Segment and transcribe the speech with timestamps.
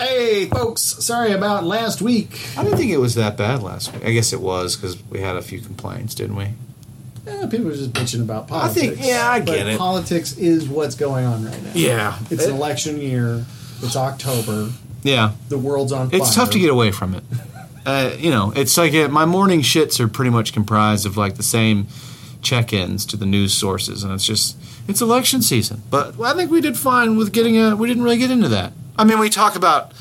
[0.00, 2.30] Hey, folks, sorry about last week.
[2.56, 4.02] I didn't think it was that bad last week.
[4.02, 6.44] I guess it was because we had a few complaints, didn't we?
[7.26, 8.78] Eh, people are just bitching about politics.
[8.78, 9.78] I think- yeah, I But get it.
[9.78, 11.70] Politics is what's going on right now.
[11.74, 12.18] Yeah.
[12.30, 13.44] It's an election year.
[13.82, 14.70] It's October.
[15.02, 15.32] Yeah.
[15.50, 16.18] The world's on fire.
[16.18, 17.24] It's tough to get away from it.
[17.86, 21.36] Uh, you know, it's like uh my morning shits are pretty much comprised of like
[21.36, 21.86] the same
[22.42, 24.54] check-ins to the news sources, and it's just
[24.86, 25.82] it's election season.
[25.88, 27.74] But I think we did fine with getting a.
[27.74, 28.74] We didn't really get into that.
[29.00, 29.92] I mean, we talk about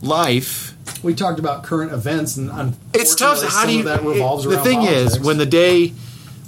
[0.00, 0.76] life.
[1.02, 3.42] We talked about current events, and It's tough.
[3.42, 3.82] How do you?
[3.82, 5.88] that revolves it- the thing is, when the day,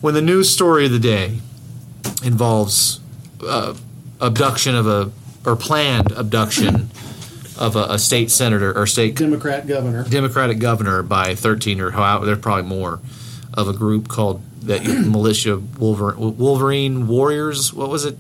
[0.01, 1.41] when the news story of the day
[2.23, 3.01] involves
[3.45, 3.75] uh,
[4.21, 5.11] abduction of a
[5.45, 6.91] or planned abduction
[7.59, 10.05] of a, a state senator or state Democrat governor.
[10.09, 13.01] Democratic governor by 13 or how there's probably more
[13.55, 17.73] of a group called that militia Wolverine, Wolverine Warriors.
[17.75, 18.17] What was it?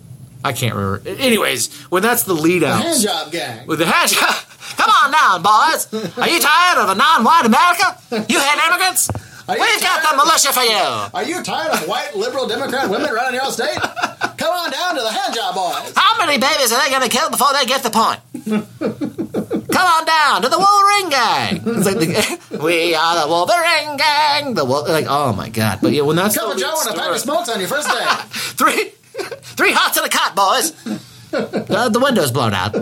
[0.46, 1.08] I can't remember.
[1.08, 2.78] Anyways, when that's the lead out.
[2.82, 3.66] The hand job gang.
[3.66, 4.34] with the hand job.
[4.76, 5.86] Come on down, boys.
[6.18, 7.96] Are you tired of a non-white America?
[8.32, 9.08] You had immigrants.
[9.48, 11.10] We've got the militia for you.
[11.14, 13.78] Are you tired of white liberal Democrat women running your state?
[14.36, 15.92] Come on down to the hand job boys.
[15.96, 18.20] How many babies are they going to kill before they get the point?
[19.76, 21.76] Come on down to the Wolverine gang.
[21.76, 24.54] It's like the, we are the Wolverine gang.
[24.54, 25.78] The Wol- like, oh my god!
[25.82, 28.04] But yeah, when that's Come Joe and a pack of smokes on your first day.
[28.56, 28.92] three,
[29.56, 30.72] three hots in a cot, boys.
[31.32, 32.74] Uh, the window's blown out.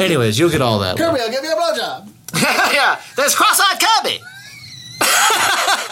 [0.00, 0.96] Anyways, you'll get all that.
[0.96, 2.08] Kirby, I'll give you a blowjob.
[2.74, 4.20] yeah, there's cross-eyed Kirby.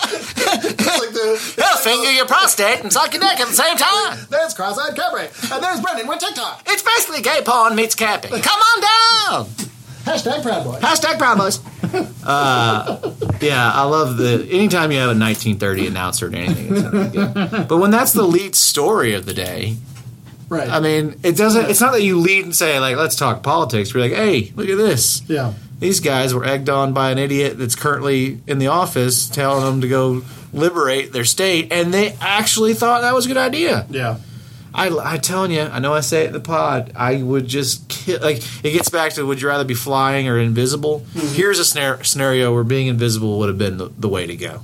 [0.07, 4.19] It's like the, He'll finger your prostate and suck your dick at the same time.
[4.31, 5.29] there's cross-eyed Kirby.
[5.53, 6.63] And there's Brendan with TikTok.
[6.67, 8.31] It's basically gay porn meets camping.
[8.31, 8.81] Come on
[9.47, 9.47] down.
[10.05, 10.79] Hashtag Proud Boy.
[10.81, 11.61] Hashtag promos.
[12.27, 14.47] uh, yeah, I love the.
[14.51, 17.65] Anytime you have a 1930 announcer or anything, it's a big deal.
[17.65, 19.77] But when that's the lead story of the day,
[20.51, 20.69] Right.
[20.69, 21.71] I mean, it doesn't.
[21.71, 24.69] It's not that you lead and say like, "Let's talk politics." We're like, "Hey, look
[24.69, 25.23] at this.
[25.27, 25.55] yeah.
[25.81, 29.81] These guys were egged on by an idiot that's currently in the office, telling them
[29.81, 34.19] to go liberate their state, and they actually thought that was a good idea." Yeah.
[34.75, 36.93] I, I'm telling you, I know I say it in the pod.
[36.97, 38.21] I would just kill.
[38.21, 41.01] Like it gets back to would you rather be flying or invisible?
[41.15, 41.35] Mm-hmm.
[41.35, 44.63] Here's a scenar- scenario where being invisible would have been the, the way to go.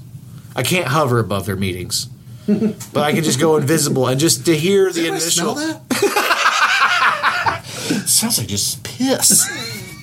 [0.56, 2.06] I can't hover above their meetings,
[2.48, 5.54] but I can just go invisible and just to hear the Anybody initial.
[5.54, 7.65] smell that?
[8.06, 9.48] Sounds like just piss.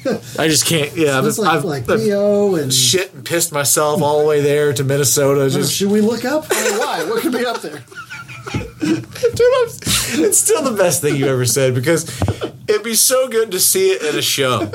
[0.39, 0.95] I just can't.
[0.95, 2.74] Yeah, I've, like, I've, like Theo and...
[2.74, 5.50] shit and pissed myself all the way there to Minnesota.
[5.50, 6.45] Just Should we look up?
[6.50, 7.03] Why?
[7.03, 7.84] What could be up there?
[8.90, 12.06] It's still the best thing you ever said because
[12.68, 14.70] it'd be so good to see it in a show.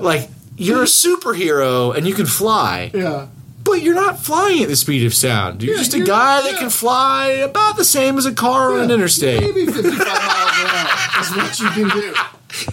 [0.00, 3.26] Like you're a superhero and you can fly, Yeah.
[3.64, 5.62] but you're not flying at the speed of sound.
[5.62, 6.58] You're Yeah, just a you're- guy that yeah.
[6.58, 9.40] can fly about the same as a car on an interstate.
[9.40, 12.14] Maybe 55 miles an hour is what you can do.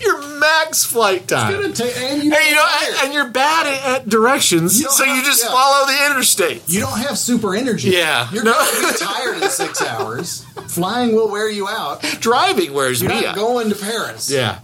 [0.02, 1.54] Your max flight time.
[1.62, 2.68] Gonna take, and you, And you know,
[3.04, 5.50] and you're bad at, at directions, You so you just yeah.
[5.52, 6.62] follow the interstate.
[6.68, 7.90] you don't have super energy.
[7.90, 8.30] Yeah.
[8.32, 8.54] You're No.
[8.54, 10.46] going to be tired in six hours.
[10.68, 12.02] Flying will wear you out.
[12.20, 13.36] Driving wears You're me not out.
[13.36, 14.30] going to Paris.
[14.30, 14.60] Yeah.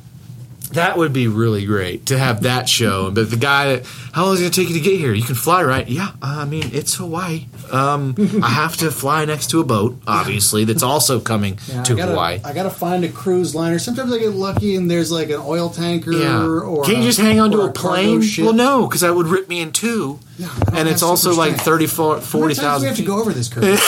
[0.73, 3.09] That would be really great to have that show.
[3.09, 5.13] But the guy that, how long is it going to take you to get here?
[5.13, 5.87] You can fly, right?
[5.87, 6.11] Yeah.
[6.21, 7.45] I mean, it's Hawaii.
[7.71, 8.13] Um,
[8.43, 11.95] I have to fly next to a boat, obviously, that's also coming Yeah, to I
[11.97, 12.39] gotta, Hawaii.
[12.45, 13.79] I gotta find a cruise liner.
[13.79, 16.43] Sometimes I get lucky and there's like an oil tanker Yeah.
[16.45, 18.21] or Can you a- just hang onto or a plane?
[18.21, 18.45] ship.
[18.45, 20.19] Well, no, because that would rip me in two.
[20.37, 21.65] Yeah, and it's also like strength.
[21.65, 23.63] 30, How many times do we have to go over this curve?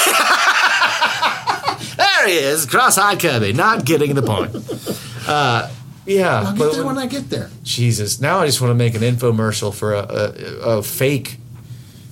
[1.97, 4.55] There he is, cross-eyed Kirby, not getting the point.
[5.27, 5.69] Uh,
[6.05, 7.49] yeah, I'll but get there when I get there.
[7.63, 11.37] Jesus, now I just want to make an infomercial for a, a, a fake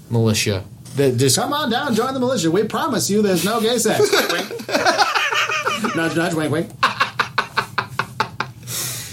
[0.10, 0.64] militia
[0.96, 2.52] that just Come on down, join the militia.
[2.52, 4.00] We promise you there's no gay sex.
[5.96, 6.70] Nudge, nudge, wink, wink.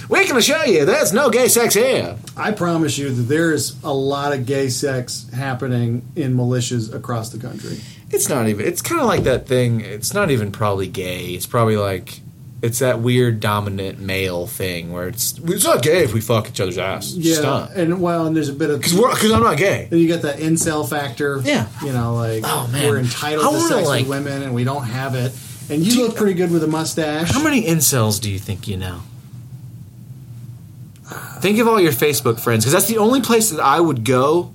[0.09, 2.17] we can assure you there's no gay sex here.
[2.37, 7.39] I promise you that there's a lot of gay sex happening in militias across the
[7.39, 7.81] country.
[8.11, 8.67] It's not even.
[8.67, 9.81] It's kind of like that thing.
[9.81, 11.27] It's not even probably gay.
[11.29, 12.21] It's probably like
[12.63, 16.61] it's that weird dominant male thing where it's it's not gay if we fuck each
[16.61, 17.13] other's ass.
[17.13, 19.89] Yeah, and well, and there's a bit of Because I'm not gay.
[19.91, 21.41] And you got that incel factor.
[21.45, 21.67] Yeah.
[21.85, 22.89] You know, like Oh, man.
[22.89, 25.33] we're entitled I to wanna, sex like- with women and we don't have it.
[25.69, 27.31] And you look pretty good with a mustache.
[27.33, 29.01] How many incels do you think you know?
[31.41, 34.53] Think of all your Facebook friends because that's the only place that I would go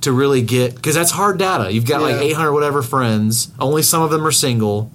[0.00, 1.72] to really get because that's hard data.
[1.72, 2.22] You've got like Yeah.
[2.22, 3.48] 800 whatever friends.
[3.60, 4.90] Only some of them are single,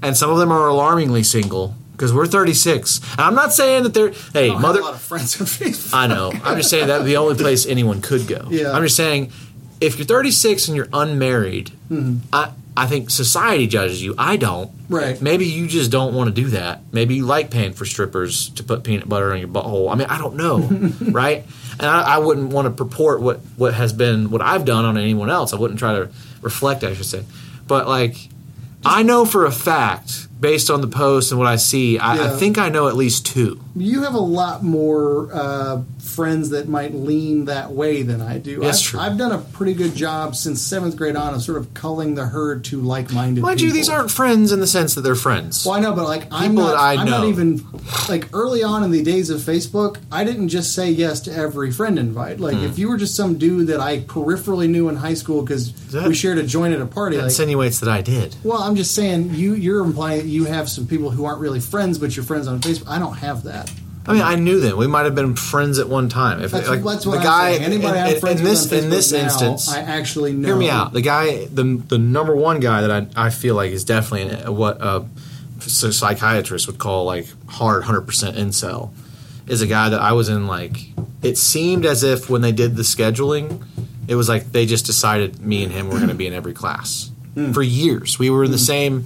[0.00, 3.00] and some of them are alarmingly single because we're 36.
[3.12, 4.80] And I'm not saying that they're hey I mother.
[4.80, 5.94] a lot of friends on Facebook.
[5.94, 6.30] I know.
[6.44, 8.46] I'm just saying that the only place anyone could go.
[8.50, 8.72] Yeah.
[8.72, 9.32] I'm just saying
[9.80, 12.18] if you're 36 and you're unmarried, Mm-hmm.
[12.32, 14.14] I I think society judges you.
[14.18, 14.70] I don't.
[14.90, 15.20] Right.
[15.22, 16.82] Maybe you just don't want to do that.
[16.92, 19.90] Maybe you like paying for strippers to put peanut butter on your butthole.
[19.90, 20.58] I mean, I don't know,
[21.10, 21.44] right?
[21.80, 24.98] And I, I wouldn't want to purport what what has been what I've done on
[24.98, 25.54] anyone else.
[25.54, 26.10] I wouldn't try to
[26.42, 26.84] reflect.
[26.84, 27.24] I should say,
[27.66, 28.16] but like,
[28.88, 32.36] I know for a fact, based on the post and what I see, I, I
[32.36, 33.60] think I know at least two.
[33.74, 35.82] You have a lot more uh,
[36.16, 38.60] friends that might lean that way than I do.
[38.60, 39.00] That's I've, true.
[39.00, 42.24] I've done a pretty good job since seventh grade on of sort of culling the
[42.24, 43.42] herd to like-minded.
[43.42, 43.68] Mind people.
[43.68, 45.66] you, these aren't friends in the sense that they're friends.
[45.66, 46.74] Well, I know, but like I'm not.
[46.74, 47.62] I am not even
[48.08, 49.98] like early on in the days of Facebook.
[50.10, 52.40] I didn't just say yes to every friend invite.
[52.40, 52.64] Like hmm.
[52.64, 56.14] if you were just some dude that I peripherally knew in high school because we
[56.14, 57.16] shared a joint at a party.
[57.16, 58.34] That Like, insinuates that I did.
[58.42, 59.54] well, I'm just saying you.
[59.54, 62.60] You're implying that you have some people who aren't really friends, but you're friends on
[62.60, 62.88] Facebook.
[62.88, 63.70] I don't have that.
[64.08, 64.76] I mean, I knew them.
[64.76, 66.40] We might have been friends at one time.
[66.42, 67.64] If That's, like, that's what the I'm guy saying.
[67.64, 70.46] Anybody in, in- friends in this in this now, instance, I actually know.
[70.48, 70.92] hear me out.
[70.92, 74.54] The guy, the the number one guy that I I feel like is definitely an,
[74.54, 75.04] what a
[75.60, 78.92] psychiatrist would call like hard hundred percent incel
[79.46, 80.76] is a guy that I was in like.
[81.22, 83.64] It seemed as if when they did the scheduling,
[84.06, 86.52] it was like they just decided me and him were going to be in every
[86.52, 87.52] class Hmm.
[87.52, 88.18] for years.
[88.18, 89.04] We were in the same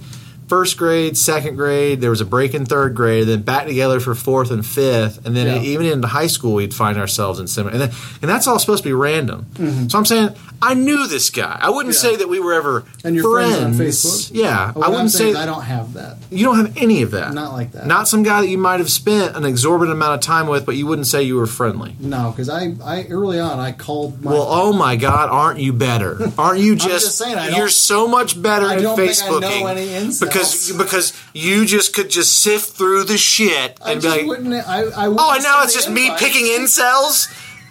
[0.51, 2.01] first grade, second grade.
[2.01, 5.33] There was a break in third grade, then back together for fourth and fifth, and
[5.33, 5.61] then Yeah.
[5.71, 7.71] even into high school, we'd find ourselves in similar.
[7.71, 9.45] And, then, and that's all supposed to be random.
[9.89, 10.29] So I'm saying
[10.61, 11.57] I knew this guy.
[11.59, 12.05] I wouldn't Mm-hmm.
[12.05, 12.11] Yeah.
[12.11, 13.77] say that we were ever And you're friends.
[13.77, 14.31] friends on Facebook?
[14.35, 16.17] Yeah, I wouldn't say I don't have that.
[16.29, 17.33] you don't have any of that.
[17.33, 17.87] Not like that.
[17.87, 20.75] Not some guy that you might have spent an exorbitant amount of time with, but
[20.75, 21.95] you wouldn't say you were friendly.
[21.99, 25.71] No, because I, I early on I called my Well, oh my God, aren't you
[25.73, 26.11] better?
[26.37, 27.05] Aren't you just?
[27.05, 29.67] just saying, I don't- you're so much better I at don't think I Facebooking know
[29.67, 30.19] any incels.
[30.41, 34.53] Because because you just could just sift through the shit I and be like, wouldn't.
[34.53, 36.19] I, I wouldn't oh, and now it's just me invite.
[36.19, 37.27] picking incels.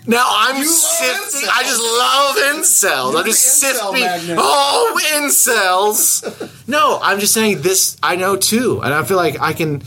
[0.07, 1.49] Now I'm You sifting.
[1.53, 3.11] I just love incels.
[3.13, 4.01] You're I'm just incel sifting.
[4.01, 4.39] magnet.
[4.41, 6.51] Oh, incels.
[6.69, 7.97] no, I'm just saying this.
[8.03, 9.83] I know too, and I feel like I can.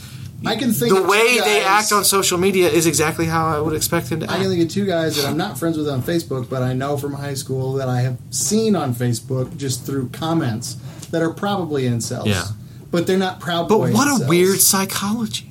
[0.46, 3.58] I can think the way two they act on social media is exactly how I
[3.60, 4.42] would expect them to I act.
[4.42, 6.98] can think of two guys that I'm not friends with on Facebook, but I know
[6.98, 10.74] from high school that I have seen on Facebook just through comments
[11.12, 12.26] that are probably incels.
[12.26, 12.44] Yeah.
[12.94, 15.50] But they're not proud But what a weird psychology.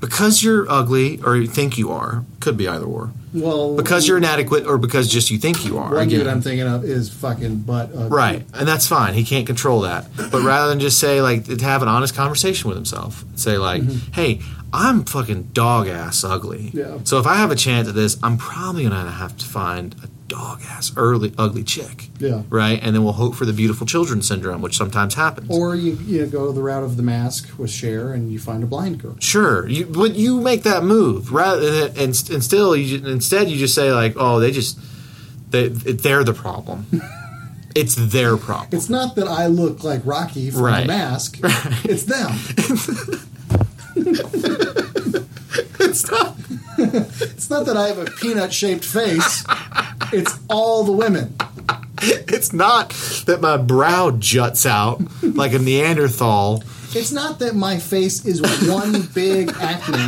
[0.00, 3.10] Because you're ugly, or you think you are, could be either or.
[3.32, 5.94] Well, Because you're inadequate, or because just you think you are.
[5.94, 6.32] one dude Again.
[6.32, 8.08] I'm thinking of is fucking butt ugly.
[8.08, 9.14] Right, and that's fine.
[9.14, 10.08] He can't control that.
[10.30, 13.82] But rather than just say like to have an honest conversation with himself, say like,
[14.12, 16.64] "Hey, I'm fucking dog ass ugly.
[16.64, 16.78] Mm-hmm.
[16.78, 16.98] Yeah.
[17.04, 20.08] So if I have a chance at this, I'm probably gonna have to find a
[20.28, 22.08] dog ass early ugly chick.
[22.18, 22.42] Yeah.
[22.50, 25.48] Right, and then we'll hope for the beautiful children syndrome, which sometimes happens.
[25.50, 28.66] Or you you go the route of the mask with Cher and you find a
[28.66, 29.16] blind girl.
[29.20, 33.56] Sure, you but you make that move rather and, and, and still you instead you
[33.58, 34.78] just say like, oh, they just
[35.50, 36.86] they they're the problem.
[37.74, 38.68] it's their problem.
[38.72, 40.80] It's not that I look like Rocky from Right.
[40.82, 41.38] the mask.
[41.84, 42.32] It's them.
[45.80, 46.36] It's not.
[46.78, 49.44] It's not that I have a peanut shaped face.
[50.12, 51.34] It's all the women.
[52.00, 52.90] It's not
[53.26, 56.62] that my brow juts out like a Neanderthal.
[56.94, 60.06] It's not that my face is one big acne.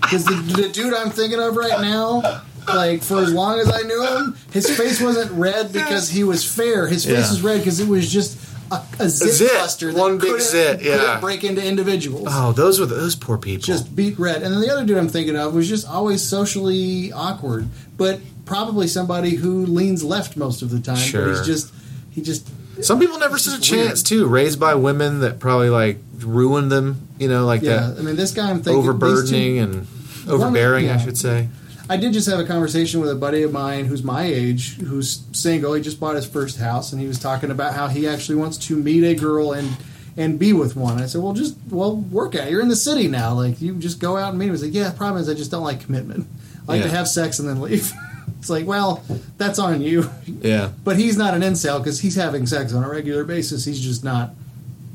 [0.00, 3.80] Because the, the dude I'm thinking of right now, like for as long as I
[3.82, 6.86] knew him, his face wasn't red because he was fair.
[6.86, 7.30] His face Yeah.
[7.30, 8.38] was red because it was just
[8.70, 11.18] a, a zit, zit, cluster that one big couldn't- zit, couldn't yeah.
[11.20, 12.28] break into individuals.
[12.30, 13.62] Oh, those were those poor people.
[13.62, 14.42] just beet red.
[14.42, 17.68] And then the other dude I'm thinking of was just always socially awkward,
[18.02, 21.12] but probably somebody who leans left most of the time.
[21.12, 21.72] But he's just
[22.10, 22.48] he just
[22.84, 24.22] Some people never stood a chance weird.
[24.22, 24.26] too.
[24.26, 27.06] Raised by women that probably like ruined them.
[27.20, 27.76] You know, like yeah.
[27.76, 29.86] that I mean, this guy I'm thinking these two- overburdening and
[30.28, 30.88] overbearing.
[30.88, 30.98] I yeah.
[30.98, 31.48] should say.
[31.88, 35.22] I did just have a conversation with a buddy of mine who's my age, who's
[35.32, 35.72] single.
[35.72, 38.36] Oh, he just bought his first house, and he was talking about how he actually
[38.36, 39.76] wants to meet a girl and
[40.16, 41.00] and be with one.
[41.00, 42.48] I said, "Well, just well work at.
[42.48, 42.50] it.
[42.50, 43.34] You're in the city now.
[43.34, 45.34] Like you just go out and meet." He was like, "Yeah, the problem is I
[45.34, 46.26] just don't like commitment.
[46.66, 46.88] Like Yeah.
[46.90, 47.92] to have sex and then leave."
[48.38, 49.02] it's like, well,
[49.38, 50.08] that's on you.
[50.42, 50.70] Yeah.
[50.84, 53.64] But he's not an incel because he's having sex on a regular basis.
[53.64, 54.30] He's just not,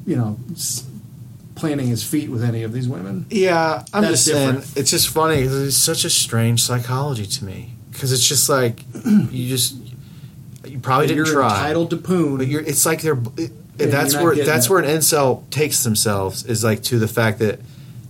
[0.06, 0.38] you know,
[1.56, 3.26] planting his feet with any of these women.
[3.30, 5.38] Yeah, I'm That's just saying it's just funny.
[5.42, 8.84] It's such a strange psychology to me because it's just like
[9.32, 9.76] you just
[10.66, 12.38] you probably didn't You're try, entitled to poon.
[12.38, 12.62] but you're.
[12.62, 13.18] It's like they're.
[13.38, 14.70] It, Yeah, that's where that's it.
[14.72, 17.60] where an incel takes themselves is like to the fact that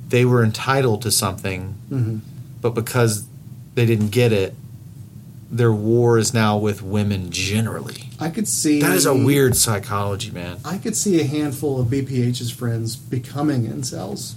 [0.09, 2.21] they were entitled to something, Mhm.
[2.61, 3.23] but because
[3.77, 4.55] they didn't get it,
[5.51, 8.09] their war is now with women generally.
[8.19, 10.57] I could see That is a weird psychology, man.
[10.65, 14.33] I could see a handful of BPH's friends becoming incels.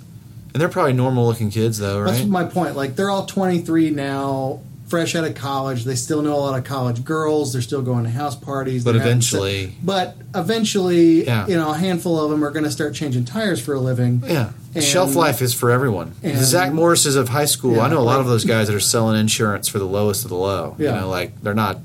[0.53, 2.13] And they're probably normal looking kids though, right?
[2.13, 2.77] That's my point.
[2.77, 5.85] Like they're all 23 now, fresh out of college.
[5.85, 7.53] They still know a lot of college girls.
[7.53, 8.85] They're still going to house parties.
[8.85, 11.47] But having eventually- se- but eventually, Yeah.
[11.47, 14.23] you know, a handful of them are going to start changing tires for a living.
[14.27, 14.51] Yeah.
[14.75, 16.13] And- Shelf life is for everyone.
[16.25, 18.67] and- the Zach Morrises of high school, Yeah, I know a lot of those guys
[18.67, 20.75] that are selling insurance for the lowest of the low.
[20.79, 21.01] You Yeah.
[21.01, 21.79] know, like they're not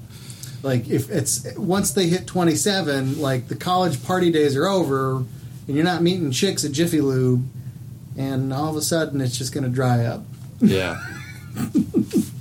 [0.63, 5.17] Like if it's once they hit 27, like the college party days are over,
[5.67, 7.43] and you're not meeting chicks at Jiffy Lube,
[8.17, 10.25] and all of a sudden it's just going to dry up.
[10.59, 10.97] Yeah.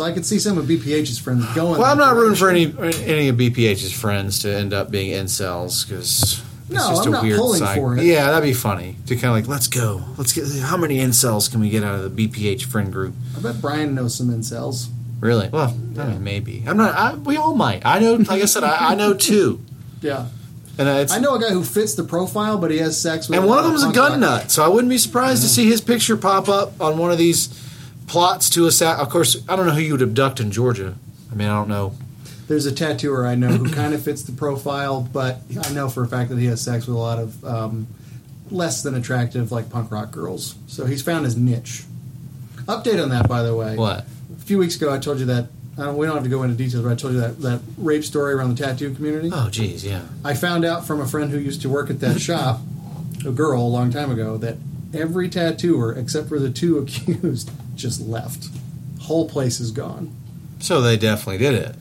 [0.00, 1.78] So I could see some of BPH's friends going.
[1.78, 2.62] Well, I'm not rooting for any
[3.04, 7.10] any of BPH's friends to end up being incels because it's No, just I'm a
[7.16, 7.82] not weird pulling cycle.
[7.82, 8.04] for it.
[8.04, 10.48] Yeah, that'd be funny to kind of like let's go, let's get.
[10.62, 13.14] How many incels can we get out of the BPH friend group?
[13.36, 14.88] I bet Brian knows some incels.
[15.20, 15.50] Really?
[15.50, 16.64] Well, I mean, maybe.
[16.66, 16.94] I'm not.
[16.94, 17.84] I, we all might.
[17.84, 18.14] I know.
[18.14, 19.60] Like I said, I, I know two,
[20.00, 20.28] Yeah,
[20.78, 23.28] and uh, it's I know a guy who fits the profile, but he has sex
[23.28, 23.38] with.
[23.38, 24.50] and one of them's a gun nut.
[24.50, 27.48] So I wouldn't be surprised to see his picture pop up on one of these
[28.10, 29.06] plots to assassinate.
[29.06, 30.96] Of course, I don't know who you would abduct in Georgia.
[31.30, 31.94] I mean, I don't know.
[32.48, 36.02] There's a tattooer I know who kind of fits the profile, but I know for
[36.02, 37.86] a fact that he has sex with a lot of um,
[38.50, 40.56] less than attractive, like punk rock girls.
[40.66, 41.84] So he's found his niche.
[42.66, 43.76] Update on that, by the way.
[43.76, 44.00] What?
[44.36, 45.46] A few weeks ago, I told you that.
[45.78, 47.60] I don't, we don't have to go into details, but I told you that, that
[47.78, 49.30] rape story around the tattoo community.
[49.32, 50.02] Oh, geez, yeah.
[50.24, 52.60] I found out from a friend who used to work at that shop,
[53.24, 54.56] a girl, a long time ago, that
[54.94, 58.48] every tattooer, except for the two accused, just left.
[59.00, 60.14] Whole place is gone.
[60.60, 61.76] So they definitely did it.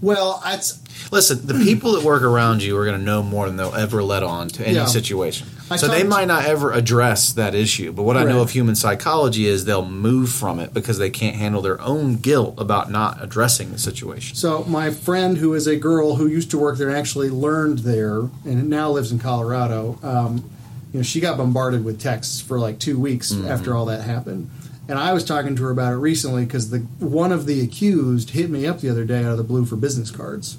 [0.00, 0.80] Well, that's
[1.10, 4.02] Listen, the people that work around you are going to know more than they'll ever
[4.02, 4.86] let on to any Yeah.
[4.86, 5.48] situation.
[5.70, 7.92] I so they might not ever address that issue.
[7.92, 11.36] But what I know of human psychology is they'll move from it because they can't
[11.36, 14.36] handle their own guilt about not addressing the situation.
[14.36, 17.80] So my friend, who is a girl who used to work there and actually learned
[17.80, 20.48] there, and now lives in Colorado, um,
[20.94, 23.48] you know, she got bombarded with texts for like two weeks mm-hmm.
[23.50, 24.48] after all that happened.
[24.88, 28.30] And I was talking to her about it recently because the one of the accused
[28.30, 30.56] hit me up the other day out of the blue for business cards,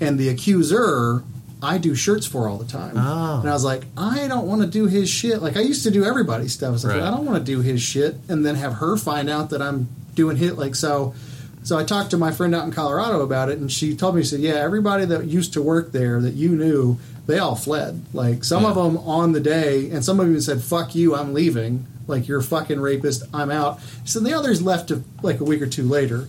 [0.00, 1.22] and the accuser.
[1.62, 3.40] I do shirts for all the time, Oh.
[3.40, 5.40] and I was like, I don't want to do his shit.
[5.40, 6.68] Like I used to do everybody's stuff.
[6.68, 7.02] I was like, Right.
[7.02, 9.88] I don't want to do his shit, and then have her find out that I'm
[10.14, 10.58] doing hit.
[10.58, 11.14] Like so,
[11.62, 14.22] so I talked to my friend out in Colorado about it, and she told me,
[14.22, 18.04] she said, "Yeah, everybody that used to work there that you knew, they all fled.
[18.12, 21.34] Like some of them on the day, and some of them said, "Fuck you, I'm
[21.34, 21.86] leaving.
[22.06, 25.62] Like you're a fucking rapist, I'm out." So the others left a, like a week
[25.62, 26.28] or two later.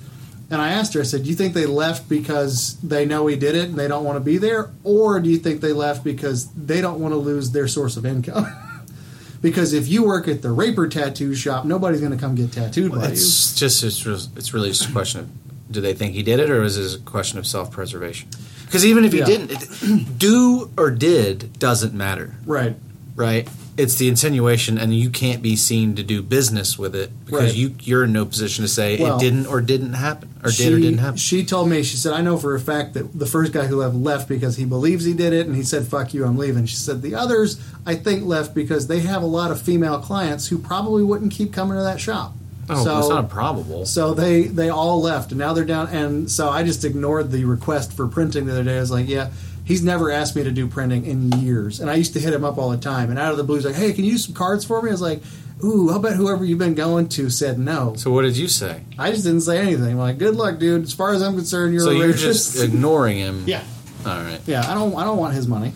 [0.49, 3.35] And I asked her, I said, "Do you think they left because they know he
[3.35, 6.03] did it and they don't want to be there, or do you think they left
[6.03, 8.47] because they don't want to lose their source of income?"
[9.41, 12.91] because if you work at the raper tattoo shop, nobody's going to come get tattooed
[12.91, 13.11] by you.
[13.11, 15.29] It's just it's, it's really just a question of
[15.71, 18.29] do they think he did it or is it a question of self preservation?
[18.67, 19.25] Because even if he Yeah.
[19.25, 22.35] didn't, it, do or did doesn't matter.
[22.45, 22.75] Right.
[23.15, 23.47] right?
[23.77, 27.55] It's the insinuation, and you can't be seen to do business with it because Right.
[27.55, 30.63] you you're in no position to say Well, it didn't or didn't happen or she,
[30.63, 31.17] did or didn't happen.
[31.17, 33.75] She told me, she said, I know for a fact that the first guy who
[33.77, 36.65] left left because he believes he did it and he said, fuck you, I'm leaving.
[36.65, 40.47] She said, the others, I think, left because they have a lot of female clients
[40.47, 42.33] who probably wouldn't keep coming to that shop.
[42.69, 43.85] Oh, so, it's not improbable.
[43.85, 45.87] so they, they all left and now they're down.
[45.87, 48.77] And so I just ignored the request for printing the other day.
[48.77, 49.29] I was like, yeah.
[49.63, 52.45] He's never asked me to do printing in years, and I used to hit him
[52.45, 53.09] up all the time.
[53.09, 54.87] And out of the blue, he's like, "Hey, can you do some cards for me?"
[54.87, 55.21] I was like,
[55.61, 58.83] "Ooh, I'll bet whoever you've been going to said no." So what did you say?
[58.97, 59.91] I just didn't say anything.
[59.91, 60.83] I'm like, good luck, dude.
[60.83, 63.43] As far as I'm concerned, you're so you're just ignoring him.
[63.45, 63.61] yeah,
[64.05, 64.39] All right.
[64.45, 64.71] yeah.
[64.71, 65.73] I don't, I don't want his money.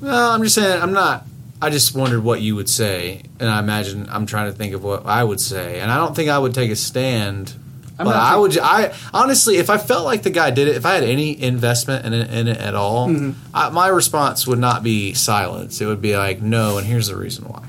[0.00, 1.26] Well, I'm just saying I'm not.
[1.64, 4.84] I just wondered what you would say, and I imagine I'm trying to think of
[4.84, 7.54] what I would say, and I don't think I would take a stand.
[7.98, 8.58] I'm but I would.
[8.58, 12.04] I honestly, if I felt like the guy did it, if I had any investment
[12.04, 13.30] in it, in it at all, Mm-hmm.
[13.54, 15.80] I, my response would not be silence.
[15.80, 17.62] It would be like, no, and here's the reason why.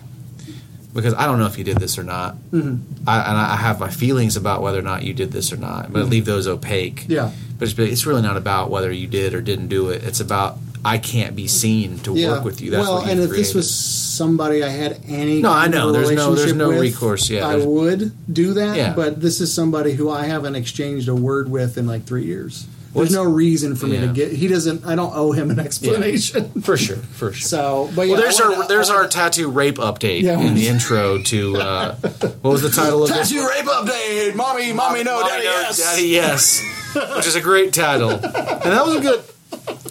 [0.94, 3.08] Because I don't know if you did this or not, Mm-hmm.
[3.08, 5.94] I, and I have my feelings about whether or not you did this or not,
[5.94, 7.02] but I leave those opaque.
[7.02, 7.12] Mm-hmm.
[7.12, 10.04] Yeah, But it's, it's really not about whether you did or didn't do it.
[10.04, 12.30] It's about I can't be seen to yeah.
[12.30, 12.70] work with you.
[12.72, 15.92] That's well, and if this was somebody I had any No, I know.
[15.92, 18.78] There's no- there's no with, recourse, yeah, I would do that.
[18.78, 18.94] Yeah.
[18.94, 22.68] But this is somebody who I haven't exchanged a word with in like three years.
[22.94, 24.02] There's no reason for me Yeah.
[24.08, 24.32] to get.
[24.32, 24.86] He doesn't.
[24.86, 26.62] I don't owe him an explanation.
[26.62, 27.46] for sure, for sure.
[27.46, 30.40] So, but yeah, well, there's our wanna- there's our wanna- tattoo rape update Yeah.
[30.40, 33.30] in the intro to uh, what was the title of this?
[33.32, 34.36] tattoo rape update.
[34.36, 35.78] Mommy, mommy, no, Mommy, daddy, no, yes.
[35.80, 36.62] Daddy, yes.
[37.18, 39.24] Which is a great title, and that was a good.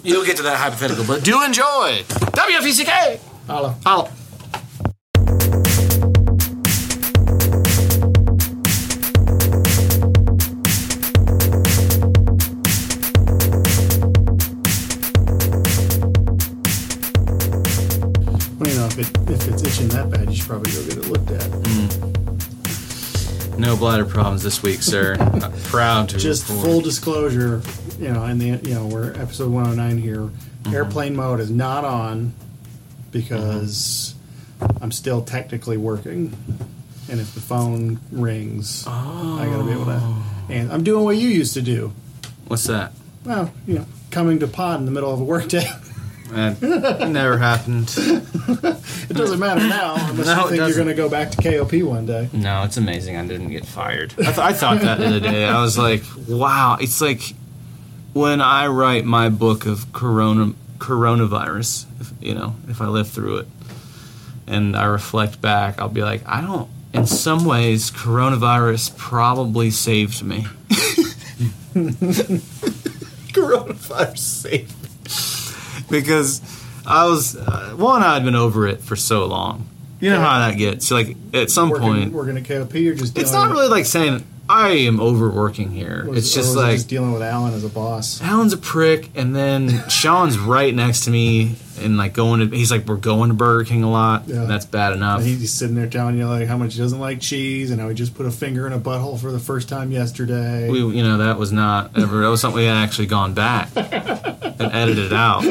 [0.05, 3.21] You'll get to that hypothetical, but do enjoy WFECK.
[3.47, 3.75] Holla.
[3.85, 4.11] Holla.
[18.59, 20.99] Well, you know, if, it, if it's itching that bad, you should probably go get
[20.99, 21.51] it looked at.
[23.59, 25.17] No no bladder problems this week, sir.
[25.65, 26.67] Proud to Just report.
[26.67, 27.61] full disclosure,
[28.05, 30.19] you know, in the you know we're episode 109 here.
[30.19, 30.75] Mm-hmm.
[30.75, 32.35] Airplane mode is not on
[33.11, 34.15] because
[34.83, 36.37] I'm still technically working,
[37.11, 40.15] and if the phone rings, I gotta be able to.
[40.51, 41.93] And I'm doing what you used to do.
[42.47, 42.93] What's that?
[43.25, 45.67] Well, you know, coming to pod in the middle of a workday.
[46.31, 47.95] That never happened.
[49.07, 51.75] It doesn't matter now, unless No, you think you're going to go back to KOP
[51.83, 52.29] one day.
[52.33, 54.15] No, it's amazing I didn't get fired.
[54.19, 55.45] I, th- I thought that the other day.
[55.45, 56.79] I was like, wow.
[56.81, 57.21] It's like
[58.15, 63.37] when I write my book of corona coronavirus, if, you know, if I live through
[63.39, 63.49] it,
[64.47, 66.69] and I reflect back, I'll be like, I don't.
[66.93, 70.47] In some ways, coronavirus probably saved me.
[73.35, 76.41] coronavirus saved me because
[76.87, 78.03] I was uh, one.
[78.03, 79.67] I'd been over it for so long.
[80.01, 80.25] You know Okay.
[80.25, 80.91] how that gets.
[80.91, 83.87] Like at some Working, point, working at KOP, you're just it's not with, really like
[83.87, 86.05] saying I am overworking here.
[86.07, 88.21] was- it's just like just dealing with Alan as a boss.
[88.23, 92.55] Alan's a prick, and then Sean's right next to me, and like going to.
[92.57, 94.25] He's like, we're going to Burger King a lot.
[94.27, 94.43] Yeah.
[94.43, 95.21] and that's bad enough.
[95.21, 97.89] And he's sitting there telling you like how much he doesn't like cheese, and how
[97.89, 100.69] he just put a finger in a butthole for the first time yesterday.
[100.69, 102.21] we, you know, that was not ever.
[102.21, 105.43] That was something we had actually gone back and edited out.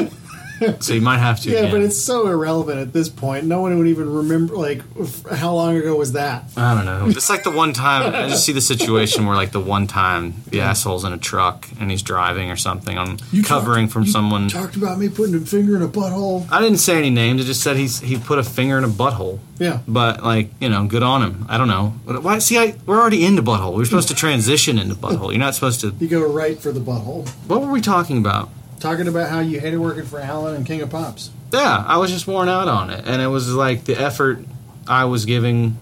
[0.80, 1.50] So you might have to.
[1.50, 1.70] yeah, again.
[1.72, 3.44] but it's so irrelevant at this point.
[3.44, 4.56] No one would even remember.
[4.56, 4.82] Like,
[5.30, 6.44] how long ago was that?
[6.56, 7.06] I don't know.
[7.08, 10.34] It's like the one time I just see the situation where like the one time
[10.48, 12.98] the asshole's in a truck and he's driving or something.
[12.98, 14.48] I'm covering talked- from you someone.
[14.48, 16.46] Talked about me putting a finger in a butthole.
[16.50, 17.42] I didn't say any names.
[17.42, 19.38] I just said he's he put a finger in a butthole.
[19.58, 19.80] Yeah.
[19.86, 21.46] But like you know, good on him.
[21.48, 21.90] I don't know.
[22.20, 22.38] Why?
[22.38, 23.76] See, I, we're already into butthole.
[23.76, 25.30] We're supposed to transition into butthole.
[25.30, 25.94] You're not supposed to.
[26.00, 27.28] You go right for the butthole.
[27.46, 28.50] What were we talking about?
[28.84, 31.30] Talking about how you hated working for Alan and King of Pops.
[31.54, 34.40] Yeah, I was just worn out on it, and it was like the effort
[34.86, 35.78] I was giving.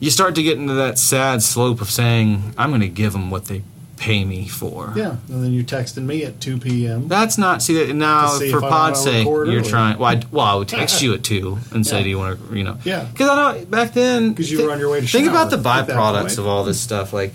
[0.00, 3.30] You start to get into that sad slope of saying, "I'm going to give them
[3.30, 3.64] what they
[3.98, 7.06] pay me for." Yeah, and then you're texting me at 2 p.m.
[7.08, 9.26] That's not see now see for pod's sake.
[9.26, 9.62] You're early.
[9.62, 9.98] trying.
[9.98, 12.02] Well, I, well, I would text you at two and say, Yeah.
[12.04, 13.04] "Do you want to?" You know, Yeah.
[13.04, 14.30] Because I know back then.
[14.30, 17.12] Because you were on your way to think about the byproducts of all this stuff.
[17.12, 17.34] Like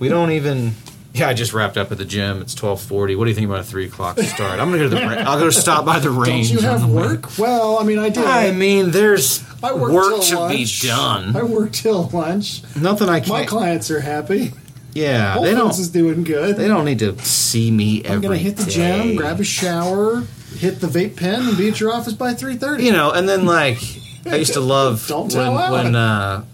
[0.00, 0.72] we don't even.
[1.14, 2.40] Yeah, I just wrapped up at the gym.
[2.40, 3.16] It's twelve forty.
[3.16, 4.58] What do you think about a three o'clock start?
[4.60, 5.02] I'm gonna go to the.
[5.28, 6.50] I'll go stop by the range.
[6.52, 7.02] Don't you have way.
[7.02, 7.38] work?
[7.38, 8.24] Well, I mean, I do.
[8.24, 11.36] I mean, there's I work work to be done.
[11.36, 12.62] I work till lunch.
[12.76, 13.28] Nothing I can't.
[13.30, 14.52] My clients are happy.
[14.94, 15.70] yeah, Whole they don't.
[15.70, 16.56] Is doing good.
[16.56, 19.08] They don't need to see me every I'm gonna hit the day.
[19.08, 20.22] gym, grab a shower,
[20.56, 22.84] hit the vape pen, and be at your office by 3:30.
[22.84, 23.78] you know, and then like
[24.24, 26.44] I used to love when when uh,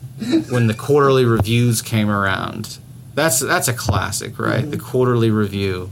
[0.51, 2.79] when the quarterly reviews came around.
[3.19, 4.61] That's that's a classic, right?
[4.61, 4.87] The mm-hmm.
[4.87, 5.91] quarterly review.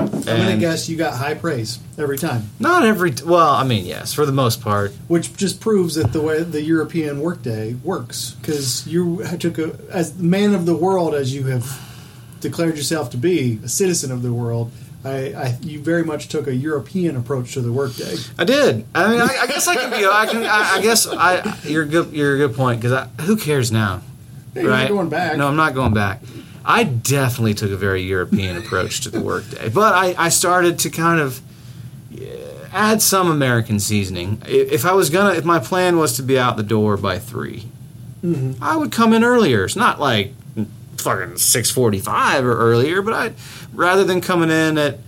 [0.00, 4.12] I'm gonna guess you got high praise every time, not every well, I mean, yes,
[4.12, 4.90] for the most part.
[5.06, 8.34] which just proves that the way the European workday works.
[8.40, 11.64] Because you took a as man of the world, as you have
[12.40, 14.72] declared yourself to be, a citizen of the world.
[15.04, 18.16] I, I you very much took a European approach to the workday.
[18.38, 18.84] I did.
[18.92, 20.04] I mean, I, I guess I can be.
[20.04, 20.42] I can.
[20.42, 21.56] I, I guess I.
[21.62, 22.12] You're a good.
[22.12, 24.02] You're a good point because who cares now,
[24.52, 24.88] Hey, you're right?
[24.88, 25.36] going back.
[25.36, 26.22] No, I'm not going back.
[26.68, 30.90] I definitely took a very European approach to the workday, but I, I started to
[30.90, 31.40] kind of
[32.72, 34.42] add some American seasoning.
[34.46, 37.68] If I was gonna, if my plan was to be out the door by 3
[38.24, 38.64] Mm-hmm.
[38.64, 39.64] I would come in earlier.
[39.64, 40.32] It's not like
[40.96, 43.32] fucking six forty-five or earlier, but I
[43.72, 44.98] rather than coming in at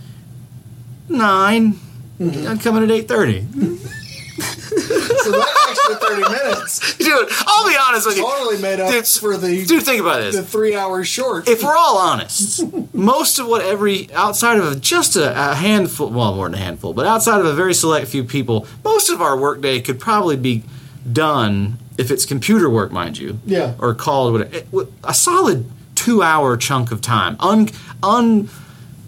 [1.09, 1.73] 9
[2.19, 2.47] Mm-hmm.
[2.47, 3.47] I'd come in at eight thirty.
[4.43, 8.23] so that extra 30 minutes Dude, I'll be honest with you.
[8.23, 11.47] totally made up Dude, for the Dude, think about this: the three hours short.
[11.47, 16.35] If we're all honest, most of what every outside of just a, a handful, well,
[16.35, 19.37] more than a handful, but outside of a very select few people, most of our
[19.37, 20.63] workday could probably be
[21.11, 23.73] done if it's computer work, mind you, Yeah.
[23.79, 27.69] or called whatever, a solid two-hour chunk of time, un,
[28.01, 28.49] un,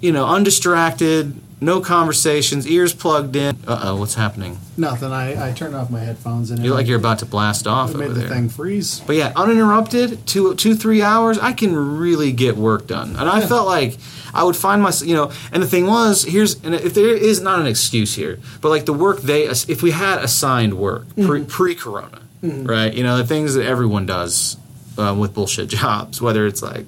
[0.01, 3.55] you know, undistracted, no conversations, ears plugged in.
[3.67, 4.57] Uh oh, what's happening?
[4.77, 5.11] Nothing.
[5.11, 7.97] I, I turned off my headphones and You're like you're about to blast off it
[7.97, 8.29] made over the there.
[8.29, 8.99] thing freeze.
[9.05, 13.15] But yeah, uninterrupted, two, two, three hours, I can really get work done.
[13.15, 13.97] And I felt like
[14.33, 17.41] I would find myself, you know, and the thing was, here's, and if there is
[17.41, 21.43] not an excuse here, but like the work they, if we had assigned work pre,
[21.43, 22.91] pre-corona, right?
[22.91, 24.57] You know, the things that everyone does
[24.97, 26.85] uh, with bullshit jobs, whether it's like,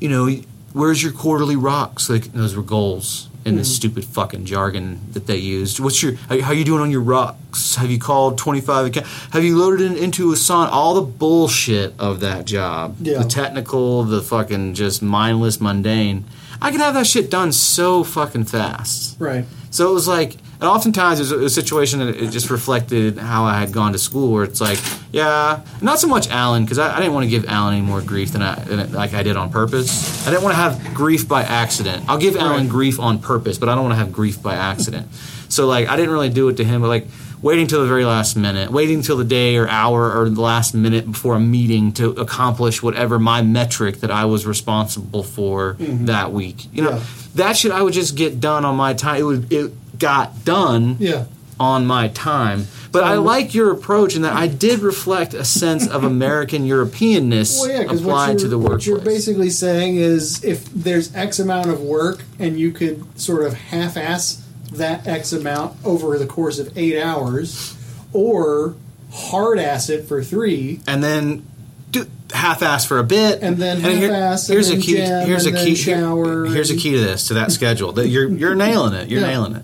[0.00, 0.28] you know,
[0.74, 2.08] where's your quarterly rocks?
[2.08, 3.74] Like those were goals in this hmm.
[3.74, 5.80] stupid fucking jargon that they used.
[5.80, 7.76] What's your how, you doing on your rocks?
[7.76, 8.94] Have you called twenty five?
[8.94, 10.68] Have you loaded it into Asana?
[10.70, 13.18] All the bullshit of that job, Yeah.
[13.18, 16.24] the technical, the fucking just mindless, mundane.
[16.60, 19.16] I could have that shit done so fucking fast.
[19.18, 19.44] Right.
[19.70, 23.16] So it was like And oftentimes it was a, a situation that it just reflected
[23.16, 24.80] how I had gone to school, where it's like,
[25.12, 28.00] yeah, not so much Alan because I, I didn't want to give Alan any more
[28.02, 30.26] grief than I than like I did on purpose.
[30.26, 32.04] I didn't want to have grief by accident.
[32.08, 32.68] I'll give Alan Right.
[32.68, 35.06] grief on purpose, but I don't want to have grief by accident.
[35.48, 37.06] so like I didn't really do it to him, but like
[37.40, 40.74] waiting till the very last minute, waiting till the day or hour or the last
[40.74, 46.06] minute before a meeting to accomplish whatever my metric that I was responsible for mm-hmm.
[46.06, 46.66] that week.
[46.72, 47.02] You know, Yeah.
[47.36, 49.20] that shit I would just get done on my time.
[49.20, 51.24] It would it got done Yeah.
[51.60, 52.66] on my time.
[52.90, 57.58] But I like your approach in that I did reflect a sense of American Europeanness
[57.60, 61.80] Well, yeah, applied to the what you're basically saying is if there's X amount of
[61.80, 66.98] work and you could sort of half-ass that X amount over the course of eight
[67.00, 67.74] hours,
[68.12, 68.74] or
[69.12, 71.44] hard-ass it for three, and then
[71.90, 74.96] do half-ass for a bit, And then here- half-ass, here's and a then key.
[74.96, 75.74] jam, here's a key.
[75.74, 77.92] shower, here's a key to this to that schedule.
[77.92, 79.08] That you're you're nailing it.
[79.10, 79.26] You're Yeah.
[79.28, 79.62] nailing it.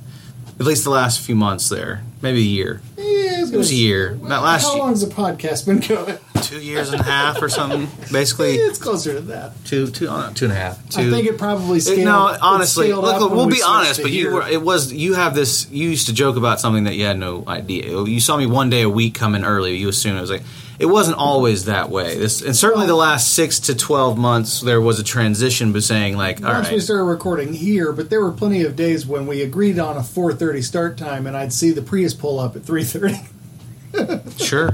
[0.59, 4.15] At least the last few months there, maybe a year, yeah, It was a year.
[4.23, 4.79] That last How year.
[4.83, 6.17] long has the podcast been going?
[6.43, 7.89] two years and a half or something.
[8.13, 9.53] Basically, it's closer to that.
[9.65, 10.89] two two uh, two and a half.
[10.91, 11.01] Two.
[11.09, 12.05] I think it probably It- scaled.
[12.05, 14.01] no, honestly, scaled look, look, we'll we be honest.
[14.03, 15.69] But you were, it was you have this.
[15.71, 17.87] You used to joke about something that you had no idea.
[18.05, 19.75] You saw me one day a week coming early.
[19.77, 20.43] You assumed it was like
[20.79, 22.17] it wasn't always that way.
[22.19, 26.17] This and certainly the last six to twelve months there was a transition, but saying
[26.17, 29.43] like, all Once we started recording here, but there were plenty of days when we
[29.43, 34.39] agreed on a 4:30 start time, and I'd see the Prius pull up at 3:30,
[34.45, 34.71] sure.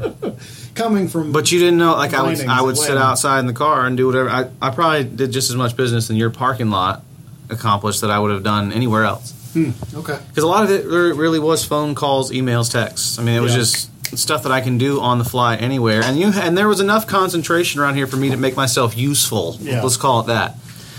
[0.75, 1.33] coming from.
[1.33, 1.93] But you didn't know.
[1.95, 4.31] Like I would, I would sit outside in the car and do whatever.
[4.31, 7.05] I, I probably did just as much business in your parking lot
[7.51, 9.33] accomplished that I would have done anywhere else.
[9.53, 13.19] Hmm, okay, because a lot of it re- really was phone calls, emails, texts.
[13.19, 13.59] I mean, it was Yeah.
[13.59, 16.03] just stuff that I can do on the fly anywhere.
[16.03, 19.57] And you and there was enough concentration around here for me to make myself useful.
[19.61, 19.83] Yeah.
[19.83, 20.57] Let's call it that.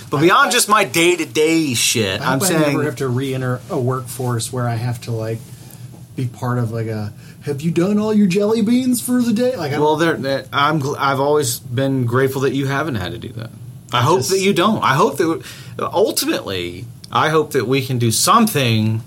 [0.10, 3.08] But beyond just my day to day shit, I I'm hope I never have to
[3.08, 5.40] re-enter a workforce where I have to like
[6.16, 7.14] be part of like a.
[7.44, 9.56] Have you done all your jelly beans for the day?
[9.56, 10.14] Like, I well, there.
[10.14, 10.80] there- I'm.
[10.82, 13.50] gl- I've always been grateful that you haven't had to do that.
[13.94, 14.84] I hope just- that you don't.
[14.84, 15.44] I hope that
[15.80, 19.02] ultimately, I hope that we can do something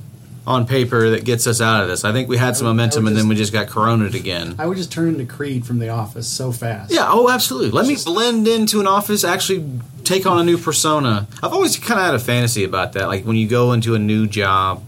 [0.46, 2.04] on paper that gets us out of this.
[2.04, 4.54] I think we had some would- momentum, and then we just got coroned again.
[4.58, 6.92] I would just turn into Creed from The Office so fast.
[6.92, 7.70] Yeah, oh, absolutely.
[7.70, 11.26] Let me blend into an office, actually take on a new persona.
[11.42, 13.08] I've always kind of had a fantasy about that.
[13.08, 14.82] Like when you go into a new job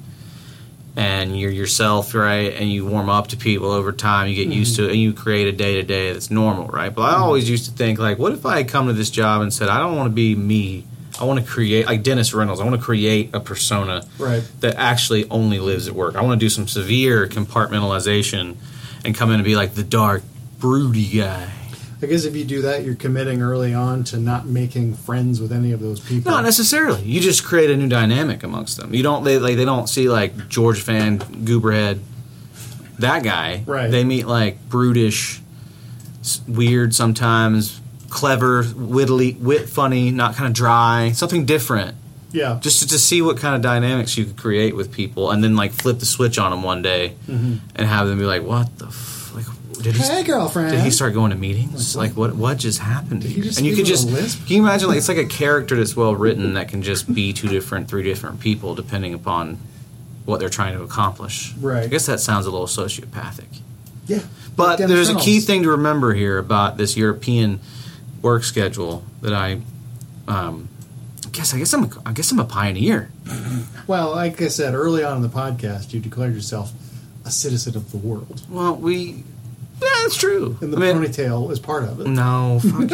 [0.95, 4.75] and you're yourself, right, and you warm up to people over time, you get used
[4.75, 4.85] mm-hmm.
[4.85, 6.95] to it, and you create a day to day that's normal, right?
[6.95, 7.23] But I mm-hmm.
[7.23, 9.69] always used to think, like, what if I had come to this job and said,
[9.69, 10.85] I don't want to be me.
[11.21, 14.43] I want to create, like Dennis Reynolds, I want to create a persona Right.
[14.61, 16.15] that actually only lives at work.
[16.17, 18.57] I want to do some severe compartmentalization
[19.05, 20.23] and come in and be like the dark,
[20.59, 21.53] broody guy.
[22.03, 25.51] I guess if you do that, you're committing early on to not making friends with
[25.51, 26.31] any of those people.
[26.31, 27.03] Not necessarily.
[27.03, 28.93] You just create a new dynamic amongst them.
[28.93, 32.01] You don't they like they don't see like George Fan Gooberhead,
[32.99, 33.63] that guy.
[33.67, 33.91] Right.
[33.91, 35.41] They meet like brutish,
[36.47, 37.81] weird sometimes,
[38.17, 41.95] clever, wittily, wit funny, not kind of dry, something different.
[42.33, 42.59] yeah.
[42.61, 45.55] Just to, to see what kind of dynamics you could create with people, and then
[45.55, 47.57] like flip the switch on them one day, mm-hmm.
[47.77, 49.15] and have them be like, "What the f-
[49.83, 50.73] Did he Hey, girlfriend.
[50.73, 51.95] did he start going to meetings?
[51.95, 52.35] Like what?
[52.35, 53.23] What just happened?
[53.23, 53.43] To Did you?
[53.43, 54.47] he just and you could just lisp?
[54.47, 57.33] can you imagine like it's like a character that's well written that can just be
[57.33, 59.59] two different, three different people depending upon
[60.25, 61.53] what they're trying to accomplish.
[61.61, 61.85] Right.
[61.85, 63.61] I guess that sounds a little sociopathic.
[64.09, 64.23] Yeah.
[64.57, 67.61] But Like there's a key thing to remember here about this European
[68.27, 69.61] work schedule that I.
[70.29, 70.69] Um,
[71.31, 73.11] guess I guess I'm a, I guess I'm a pioneer.
[73.87, 76.73] Well, like I said early on in the podcast, you declared yourself
[77.25, 79.23] a citizen of the world, Well, we
[79.83, 80.57] yeah, that's true.
[80.61, 82.07] and the I mean, ponytail is part of it.
[82.09, 82.91] no, fuck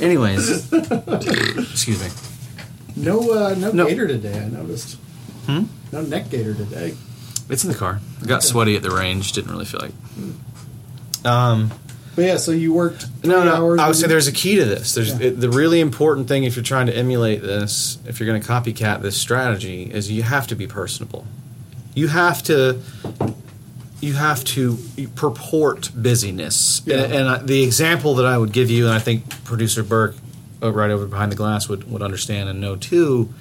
[0.00, 0.04] you.
[0.06, 2.08] Anyways, excuse me.
[2.96, 3.86] No, uh, no, No.
[3.86, 4.38] gaiter today.
[4.38, 4.96] I noticed.
[5.46, 5.64] Hmm?
[5.92, 6.94] No neck gaiter today.
[7.48, 8.00] It's in the car.
[8.22, 9.32] I got sweaty at the range.
[9.32, 9.92] Didn't really feel like.
[11.24, 11.70] Um,
[12.16, 13.06] But yeah, so you worked.
[13.24, 13.54] No, no.
[13.54, 14.94] Hours I would say there's a key to this.
[14.94, 15.26] There's Yeah.
[15.28, 18.48] it, the really important thing if you're trying to emulate this, if you're going to
[18.48, 21.26] copycat this strategy, is you have to be personable.
[21.94, 22.80] You have to.
[24.00, 24.78] You have to
[25.14, 26.96] purport busyness, Yeah.
[27.04, 30.16] and, and I- the example that I would give you, and I think producer Burke,
[30.62, 33.32] uh, right over behind the glass, would would understand and know too,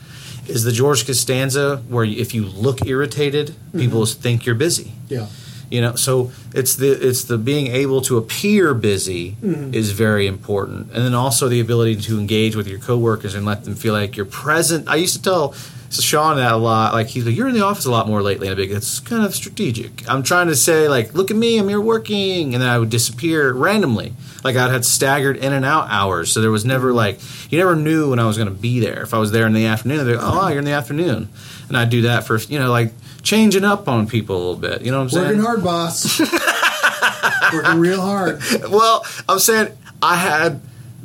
[0.48, 4.94] is the George Costanza where if you look irritated, people think you're busy.
[5.10, 5.28] Yeah.
[5.70, 9.74] You know, so it's the it's the being able to appear busy mm-hmm.
[9.74, 13.64] is very important, and then also the ability to engage with your coworkers and let
[13.64, 14.88] them feel like you're present.
[14.88, 15.56] I used to tell
[15.90, 16.94] Sean that a lot.
[16.94, 19.00] Like he's like, "You're in the office a lot more lately." And be like, "It's
[19.00, 22.62] kind of strategic." I'm trying to say like, "Look at me, I'm here working," and
[22.62, 24.14] then I would disappear randomly.
[24.44, 26.98] Like I'd had staggered in and out hours, so there was never mm-hmm.
[26.98, 27.20] like
[27.52, 29.02] you never knew when I was going to be there.
[29.02, 31.30] If I was there in the afternoon, they're like, "Oh, you're in the afternoon,"
[31.68, 32.94] and I'd do that for you know like
[33.26, 34.82] changing up on people a little bit.
[34.84, 35.26] You know what I'm saying?
[35.28, 36.20] Working hard, boss.
[37.54, 38.42] Working real hard.
[38.70, 39.70] well, I'm saying
[40.02, 40.62] I had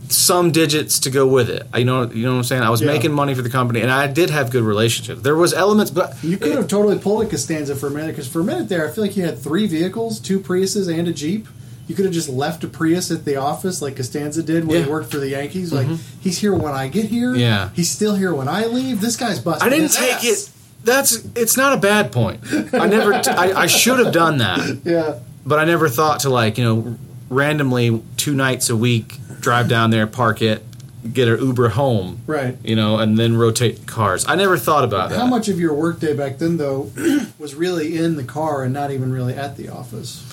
[0.09, 1.67] some digits to go with it.
[1.77, 2.63] You know, you know what I'm saying.
[2.63, 2.89] I was Yeah.
[2.89, 5.23] making money for the company, and I did have good relationships.
[5.23, 8.27] There was elements, but You could have totally pulled a Costanza for a minute because
[8.29, 11.13] for a minute there, I feel like you had three vehicles, two Priuses and a
[11.13, 11.47] Jeep.
[11.87, 14.77] You could have just left a Prius at the office like Costanza did when Yeah.
[14.83, 14.85] Mm-hmm.
[14.87, 15.73] he worked for the Yankees.
[15.73, 15.87] Like
[16.21, 17.35] he's here when I get here.
[17.35, 17.71] Yeah.
[17.75, 19.01] he's still here when I leave.
[19.01, 19.67] This guy's busting.
[19.67, 20.25] I didn't take ass.
[20.25, 20.51] it.
[20.85, 22.41] That's it's not a bad point.
[22.73, 23.21] I never.
[23.21, 26.65] T- I, I should have done that, Yeah, but I never thought to like you
[26.65, 30.65] know randomly two nights a week drive down there, park it,
[31.13, 32.57] get an Uber home, right.
[32.63, 34.25] you know, and then rotate cars.
[34.29, 35.19] I never thought about that.
[35.19, 36.91] How much of your workday back then, though,
[37.39, 40.27] was really in the car and not even really at the office?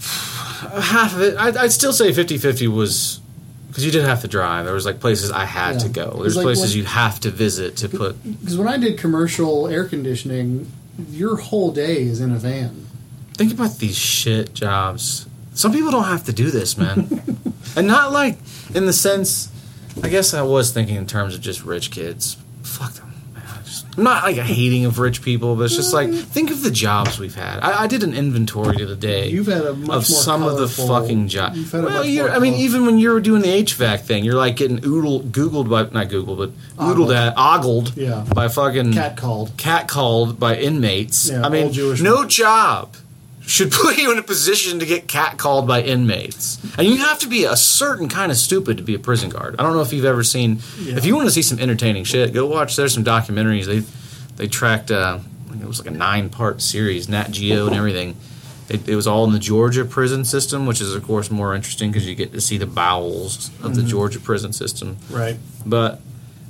[0.00, 3.20] half of it I'd, I'd still say 50-50 was
[3.74, 4.64] because you didn't have to drive.
[4.64, 5.78] There was like places i had Yeah.
[5.80, 8.76] to go there's like places when- you have to visit to put Because when I
[8.78, 10.70] did commercial air conditioning,
[11.10, 12.86] your whole day is in a van.
[13.34, 15.26] think about these shit jobs.
[15.54, 17.22] Some people don't have to do this man.
[17.76, 18.38] And not like
[18.74, 19.48] in the sense
[20.02, 22.36] i guess i was thinking in terms of just rich kids.
[22.62, 23.42] Fuck them man.
[23.48, 26.20] I just- I'm not like a hating of rich people, but it's just like mm.
[26.22, 27.60] think of the jobs we've had.
[27.60, 29.28] I, I did an inventory the other day.
[29.28, 31.56] You've had a much of more some of the colorful- fucking jobs.
[31.58, 33.42] You've had a Well, much you're- more I mean, colorful- even when you were doing
[33.42, 37.12] the HVAC thing, you're like getting oodled, googled by not googled, but oodled Ogled.
[37.12, 38.24] at, ogled Yeah.
[38.34, 39.56] by fucking cat called.
[39.56, 41.28] cat called by inmates.
[41.30, 42.94] Yeah, I mean, old Jewish no job
[43.46, 46.58] should put you in a position to get cat called by inmates.
[46.78, 49.56] And you have to be a certain kind of stupid to be a prison guard.
[49.58, 50.60] I don't know if you've ever seen.
[50.80, 50.96] Yeah.
[50.96, 52.76] If you want to see some entertaining shit, go watch.
[52.76, 53.66] There's some documentaries.
[53.66, 53.82] They
[54.36, 54.90] they tracked.
[54.90, 55.18] Uh,
[55.52, 58.16] it was like a nine part series, Nat Geo and everything.
[58.68, 61.90] It, it was all in the Georgia prison system, which is of course more interesting
[61.92, 63.88] because you get to see the bowels of the Mm-hmm.
[63.90, 64.96] Georgia prison system.
[65.10, 65.36] Right.
[65.66, 66.00] But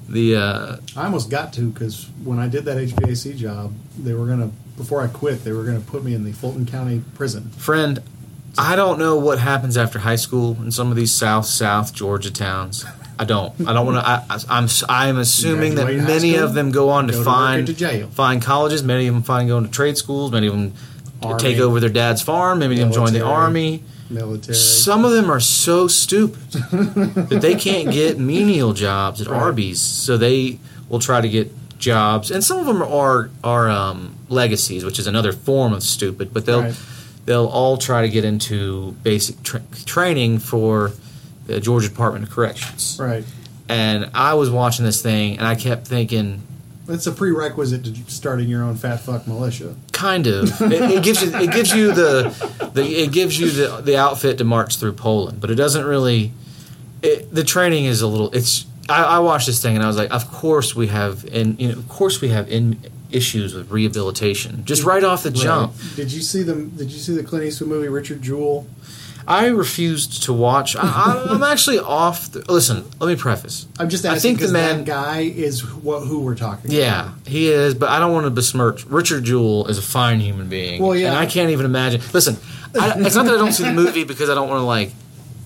[0.09, 4.27] the uh, I almost got to because when I did that HVAC job, they were
[4.27, 7.51] gonna before I quit, they were gonna put me in the Fulton County prison.
[7.51, 8.03] friend,
[8.59, 12.31] I don't know what happens after high school in some of these South South Georgia
[12.33, 12.85] towns.
[13.19, 13.53] I don't.
[13.67, 14.09] I don't want to.
[14.09, 14.69] I, I'm.
[14.89, 18.83] I'm assuming that many school, of them go on to go to find find colleges.
[18.83, 20.33] Many of them find going to trade schools.
[20.33, 20.73] Many of them
[21.23, 21.41] Army.
[21.41, 22.59] take over their dad's farm.
[22.59, 23.33] Many of them join the Military.
[23.33, 23.85] army.
[24.11, 24.55] Military.
[24.55, 29.41] Some of them are so stupid that they can't get menial jobs at Right.
[29.41, 32.31] Arby's, so they will try to get jobs.
[32.31, 36.33] And some of them are are um, legacies, which is another form of stupid.
[36.35, 36.77] But they'll Right.
[37.25, 40.93] they'll all try to get into basic tra- training for
[41.47, 42.99] the Georgia Department of Corrections.
[43.01, 43.25] right.
[43.69, 46.43] And I was watching this thing, and I kept thinking,
[46.87, 49.75] That's a prerequisite to starting your own fat fuck militia.
[49.93, 50.61] kind of.
[50.61, 54.39] it, it gives you it gives you the, the it gives you the the outfit
[54.39, 56.33] to march through Poland, but it doesn't really.
[57.03, 58.31] It, the training is a little.
[58.33, 58.67] It's.
[58.89, 61.73] I, I watched this thing and I was like, of course we have, and you
[61.73, 62.79] know, of course we have in
[63.11, 65.73] issues with rehabilitation, just right off the jump.
[65.73, 65.97] Right.
[65.97, 66.71] Did you see them?
[66.71, 68.67] Did you see the Clint Eastwood movie Richard Jewell?
[69.27, 70.77] I refused to watch.
[70.77, 72.31] I, I, I'm actually off.
[72.33, 73.67] The, listen, let me preface.
[73.79, 76.71] I'm just I asking think the man- that guy is what who we're talking.
[76.71, 78.85] Yeah, he is, but I don't want to besmirch.
[78.87, 80.83] Richard Jewell is a fine human being.
[80.83, 81.09] Well, yeah.
[81.09, 82.01] and I can't even imagine.
[82.13, 82.37] Listen,
[82.79, 84.91] I, it's not that I don't see the movie because I don't want to like.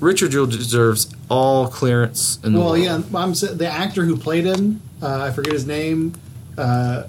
[0.00, 2.84] Richard Jewell deserves all clearance in the Well, world.
[2.84, 4.80] yeah, I'm the actor who played him.
[5.02, 6.14] Uh, I forget his name.
[6.58, 7.04] Uh,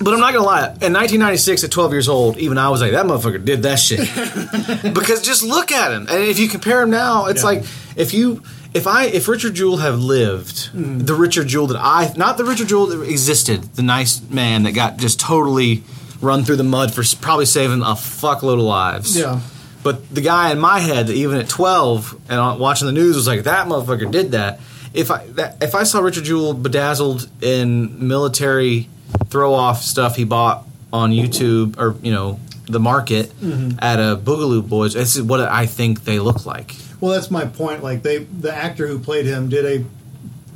[0.00, 0.64] But I'm not gonna lie.
[0.82, 4.00] In 1996, at 12 years old, even I was like, "That motherfucker did that shit."
[4.94, 7.46] because just look at him, and if you compare him now, it's Yeah.
[7.50, 7.64] like
[7.96, 8.42] if you,
[8.74, 11.06] if I, if Richard Jewell had lived, Mm.
[11.06, 14.72] the Richard Jewell that I, not the Richard Jewell that existed, the nice man that
[14.72, 15.84] got just totally
[16.20, 19.16] run through the mud for probably saving a fuckload of lives.
[19.16, 19.38] yeah,
[19.84, 23.26] But the guy in my head, that even at 12 and watching the news, was
[23.28, 24.58] like, that motherfucker did that.
[24.94, 28.88] If I that, if I saw Richard Jewell bedazzled in military
[29.26, 33.78] throw off stuff he bought on YouTube or you know the market mm-hmm.
[33.80, 36.74] at a Boogaloo Boys, this is what I think they look like.
[37.00, 37.82] Well, that's my point.
[37.82, 39.84] Like they, the actor who played him did a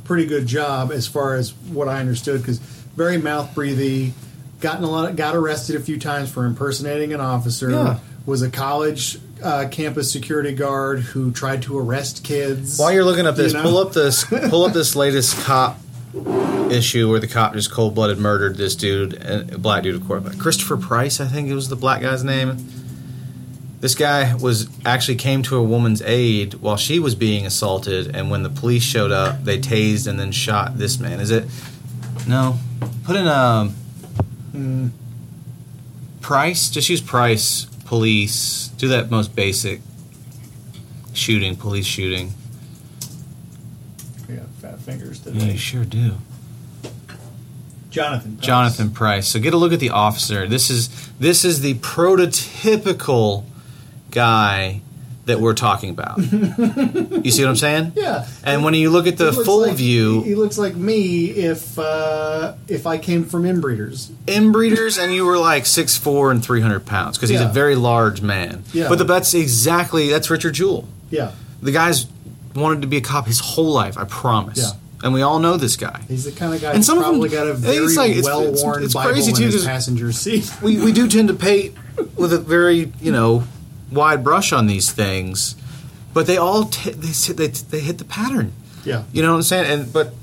[0.03, 4.13] pretty good job as far as what I understood because very mouth breathy.
[4.59, 7.69] Gotten a lot, got arrested a few times for impersonating an officer.
[7.69, 7.99] Yeah.
[8.25, 12.77] Was a college uh, campus security guard who tried to arrest kids.
[12.77, 13.63] While you're looking up this, You know?
[13.63, 15.77] pull up this, pull up this latest cop
[16.71, 20.35] issue where the cop just cold blooded murdered this dude, a black dude, of course,
[20.37, 22.57] Christopher Price, I think it was the black guy's name.
[23.79, 28.29] This guy was actually came to a woman's aid while she was being assaulted, and
[28.29, 31.19] when the police showed up, they tased and then shot this man.
[31.21, 31.45] Is it
[32.27, 32.59] No.
[33.05, 33.75] Put in um
[34.53, 34.89] Mm,
[36.21, 36.69] price.
[36.71, 37.67] Just use price.
[37.89, 38.67] Police.
[38.77, 39.81] Do that most basic.
[41.13, 41.55] Shooting.
[41.55, 42.35] Police shooting.
[44.27, 45.51] we got fat fingers Yeah, today.
[45.53, 46.11] you sure do.
[47.89, 48.35] Jonathan.
[48.35, 48.45] Price.
[48.45, 49.27] Jonathan Price.
[49.27, 50.45] So get a look at the officer.
[50.45, 53.45] This is this is the prototypical
[54.11, 54.81] guy
[55.29, 56.17] that we're talking about.
[56.19, 57.93] you see what I'm saying?
[57.95, 58.27] Yeah.
[58.43, 62.53] And when you look at the full like- view, He looks like me if uh,
[62.67, 64.09] if I came from inbreeders.
[64.27, 67.49] inbreeders, and you were like six four and three hundred pounds because he's Yeah.
[67.49, 68.63] a very large man.
[68.73, 68.89] Yeah.
[68.89, 70.87] But the, that's exactly that's Richard Jewell.
[71.09, 71.31] Yeah.
[71.61, 72.05] The guy's
[72.55, 73.97] wanted to be a cop his whole life.
[73.97, 74.57] I promise.
[74.59, 74.71] Yeah.
[75.01, 76.01] And we all know this guy.
[76.09, 78.21] He's the kind of guy And some of them- probably got a very it's like-
[78.23, 80.51] well worn it's- it's Bible crazy, in too, passenger seat.
[80.61, 81.73] we, we do tend to paint
[82.17, 83.43] with a very you know
[83.91, 85.55] wide brush on these things,
[86.13, 88.53] but they all t- they, they they hit the pattern.
[88.85, 89.03] Yeah.
[89.13, 89.71] You know what I'm saying?
[89.81, 90.13] And but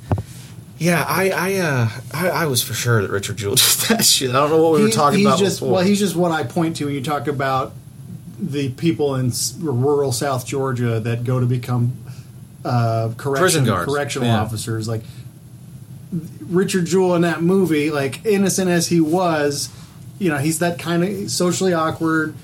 [0.79, 4.31] yeah, I I uh I, I was for sure that Richard Jewell did that shit.
[4.31, 5.75] I don't know what we were talking he's about just before.
[5.77, 7.73] well, he's just what I point to when you talk about
[8.39, 11.97] the people in s- rural South Georgia that go to become
[12.65, 13.91] uh, correction, Prison guards.
[13.91, 14.41] correctional Yeah.
[14.43, 14.87] officers.
[14.89, 15.03] Like
[16.49, 19.69] Richard Jewell in that movie, like innocent as he was,
[20.19, 22.35] you know, he's that kind of socially awkward,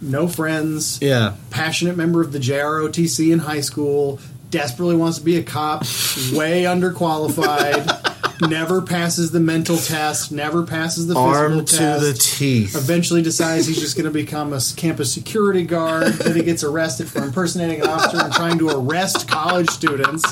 [0.00, 1.34] no friends, yeah.
[1.50, 5.80] passionate member of the JROTC in high school, desperately wants to be a cop,
[6.32, 8.08] way underqualified,
[8.48, 12.04] never passes the mental test, never passes the physical Armed to test.
[12.04, 12.76] the teeth.
[12.76, 16.12] Eventually decides he's just going to become a campus security guard.
[16.14, 20.24] then he gets arrested for impersonating an officer and trying to arrest college students.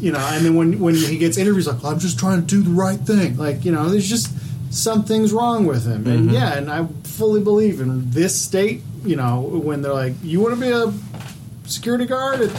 [0.00, 2.62] You know, and then when when he gets interviews, like I'm just trying to do
[2.62, 3.36] the right thing.
[3.36, 4.34] Like you know, there's just
[4.70, 6.04] something's wrong with him.
[6.04, 6.10] Mm-hmm.
[6.10, 8.82] And yeah, and I fully believe in this state.
[9.04, 10.92] You know, when they're like, you want to be a
[11.68, 12.50] security guard at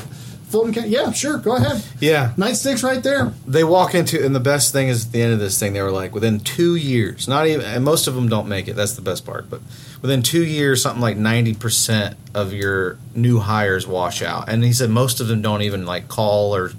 [0.51, 0.89] Fulton County?
[0.89, 1.83] Yeah, sure, go ahead.
[1.99, 2.33] Yeah.
[2.35, 3.33] Nightsticks right there.
[3.47, 5.81] They walk into, and the best thing is at the end of this thing, they
[5.81, 8.75] were like, within two years, not even, and most of them don't make it.
[8.75, 9.49] That's the best part.
[9.49, 9.61] But
[10.01, 14.49] within two years, something like ninety percent of your new hires wash out.
[14.49, 16.71] And he said most of them don't even like call or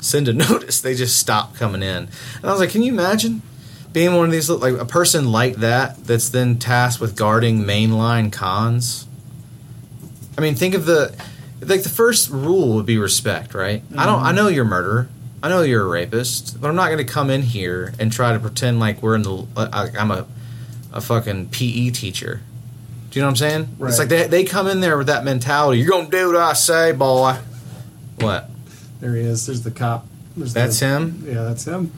[0.00, 0.80] send a notice.
[0.80, 2.08] They just stop coming in.
[2.36, 3.42] And I was like, can you imagine
[3.96, 8.30] being one of these like a person like that that's then tasked with guarding mainline
[8.30, 9.06] cons?
[10.36, 11.16] I mean, think of the
[11.62, 13.82] like the first rule would be respect, right?
[13.96, 14.22] I don't.
[14.22, 15.08] I know you're a murderer.
[15.42, 18.34] I know you're a rapist, but I'm not going to come in here and try
[18.34, 19.46] to pretend like we're in the.
[19.56, 20.26] Uh, I'm a,
[20.92, 22.42] a fucking PE teacher.
[23.10, 23.76] Do you know what I'm saying?
[23.80, 25.80] It's like they they come in there with that mentality.
[25.80, 27.38] You're gonna do what I say, boy.
[28.20, 28.50] What?
[29.00, 29.46] There he is.
[29.46, 30.06] There's the cop.
[30.36, 31.24] There's That's the, him.
[31.26, 31.92] Yeah, that's him.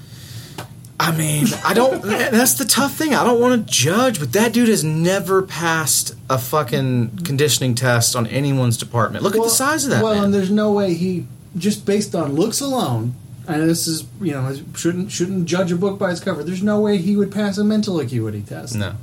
[1.00, 2.02] I mean, I don't.
[2.02, 3.14] that's the tough thing.
[3.14, 8.16] I don't want to judge, but that dude has never passed a fucking conditioning test
[8.16, 9.22] on anyone's department.
[9.22, 10.24] Look at the size of that Well, man.
[10.24, 13.14] and there's no way he just based on looks alone.
[13.46, 16.42] And this is, you know, shouldn't shouldn't judge a book by its cover.
[16.44, 18.74] There's no way he would pass a mental acuity test.
[18.74, 18.94] no,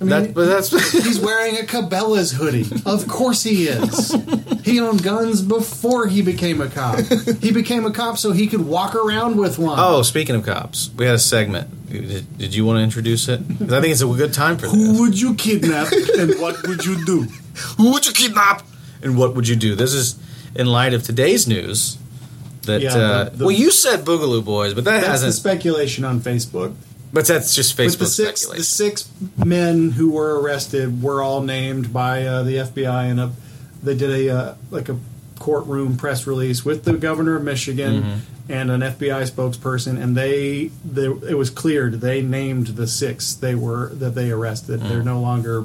[0.00, 0.70] I mean, that, but that's
[1.04, 2.66] he's wearing a Cabela's hoodie.
[2.84, 4.12] Of course he is.
[4.64, 6.98] He owned guns before he became a cop.
[7.40, 9.78] He became a cop so he could walk around with one.
[9.78, 11.70] Oh, speaking of cops, we had a segment.
[11.90, 13.38] Did, did you want to introduce it?
[13.40, 15.00] I think it's a good time for Who this.
[15.00, 17.22] would you kidnap and what would you do?
[17.76, 18.62] Who would you kidnap?
[19.02, 19.74] And what would you do?
[19.76, 20.16] This is
[20.56, 21.98] in light of today's news.
[22.62, 25.34] That Yeah, uh, the- the- well, you said Boogaloo Boys, but that That's the hasn't.
[25.34, 26.74] speculation on Facebook.
[27.14, 28.60] But that's just Facebook But the six, speculation.
[28.60, 29.10] the six
[29.44, 33.32] men who were arrested were all named by uh, the FBI, and a,
[33.82, 34.98] they did a uh, like a
[35.38, 38.52] courtroom press release with the governor of Michigan Mm-hmm.
[38.52, 43.54] and an FBI spokesperson, and they, they it was cleared they named the six they
[43.54, 44.80] were that they arrested.
[44.80, 44.88] Mm.
[44.88, 45.64] They're no longer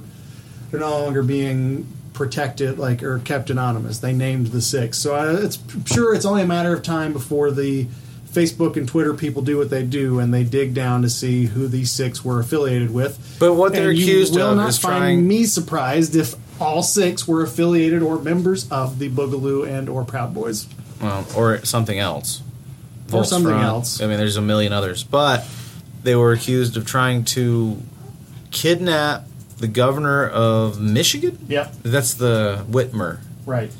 [0.71, 3.99] they're no longer being protected like or kept anonymous.
[3.99, 7.11] They named the six, so I, it's I'm sure it's only a matter of time
[7.13, 7.87] before the
[8.33, 11.67] Facebook and Twitter people do what they do and they dig down to see who
[11.67, 13.37] these six were affiliated with.
[13.39, 16.35] But what they're And you accused will of not is find trying- me surprised if
[16.61, 20.67] all six were affiliated or members of the Boogaloo and or Proud Boys.
[21.01, 22.41] well, or something else,
[23.13, 24.01] Or something else.
[24.01, 25.45] I mean, there's a million others, but
[26.03, 27.77] they were accused of trying to
[28.51, 29.25] kidnap
[29.57, 31.37] the governor of Michigan.
[31.47, 33.71] Yep, That's the Whitmer right.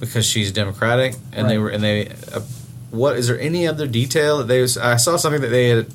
[0.00, 2.08] because she's Democratic, and they were and they.
[2.32, 2.40] Uh,
[2.92, 4.60] what is there any other detail that they?
[4.60, 5.86] Was, I saw something that they had.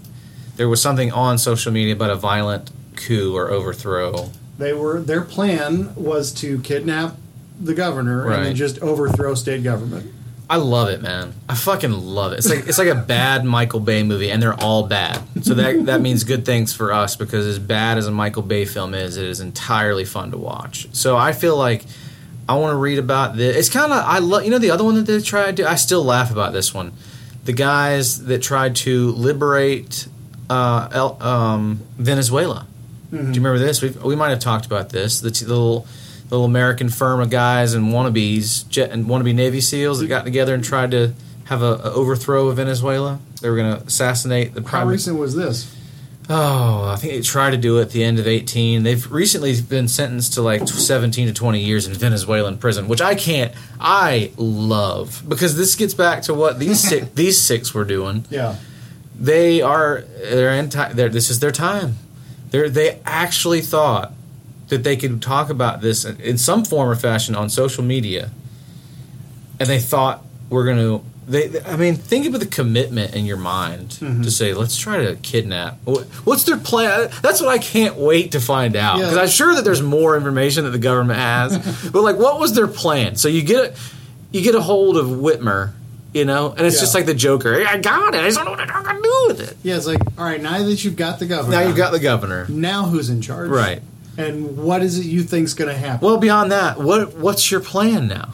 [0.57, 4.31] There was something on social media about a violent coup or overthrow.
[4.57, 7.15] They were their plan was to kidnap
[7.59, 10.11] the governor and then just overthrow state government.
[10.49, 11.33] I love it, man.
[11.49, 12.39] I fucking love it.
[12.39, 15.21] It's like it's like a bad Michael Bay movie, and they're all bad.
[15.43, 18.65] So that that means good things for us because as bad as a Michael Bay
[18.65, 20.87] film is, it is entirely fun to watch.
[20.93, 21.83] So I feel like
[22.49, 23.55] I want to read about this.
[23.57, 25.69] It's kind of I love you know the other one that they tried to.
[25.69, 26.93] I still laugh about this one.
[27.45, 30.07] the guys that tried to liberate
[30.49, 32.65] uh, El, um, Venezuela.
[33.11, 33.81] Do you remember this?
[33.81, 35.19] we we might have talked about this.
[35.21, 35.87] The, t- the little
[36.29, 40.53] little American firm of guys and wannabes, jet and wannabe Navy SEALs that got together
[40.53, 41.13] and tried to
[41.45, 43.19] have a, a overthrow of Venezuela.
[43.41, 44.87] They were going to assassinate the How prime.
[44.89, 45.73] recent was this?
[46.29, 48.83] Oh, I think they tried to do it at the end of 18.
[48.83, 53.15] They've recently been sentenced to like 17 to 20 years in Venezuelan prison, which I
[53.15, 53.53] can't.
[53.79, 58.25] I love because this gets back to what these six, these six were doing.
[58.29, 58.57] Yeah.
[59.17, 60.93] They are they're anti.
[60.93, 61.95] They're, this is their time.
[62.51, 64.13] They they actually thought
[64.67, 68.31] that they could talk about this in some form or fashion on social media,
[69.59, 71.05] and they thought we're going to.
[71.27, 74.21] They, I mean, think about the commitment in your mind mm-hmm.
[74.21, 75.77] to say, let's try to kidnap.
[76.23, 77.09] What's their plan?
[77.21, 78.99] That's what I can't wait to find out.
[78.99, 79.03] Yeah.
[79.05, 81.89] Because I'm sure that there's more information that the government has.
[81.91, 83.17] but like, what was their plan?
[83.17, 83.77] So you get
[84.31, 85.73] you get a hold of Whitmer,
[86.13, 86.81] you know, and it's Yeah.
[86.81, 87.55] just like the Joker.
[87.55, 88.21] Hey, I got it.
[88.21, 89.57] I just don't know what I'm gonna do with it.
[89.63, 91.99] Yeah, it's like, all right, now that you've got the governor, Now you've got the
[91.99, 93.49] governor, now who's in charge?
[93.49, 93.81] right?
[94.17, 96.07] And what is it you think's going to happen?
[96.07, 98.29] Well, beyond that, what what's your plan now?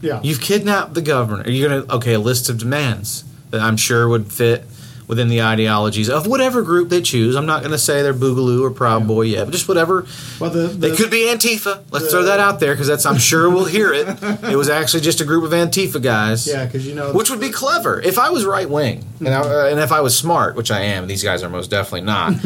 [0.00, 0.20] Yeah.
[0.22, 1.42] You've kidnapped the governor.
[1.42, 4.64] Are you gonna okay a list of demands that I'm sure would fit
[5.08, 7.34] within the ideologies of whatever group they choose.
[7.34, 10.06] I'm not gonna say they're Boogaloo or Proud Boy yet, but just whatever.
[10.38, 11.82] well, the, They could be Antifa.
[11.90, 14.06] Let's the- throw that out there because that's I'm sure we'll hear it.
[14.48, 16.46] It was actually just a group of Antifa guys.
[16.46, 17.12] Yeah, because you know.
[17.12, 20.00] Which would be clever if I was right wing, and, I, uh, and if I
[20.00, 21.06] was smart, which I am.
[21.06, 22.34] These guys are most definitely not.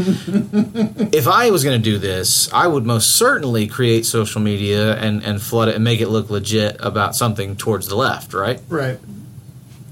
[1.12, 5.22] if I was going to do this, I would most certainly create social media and
[5.22, 8.60] and flood it and make it look legit about something towards the left, right?
[8.68, 8.98] right.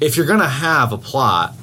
[0.01, 1.55] If you're going to have a plot,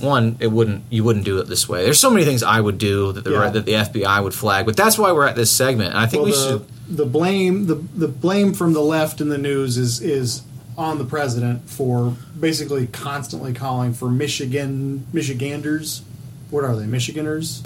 [0.00, 1.84] one, it wouldn't you wouldn't do it this way.
[1.84, 3.50] There's so many things I would do that the Yeah.
[3.50, 5.90] that the FBI would flag, but that's why we're at this segment.
[5.90, 6.96] And I think Well, we the, should.
[6.96, 10.42] the blame the the blame from the left in the news is is
[10.78, 16.02] on the president for basically constantly calling for Michigan Michiganders.
[16.50, 16.84] What are they?
[16.84, 17.62] Michiganers.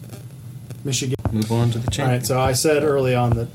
[0.84, 1.16] Michigan.
[1.32, 2.12] Move on to the channel.
[2.12, 2.26] All right.
[2.26, 3.48] So I said early on that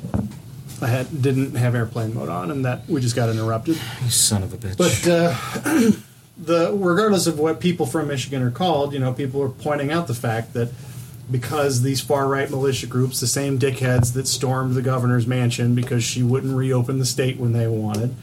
[0.82, 3.78] I had didn't have airplane mode on, and that we just got interrupted.
[4.04, 4.78] You son of a bitch.
[4.78, 5.92] But uh,
[6.38, 10.08] the regardless of what people from Michigan are called, you know, people are pointing out
[10.08, 10.70] the fact that
[11.32, 16.04] because these far right militia groups, the same dickheads that stormed the governor's mansion because
[16.04, 18.14] she wouldn't reopen the state when they wanted,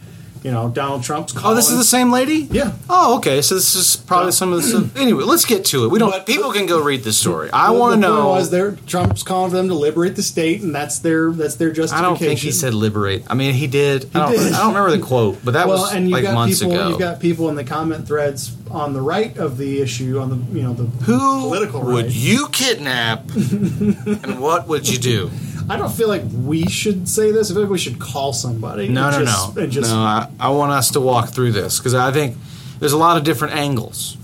[0.42, 1.52] you know, Donald Trump's calling.
[1.52, 2.48] oh, this is the same lady.
[2.50, 2.72] yeah.
[2.90, 3.42] Oh, okay.
[3.42, 4.30] So this is probably Yeah.
[4.30, 4.90] some of the.
[5.00, 5.88] Anyway, let's get to it.
[5.90, 6.10] We don't.
[6.10, 7.50] But- people can go read the story.
[7.52, 8.28] I The- want to know.
[8.28, 11.70] Was there Trump's calling for them to liberate the state, and that's their that's their
[11.70, 12.04] justification.
[12.04, 13.24] I don't think he said liberate.
[13.28, 14.10] I mean, he did.
[14.14, 14.52] I, don't, did.
[14.52, 16.74] I don't remember the quote, but that well, was and you like got months people.
[16.74, 16.88] ago.
[16.90, 20.58] You've got people in the comment threads on the right of the issue, on the
[20.58, 22.12] you know the Who political would right.
[22.14, 25.30] you kidnap, and what would you do?
[25.68, 27.50] I don't feel like we should say this.
[27.50, 28.88] I feel like we should call somebody.
[28.88, 29.98] No, no, just, no, just, no.
[29.98, 32.36] I, I want us to walk through this because I think
[32.78, 34.16] there's a lot of different angles,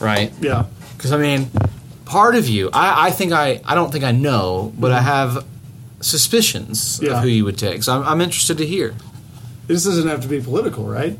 [0.00, 0.32] right?
[0.40, 0.66] Yeah.
[0.96, 1.50] Because I mean,
[2.04, 5.06] part of you, I, I think I, I don't think I know, but I mm-hmm.
[5.06, 5.46] have
[6.00, 7.16] suspicions Yeah.
[7.16, 7.82] of who you would take.
[7.82, 8.94] So I'm, I'm interested to hear.
[9.66, 11.18] This doesn't have to be political, right?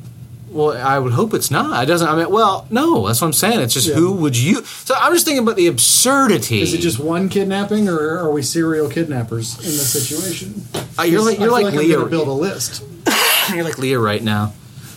[0.55, 1.83] Well, I would hope it's not.
[1.83, 2.07] It doesn't.
[2.09, 3.07] I mean, well, no.
[3.09, 3.61] That's what I'm saying.
[3.61, 3.95] It's just Yeah.
[3.97, 4.65] who would you?
[4.65, 6.63] So I'm just thinking about the absurdity.
[6.63, 10.63] Is it just one kidnapping, or are we serial kidnappers in this situation?
[10.99, 12.05] Uh, you're like you're like, like I'm Leah.
[12.07, 12.83] build a list.
[13.53, 14.53] You're like Leah right now.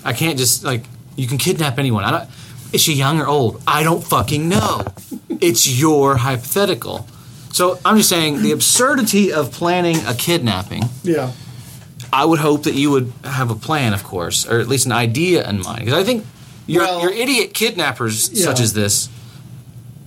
[0.05, 0.83] I can't just like
[1.15, 2.03] you can kidnap anyone.
[2.05, 2.29] I don't.
[2.71, 3.61] Is she young or old?
[3.65, 4.85] I don't fucking know.
[5.41, 7.07] it's your hypothetical.
[7.51, 10.83] So I'm just saying the absurdity of planning a kidnapping.
[11.03, 11.31] Yeah.
[12.13, 14.91] I would hope that you would have a plan, of course, or at least an
[14.91, 15.85] idea in mind.
[15.85, 16.25] Because I think
[16.65, 18.45] your Well- your idiot kidnappers Yeah.
[18.45, 19.09] such as this,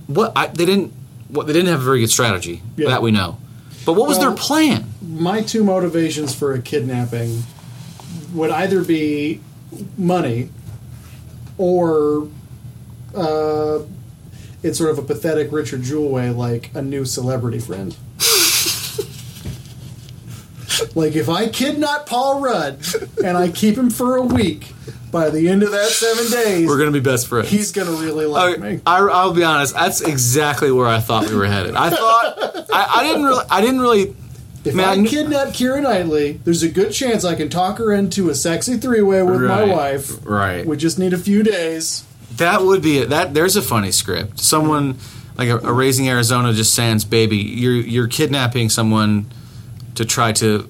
[0.07, 0.93] what I, they didn't,
[1.29, 2.89] what they didn't have a very good strategy Yeah.
[2.89, 3.37] that we know.
[3.85, 4.85] But what was Well- their plan?
[5.17, 7.45] My two motivations for a kidnapping
[8.33, 9.41] would either be
[9.99, 10.49] money,
[11.59, 12.29] or
[13.15, 13.81] uh,
[14.63, 17.97] in sort of a pathetic Richard Jewell way, like a new celebrity friend.
[20.95, 22.79] Like if I kidnap Paul Rudd
[23.25, 24.73] and I keep him for a week,
[25.11, 27.49] by the end of that seven days, We're gonna be best friends.
[27.49, 28.81] he's gonna really like me.
[28.87, 29.75] I, I'll be honest.
[29.75, 31.75] That's exactly where I thought we were headed.
[31.75, 32.35] I thought
[32.73, 33.45] I, I didn't really.
[33.51, 34.15] I didn't really.
[34.63, 37.93] If Man, I kn- kidnap Keira Knightley, there's a good chance I can talk her
[37.93, 40.25] into a sexy three way with my wife.
[40.25, 40.67] right.
[40.67, 42.05] We just need a few days.
[42.37, 43.09] That would be it.
[43.09, 44.39] That there's a funny script.
[44.39, 44.99] Someone
[45.39, 47.39] like a, a Raising Arizona just sans baby.
[47.39, 49.27] You're you're kidnapping someone
[50.01, 50.67] to try to.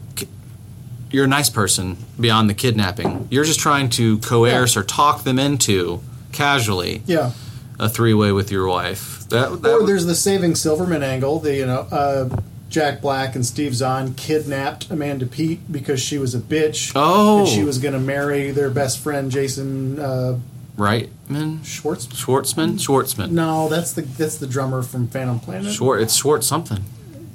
[1.13, 3.29] You're a nice person beyond the kidnapping.
[3.31, 6.01] You're just trying to coerce or talk them into
[6.33, 7.31] casually Yeah.
[7.79, 9.29] a three way with your wife.
[9.29, 11.39] That, that Or there's the Saving Silverman angle.
[11.39, 12.29] The you know uh,
[12.69, 16.93] Jack Black and Steve Zahn kidnapped Amanda Peet because she was a bitch.
[16.97, 17.41] Oh.
[17.41, 20.39] and she was going to marry their best friend Jason uh,
[20.77, 22.07] Reitman, Schwartz.
[22.07, 23.31] Schwartzman, Schwartzman.
[23.31, 25.67] No, that's the that's the drummer from Phantom Planet.
[26.03, 26.85] It's Schwartz something.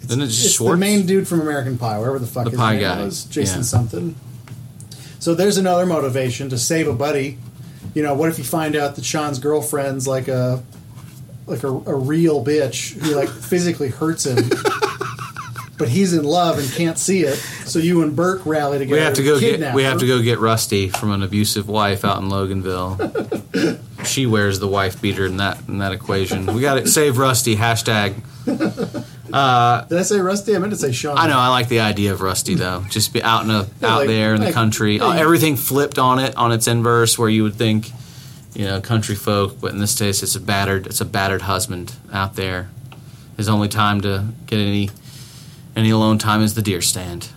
[0.10, 0.74] Isn't it just it's Schwartz?
[0.74, 3.26] the main dude from American Pie, wherever the fuck The his pie name guy, was,
[3.26, 3.64] Jason yeah.
[3.64, 4.16] something.
[5.20, 7.38] So there's another motivation to save a buddy.
[7.94, 10.64] You know, what if you find out that Sean's girlfriend's like a
[11.48, 14.50] like a, a real bitch who like physically hurts him,
[15.78, 17.36] but he's in love and can't see it.
[17.36, 19.00] So you and Burke rally together.
[19.00, 22.04] we have to go get we have to go get Rusty from an abusive wife
[22.06, 23.80] out in Loganville.
[24.06, 26.46] she wears the wife beater in that in that equation.
[26.54, 27.56] We got to save Rusty.
[27.56, 28.22] Hashtag.
[29.90, 30.56] Did I say Rusty?
[30.56, 31.18] I meant to say Sean.
[31.18, 31.38] I know.
[31.38, 32.86] I like the idea of Rusty though.
[32.90, 34.98] Just be out in a Yeah, out like- there in the like- country.
[34.98, 37.92] yeah, Uh, everything flipped on it on its inverse, where you would think,
[38.54, 41.94] you know, country folk, but in this case, it's a battered it's a battered husband
[42.14, 42.70] out there.
[43.38, 44.90] His only time to get any
[45.76, 47.28] any alone time is the deer stand.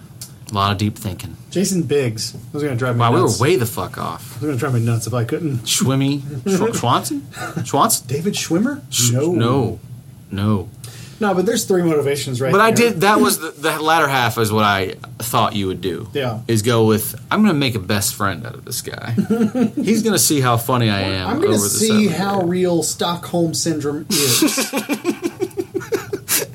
[0.51, 1.37] A lot of deep thinking.
[1.51, 4.31] Jason Biggs I was going to drive me Wow, we were way the fuck off.
[4.31, 5.65] I was going to drive me nuts if I couldn't.
[5.65, 7.21] Schwimmy, Schw- Schwanson,
[7.67, 8.07] Schwanson.
[8.07, 8.81] David Schwimmer?
[9.13, 9.81] no, no,
[10.31, 10.69] no.
[11.21, 13.01] No, but there's three motivations right But I did.
[13.01, 16.09] That was the, the latter half is what I thought you would do.
[16.13, 16.43] Yeah.
[16.47, 19.13] Is go with I'm going to make a best friend out of this guy.
[19.75, 21.29] He's going to see how funny I am.
[21.29, 22.47] I'm going to see how year.
[22.47, 24.71] real Stockholm syndrome is.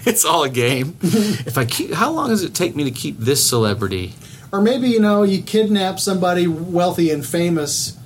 [0.06, 0.98] it's all a game.
[1.02, 4.14] if I keep, how long does it take me to keep this celebrity?
[4.54, 7.98] or maybe, you know, you kidnap somebody wealthy and famous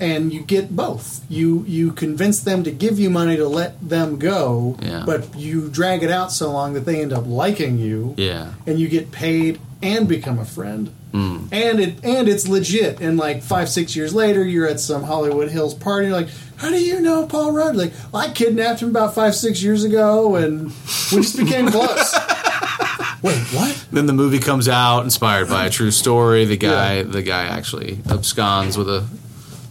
[0.00, 1.24] and you get both.
[1.28, 5.02] You you convince them to give you money to let them go, Yeah.
[5.06, 8.14] but you drag it out so long that they end up liking you.
[8.16, 8.52] Yeah.
[8.66, 10.92] and you get paid and become a friend.
[11.12, 11.46] Hmm.
[11.52, 13.00] And it and it's legit.
[13.00, 16.08] And like five six years later, you're at some Hollywood Hills party.
[16.08, 17.76] You're like, how do you know Paul Rudd?
[17.76, 20.66] Like, well, I kidnapped him about five six years ago, and
[21.12, 22.14] we just became close.
[23.22, 23.86] Wait, what?
[23.90, 26.44] Then the movie comes out, inspired by a true story.
[26.44, 29.06] The guy, the guy actually absconds with a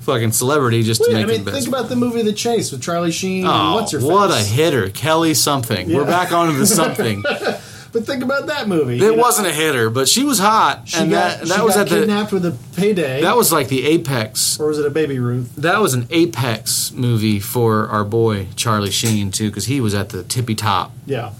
[0.05, 1.57] fucking celebrity just to Wait, I make mean, him best.
[1.57, 3.41] think about the movie The Chase with Charlie Sheen.
[3.45, 5.87] and Oh, what's her what a hitter, Kelly something.
[5.93, 6.07] We're Yeah.
[6.07, 7.23] back onto the something.
[7.23, 8.97] But think about that movie.
[8.97, 9.13] It know?
[9.13, 11.81] wasn't a hitter, but she was hot, She and got, that she that was got
[11.81, 13.21] at the kidnapped with a payday.
[13.21, 14.59] that was like the apex.
[14.59, 15.55] or was it a Baby Ruth?
[15.55, 20.09] That was an apex movie for our boy Charlie Sheen too, because he was at
[20.09, 20.91] the tippy top.
[21.05, 21.31] Yeah.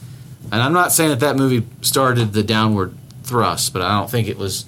[0.51, 2.93] And I'm not saying that that movie started the downward
[3.23, 4.63] thrust, but I don't think it was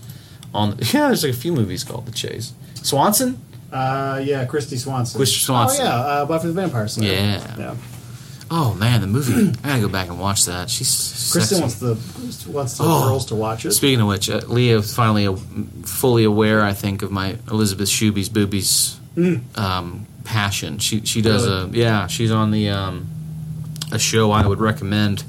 [0.53, 0.77] on.
[0.93, 2.51] Yeah, there's like a few movies called The Chase.
[2.83, 3.39] Swanson.
[3.71, 5.19] Uh, yeah, Kristy Swanson.
[5.19, 5.81] Kristy Swanson.
[5.85, 7.11] Oh yeah, uh, Buffy the Vampire Slayer.
[7.13, 7.55] Yeah.
[7.57, 7.75] yeah.
[8.49, 9.49] Oh man, the movie.
[9.63, 10.69] I gotta go back and watch that.
[10.69, 11.95] She's Kristen wants the
[12.49, 13.07] wants the Oh.
[13.09, 13.71] girls to watch it.
[13.73, 15.35] Speaking of which, uh, Leah's finally uh,
[15.83, 18.99] fully aware, I think, of my Elizabeth Shuby's boobies
[19.55, 20.77] um, passion.
[20.79, 22.07] She she does a yeah.
[22.07, 23.07] She's on the um,
[23.91, 25.23] a show I would recommend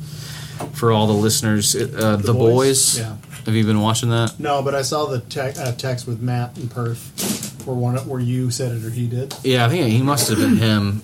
[0.75, 1.75] for all the listeners.
[1.75, 2.35] Uh, the, Boys?
[2.35, 2.99] Boys.
[3.01, 3.17] Yeah.
[3.49, 4.39] Have you been watching that?
[4.39, 8.21] No, but I saw the te- uh, text with Matt in Perth, where one where
[8.21, 9.35] you said it or he did.
[9.43, 11.01] Yeah, I think he must have been him.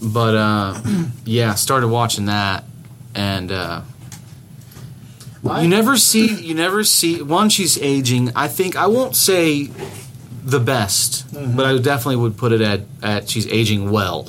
[0.00, 0.80] But uh,
[1.24, 2.62] yeah, started watching that,
[3.16, 3.80] and uh,
[5.44, 7.48] I- you never see you never see one.
[7.48, 8.30] She's aging.
[8.36, 9.68] I think I won't say
[10.44, 11.26] the best,
[11.56, 14.28] but I definitely would put it at at she's aging well.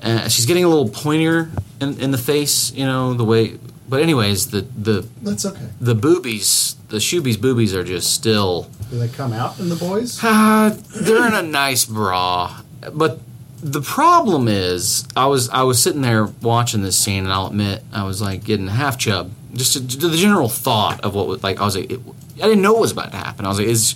[0.00, 1.50] Uh, she's getting a little pointier
[1.80, 3.58] in, in the face, you know the way.
[3.92, 5.68] But anyways, the the That's okay.
[5.78, 8.70] the boobies, the Shuby's boobies are just still.
[8.90, 10.18] Do they come out in the boys?
[10.24, 13.20] Uh, they're in a nice bra, but
[13.62, 17.82] the problem is, I was I was sitting there watching this scene, and I'll admit
[17.92, 19.30] I was like getting half chub.
[19.52, 22.00] Just to, to the general thought of what was like, I was like, it,
[22.36, 23.44] I didn't know what was about to happen.
[23.44, 23.94] I was like, is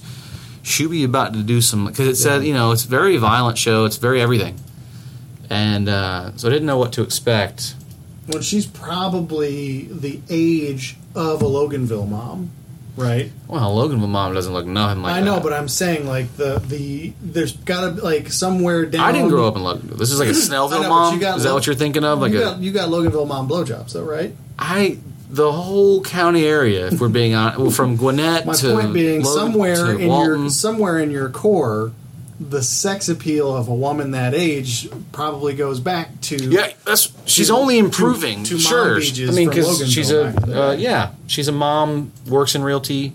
[0.62, 1.86] Shuby about to do some?
[1.86, 3.86] Because it said, you know, it's a very violent show.
[3.86, 4.60] It's very everything,
[5.48, 7.75] and uh, so I didn't know what to expect.
[8.26, 12.50] When she's probably the age of a Loganville mom,
[12.96, 13.30] right?
[13.46, 15.42] Well, Loganville mom doesn't look nothing like I know, that.
[15.44, 19.02] but I'm saying like the the there's got to like somewhere down.
[19.02, 19.98] I didn't grow up in Loganville.
[19.98, 21.14] This is like a Snellville know, mom.
[21.14, 22.20] Is that Lo- what you're thinking of?
[22.20, 24.34] Like you a got you got Loganville mom blowjobs, though, right?
[24.58, 24.98] I
[25.28, 29.22] the whole county area, if we're being on, well, from Gwinnett My to point being,
[29.22, 31.92] Logan somewhere in Walton, your somewhere in your core,
[32.38, 37.48] the sex appeal of a woman that age probably goes back to yeah, that's she's
[37.48, 38.42] to- only improving.
[38.44, 41.10] to- to sure, mom I mean, because she's a Loganville back in the uh, yeah,
[41.26, 43.14] she's a mom, works in realty,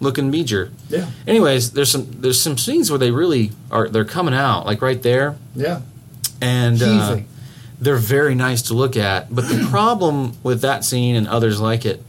[0.00, 0.70] looking beeger.
[0.88, 4.80] yeah Anyways, there's some there's some scenes where they really are they're coming out like
[4.80, 5.80] right there, yeah
[6.40, 7.18] and uh,
[7.80, 9.34] they're very nice to look at.
[9.34, 12.02] But the problem with that scene and others like it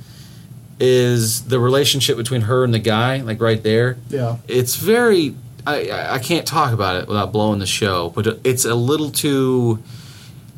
[0.80, 3.98] is the relationship between her and the guy, like right there.
[4.10, 5.36] yeah it's very
[5.68, 9.84] I, I can't talk about it without blowing the show but it's a little too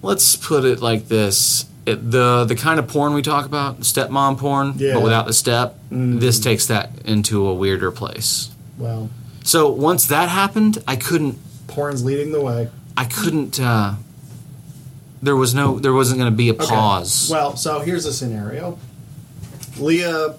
[0.02, 4.38] let's put it like this it, the the kind of porn we talk about stepmom
[4.38, 4.94] porn Yeah.
[4.94, 6.20] but without the step Mhm.
[6.20, 9.10] this takes that into a weirder place well
[9.44, 11.38] so once that happened i couldn't
[11.68, 12.68] Porn's leading the way.
[12.98, 13.60] I couldn't.
[13.60, 13.94] Uh,
[15.22, 15.78] there was no.
[15.78, 16.66] There wasn't going to be a Okay.
[16.66, 17.30] pause.
[17.32, 18.80] Well, so here's a scenario.
[19.78, 20.34] Leah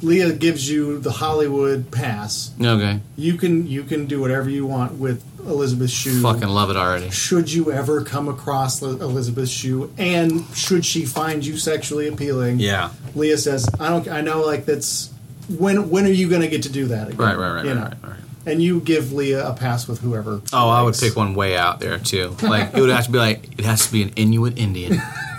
[0.00, 2.52] Leah gives you the Hollywood pass.
[2.60, 3.00] okay.
[3.16, 6.20] You can you can do whatever you want with Elizabeth Shue.
[6.22, 7.10] Fucking love it already.
[7.10, 12.60] Should you ever come across Li- Elizabeth Shue, and should she find you sexually appealing?
[12.60, 12.90] Yeah.
[13.14, 14.06] Leah says, "I don't.
[14.08, 14.42] I know.
[14.42, 15.10] Like that's
[15.48, 15.90] when.
[15.90, 17.18] When are you going to get to do that again?
[17.18, 17.36] Right.
[17.36, 17.52] Right.
[17.54, 17.64] Right.
[17.64, 17.82] You Right, know?
[17.84, 17.96] right.
[18.02, 18.18] Right.
[18.46, 20.40] And you give Leah a pass with whoever.
[20.44, 22.34] she Oh, I would pick one way out there too.
[22.42, 25.00] Like it would have to be like it has to be an Inuit Indian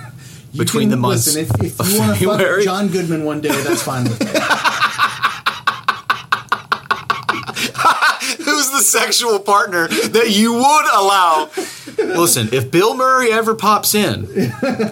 [0.52, 2.26] You between can- the months Listen, if, if you want to
[2.56, 4.28] fuck John Goodman one day, that's fine with me.
[8.38, 11.50] Who's the sexual partner that you would allow?
[11.98, 14.28] Listen, if Bill Murray ever pops in,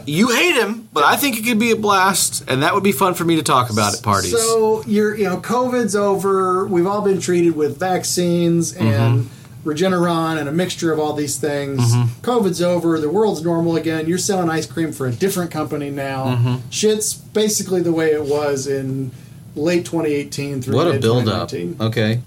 [0.06, 2.92] you hate him, but I think it could be a blast, and that would be
[2.92, 4.32] fun for me to talk about at parties.
[4.38, 6.66] So you're, you know, COVID's over.
[6.68, 8.88] We've all been treated with vaccines and
[9.26, 9.34] Mm-hmm.
[9.64, 11.80] Regeneron and a mixture of all these things.
[12.22, 13.00] COVID's over.
[13.00, 14.08] The world's normal again.
[14.08, 16.26] You're selling ice cream for a different company now.
[16.26, 16.70] Mm-hmm.
[16.70, 19.12] Shit's basically the way it was in
[19.56, 21.50] late 2018 through what a build up.
[21.50, 21.88] 2019.
[21.88, 22.22] Okay.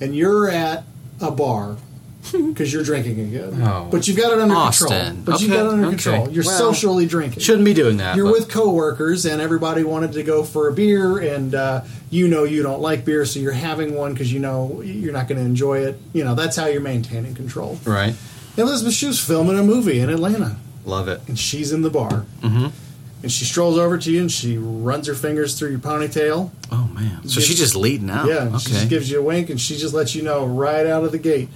[0.00, 0.84] And you're at
[1.20, 1.76] a bar.
[2.32, 3.88] Because you're drinking again, Oh.
[3.90, 4.88] but you've got it under Austin.
[4.88, 5.12] control.
[5.24, 5.90] But you've got it under okay.
[5.96, 6.30] control.
[6.30, 7.42] You're Well, socially drinking.
[7.42, 8.14] Shouldn't be doing that.
[8.16, 12.28] You're but- with coworkers, and everybody wanted to go for a beer, and uh, you
[12.28, 15.38] know you don't like beer, so you're having one because you know you're not going
[15.40, 15.98] to enjoy it.
[16.12, 17.78] You know that's how you're maintaining control.
[17.84, 18.14] right.
[18.56, 21.20] Elizabeth Shue's filming a movie in Atlanta, Love it.
[21.28, 22.66] and she's in the bar, Mm-hmm.
[23.22, 26.50] and she strolls over to you, and she runs her fingers through your ponytail.
[26.70, 27.26] Oh man.
[27.28, 28.26] So she's just leading out.
[28.26, 30.84] Yeah, and she just gives you a wink, and she just lets you know right
[30.84, 31.48] out of the gate,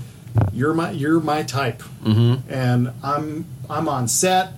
[0.53, 2.51] you're my you're my type, mm-hmm.
[2.53, 4.53] and I'm I'm on set.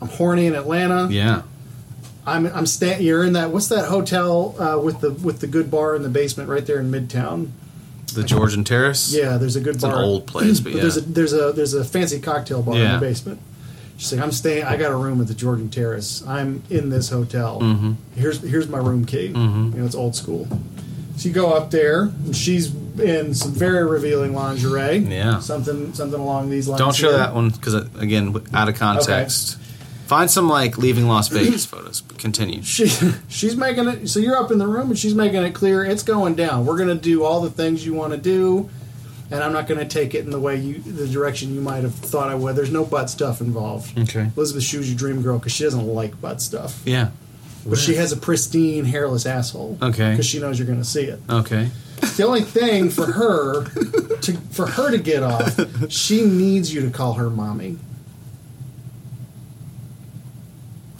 [0.00, 1.08] I'm horny in Atlanta.
[1.10, 1.42] Yeah.
[2.26, 3.50] I'm I'm sta- You're in that.
[3.50, 6.80] What's that hotel uh, with the with the good bar in the basement right there
[6.80, 7.50] in Midtown?
[8.14, 9.12] The Georgian Terrace.
[9.14, 10.02] Yeah, there's a good It's an bar.
[10.02, 13.40] old place, but there's a there's a there's a fancy cocktail bar in the basement.
[13.96, 14.64] She's like, I'm staying.
[14.64, 16.26] I got a room at the Georgian Terrace.
[16.26, 17.60] I'm in this hotel.
[17.60, 17.92] Mm-hmm.
[18.16, 19.28] Here's here's my room key.
[19.32, 19.72] Mhm.
[19.74, 20.48] You know, it's old school.
[21.16, 24.98] So you go up there, and she's in some very revealing lingerie.
[24.98, 25.40] Yeah.
[25.40, 26.80] something something along these lines.
[26.80, 27.18] Don't show here.
[27.18, 29.58] that one because uh, again, out of context.
[30.06, 32.02] Find some like leaving Las Vegas photos.
[32.18, 32.62] Continue.
[32.62, 32.86] she
[33.28, 36.02] she's making it so you're up in the room and she's making it clear it's
[36.02, 38.68] going down we're going to do all the things you want to do
[39.30, 41.82] and i'm not going to take it in the way you the direction you might
[41.82, 44.30] have thought i would there's no butt stuff involved Okay.
[44.36, 47.10] elizabeth shue's your dream girl because she doesn't like butt stuff Yeah.
[47.66, 50.10] but she has a pristine hairless asshole Okay.
[50.10, 51.70] because she knows you're going to see it Okay.
[52.12, 53.64] The only thing for her
[54.20, 55.58] to for her to get off
[55.90, 57.78] she needs you to call her mommy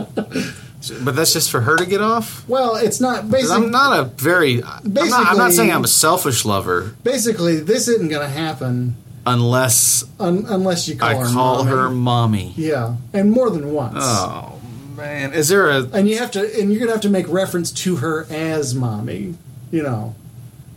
[1.04, 2.48] But that's just for her to get off.
[2.48, 4.64] well it's not basically I'm not a very.
[4.64, 8.96] I'm not, I'm not saying I'm a selfish lover basically this isn't going to happen
[9.26, 11.70] unless un, unless you call I her call mommy.
[11.72, 12.54] her mommy.
[12.56, 13.98] Yeah, and more than once.
[14.00, 14.57] Oh
[14.98, 15.84] man, is there a?
[15.84, 19.36] And you have to, and you're gonna have to make reference to her as mommy.
[19.72, 20.16] You know,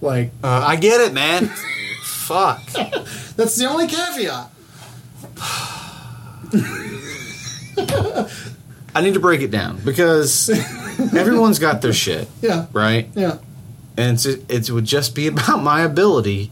[0.00, 1.46] like Uh, I get it, man.
[2.04, 2.62] Fuck.
[3.36, 4.50] that's the only caveat.
[8.94, 10.50] I need to break it down because
[11.14, 13.08] everyone's got their shit, Yeah, right?
[13.14, 13.38] yeah.
[13.96, 16.50] And it's, it would just be about my ability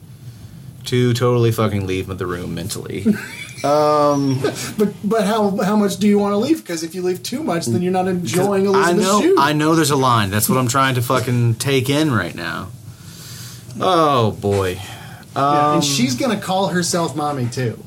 [0.86, 3.06] to totally fucking leave the room mentally.
[3.64, 4.40] um,
[4.76, 6.58] But but how how much do you want to leave?
[6.58, 9.34] Because if you leave too much, then you're not enjoying I know.
[9.38, 9.74] I know.
[9.74, 10.30] There's a line.
[10.30, 12.68] That's what I'm trying to fucking take in right now.
[13.80, 14.80] Oh boy.
[15.36, 17.82] Yeah, Um, and she's gonna call herself mommy too.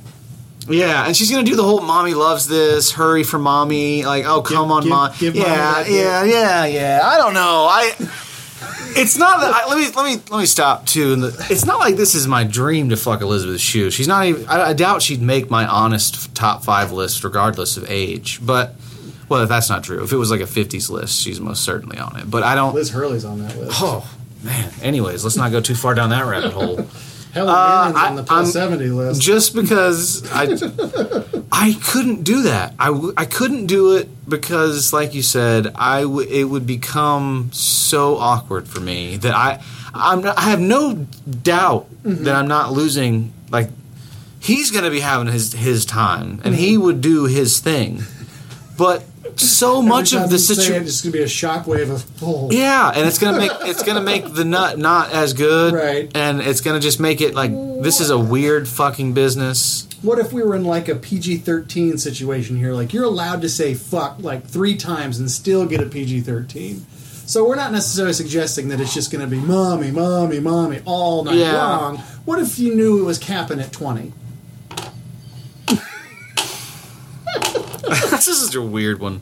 [0.70, 4.42] Yeah, and she's gonna do the whole "mommy loves this," "hurry for mommy," like, "Oh,
[4.42, 7.02] come on, give- mom." give mommy yeah, yeah, yeah, yeah.
[7.04, 7.68] I don't know.
[7.70, 7.94] I.
[8.94, 9.54] It's not that.
[9.54, 11.14] I, let me let me let me stop too.
[11.14, 13.90] And it's not like this is my dream to fuck Elizabeth Shue.
[13.90, 14.48] She's not even.
[14.48, 18.40] I, I doubt she'd make my honest top five list, regardless of age.
[18.46, 18.76] But
[19.30, 20.04] well, if that's not true.
[20.04, 22.30] If it was like a '50s list, she's most certainly on it.
[22.30, 22.76] But I don't.
[22.76, 23.78] Liz Hurley's on that list.
[23.82, 24.08] Oh
[24.44, 24.72] man.
[24.82, 26.86] Anyways, let's not go too far down that rabbit hole.
[27.34, 29.22] Helen uh, I- on the plus I'm- seventy list.
[29.22, 30.44] just because I
[31.52, 32.74] I couldn't do that.
[32.80, 37.50] I, w- I couldn't do it because, like you said, I w- it would become
[37.52, 39.62] so awkward for me that I
[39.94, 41.06] I'm not, I have no
[41.44, 42.24] doubt Mm-hmm.
[42.24, 43.32] that I'm not losing.
[43.52, 43.70] Like
[44.40, 46.84] he's going to be having his his time, and he Mm-hmm.
[46.84, 48.02] would do his thing,
[48.78, 49.04] but
[49.42, 50.84] so much of the you say it, situation.
[50.84, 52.50] it's gonna be a shockwave of oh.
[52.52, 56.12] Yeah, and it's gonna make it's gonna make the nut not as good, Right.
[56.16, 59.88] And it's gonna just make it like this is a weird fucking business.
[60.02, 62.74] What if we were in like a PG thirteen situation here?
[62.74, 66.86] Like you're allowed to say fuck like three times and still get a PG thirteen.
[67.28, 71.24] So we're not necessarily suggesting that it's just going to be mommy, mommy, mommy all
[71.24, 71.54] night Yeah.
[71.66, 71.98] long.
[72.26, 74.12] What if you knew it was capping at 20?
[78.12, 79.20] this is a weird one.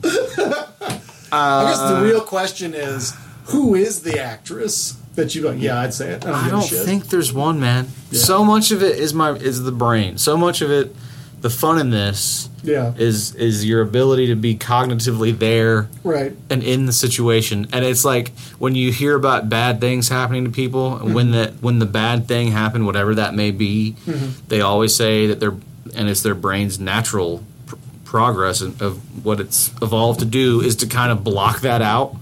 [1.32, 3.16] I guess the uh, real question is
[3.46, 6.24] who is the actress that you go, yeah, I'd say it.
[6.24, 6.86] I don't, I give a don't shit.
[6.86, 7.88] think there's one, man.
[8.12, 10.18] So much of it is my is the brain.
[10.18, 10.94] So much of it,
[11.40, 12.94] the fun in this Yeah.
[12.96, 16.36] is is your ability to be cognitively there right.
[16.48, 17.66] and in the situation.
[17.72, 21.54] And it's like when you hear about bad things happening to people, and when the
[21.60, 24.46] when the bad thing happened, whatever that may be, mm-hmm.
[24.48, 25.56] they always say that they're
[25.94, 27.42] and it's their brain's natural
[28.10, 32.16] progress of of what it's evolved to do is to kind of block that out.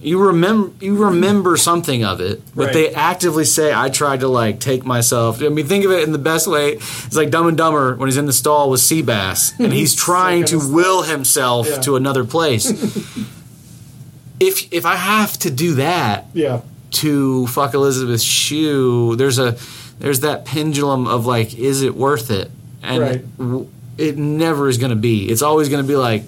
[0.00, 2.72] You remember you remember something of it, but Right.
[2.74, 6.12] they actively say, "I tried to like take myself." I mean, think of it in
[6.12, 6.72] the best way.
[7.06, 10.44] It's like Dumb and Dumber when he's in the stall with Seabass, and he's trying
[10.46, 11.80] to Stuck in a will himself Yeah.
[11.86, 12.66] to another place.
[14.40, 16.60] if if I have to do that Yeah.
[17.02, 19.56] to fuck Elizabeth's shoe, there's a
[20.00, 22.50] there's that pendulum of like, is it worth it?
[22.82, 23.38] And Right.
[23.38, 23.66] w-
[23.98, 25.28] it never is going to be.
[25.28, 26.22] It's always going to be like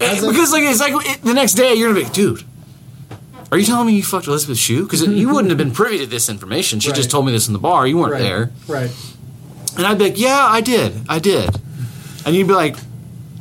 [0.00, 2.42] a- because like it's like it, the next day you're gonna be like, dude.
[3.52, 4.82] Are you telling me you fucked Elizabeth Shue?
[4.84, 6.80] Because you wouldn't have been privy to this information.
[6.80, 7.86] She just told me this in the bar.
[7.86, 8.22] You weren't Right.
[8.22, 8.50] there.
[8.66, 8.90] Right.
[9.76, 10.94] And I'd be like, yeah, I did.
[11.06, 11.50] I did.
[12.24, 12.76] And you'd be like,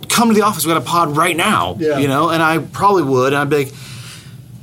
[0.10, 0.66] come to the office.
[0.66, 1.78] We got a pod right now.
[1.80, 1.98] Yeah.
[1.98, 2.28] You know?
[2.30, 3.32] And I probably would.
[3.32, 3.74] And I'd be like,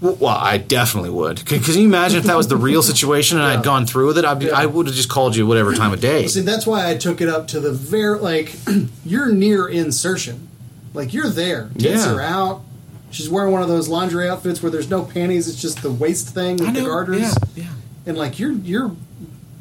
[0.01, 1.45] well, I definitely would.
[1.45, 3.59] Can, can you imagine if that was the real situation and Yeah.
[3.59, 4.25] I'd gone through with it?
[4.25, 4.53] I'd be, Yeah.
[4.59, 6.27] I would have just called you whatever time of day.
[6.29, 8.55] See, that's why I took it up to the very like
[9.05, 10.49] you're near insertion,
[10.95, 11.71] like you're there.
[11.79, 12.15] Tits Yeah.
[12.15, 12.63] are out.
[13.11, 15.49] She's wearing one of those lingerie outfits where there's no panties.
[15.49, 17.65] It's just the waist thing with I the garters, Yeah.
[17.65, 17.71] yeah.
[18.07, 18.93] and like you're you're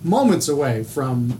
[0.04, 1.40] moments away from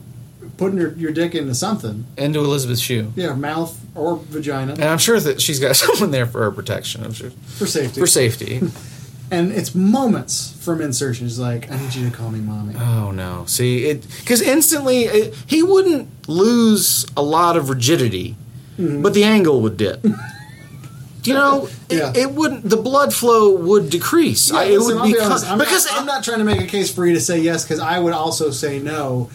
[0.58, 2.04] putting your, your dick into something.
[2.18, 3.12] Into Elizabeth's shoe.
[3.16, 7.04] Yeah, mouth or vagina And I'm sure that she's got someone there for her protection.
[7.04, 7.30] I'm sure.
[7.30, 8.00] for safety.
[8.00, 8.60] For safety.
[9.30, 11.26] and it's moments from insertion.
[11.26, 12.74] She's like, I need you to call me mommy.
[12.78, 13.44] Oh no!
[13.46, 18.36] See, it because instantly it, he wouldn't lose a lot of rigidity,
[18.78, 19.02] mm-hmm.
[19.02, 20.04] but the angle would dip.
[21.24, 22.10] you know, Yeah.
[22.10, 22.68] it, it wouldn't.
[22.68, 24.50] The blood flow would decrease.
[24.50, 25.50] Yeah, I, it listen, would I'll be honest.
[25.50, 27.64] I'm because not, I'm not trying to make a case for you to say yes
[27.64, 29.30] because I would also say no.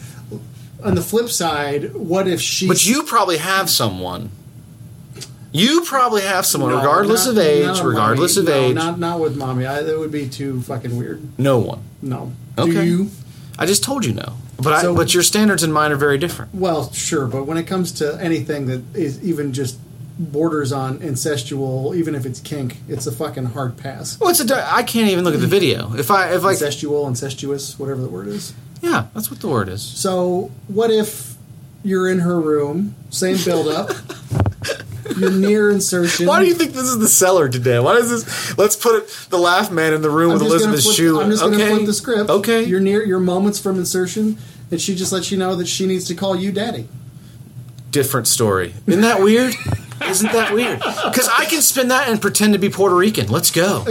[0.84, 2.68] On the flip side, what if she?
[2.68, 4.30] But you probably have someone.
[5.52, 8.48] You probably have someone, No, regardless not- of age, regardless mommy.
[8.50, 8.74] of No, age.
[8.74, 9.66] Not not with mommy.
[9.66, 11.22] I, that would be too fucking weird.
[11.38, 11.80] no one.
[12.02, 12.32] No.
[12.56, 12.84] Do Okay.
[12.86, 13.10] you?
[13.58, 14.34] I just told you no.
[14.60, 16.54] But So- I, but your standards and mine are very different.
[16.54, 19.76] Well, sure, but when it comes to anything that is even just
[20.18, 24.18] borders on incestual, even if it's kink, it's a fucking hard pass.
[24.20, 24.74] Well, it's a.
[24.74, 25.94] I can't even look at the video.
[25.96, 28.52] If I if like Incestual, incestuous, whatever the word is.
[28.84, 29.82] Yeah, that's what the word is.
[29.82, 31.34] So, what if
[31.82, 33.90] you're in her room, same build up,
[35.16, 36.26] you're near insertion.
[36.26, 37.78] Why do you think this is the seller today?
[37.78, 38.58] Why does this?
[38.58, 41.20] Let's put it, the laugh man in the room I'm with Elizabeth flip, Shue.
[41.20, 41.56] I'm just okay.
[41.56, 42.30] going to flip the script.
[42.30, 42.64] Okay.
[42.64, 44.36] You're near your moments from insertion,
[44.70, 46.88] and she just lets you know that she needs to call you daddy.
[47.90, 48.74] Different story.
[48.86, 49.54] Isn't that weird?
[50.02, 50.78] Isn't that weird?
[50.78, 53.28] Because I can spin that and pretend to be Puerto Rican.
[53.28, 53.84] Let's go.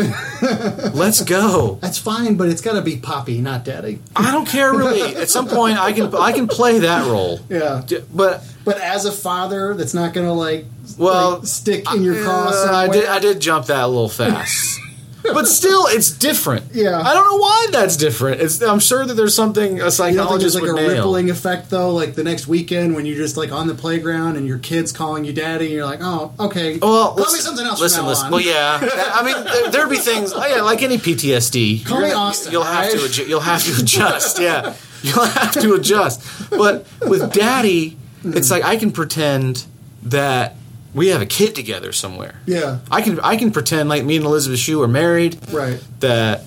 [0.93, 1.79] Let's go.
[1.81, 3.99] That's fine, but it's got to be Poppy, not Daddy.
[4.15, 5.15] I don't care really.
[5.15, 7.39] At some point, I can I can play that role.
[7.49, 7.83] Yeah.
[8.13, 10.65] But But as a father, that's not going to like,
[10.97, 14.09] Well, like, stick in your craw uh, I did I did jump that a little
[14.09, 14.79] fast.
[15.23, 16.65] But still, it's different.
[16.73, 16.99] Yeah.
[16.99, 18.41] I don't know why that's different.
[18.41, 20.89] It's, I'm sure that there's something a You don't think there's like would a nail.
[20.97, 24.45] rippling effect though, like the next weekend when you're just like on the playground and
[24.45, 27.65] your kid's calling you daddy, and you're like, oh, okay, Well, call listen, me something
[27.65, 27.79] else.
[27.79, 28.25] Listen, listen.
[28.25, 28.31] on.
[28.33, 28.79] Well, yeah.
[28.81, 30.33] I mean, there, there'd be things.
[30.33, 31.85] Oh, yeah, like any PTSD.
[31.85, 32.97] Call me Austin, You'll have to.
[32.97, 34.39] Adju- you'll have to adjust.
[34.39, 36.21] Yeah, you'll have to adjust.
[36.49, 39.65] But with Daddy, it's like I can pretend
[40.03, 40.55] that
[40.93, 42.35] we have a kid together somewhere.
[42.45, 43.19] Yeah, I can.
[43.21, 45.37] I can pretend like me and Elizabeth Shue are married.
[45.51, 45.79] right.
[45.99, 46.43] That.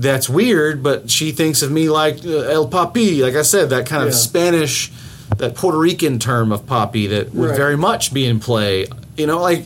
[0.00, 3.86] That's weird, but she thinks of me like uh, El Papi, like I said, that
[3.86, 4.14] kind of Yeah.
[4.14, 4.92] Spanish,
[5.38, 7.56] that Puerto Rican term of Papi that would Right.
[7.56, 8.86] very much be in play.
[9.16, 9.64] You know, like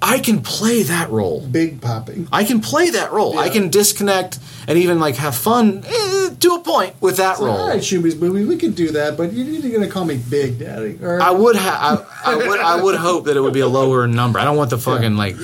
[0.00, 1.40] I can play that role.
[1.46, 2.26] Big Poppy.
[2.32, 3.38] I can play that role.
[3.38, 4.38] I can disconnect
[4.68, 7.56] and even like have fun eh, to a point with that So, role.
[7.56, 10.58] all right, Shuby's movie, we could do that, but you're going to call me Big
[10.60, 10.98] Daddy.
[11.02, 12.06] Or, I would have.
[12.24, 12.60] I, I would.
[12.60, 14.38] I would hope that it would be a lower number.
[14.38, 15.36] I don't want the fucking like,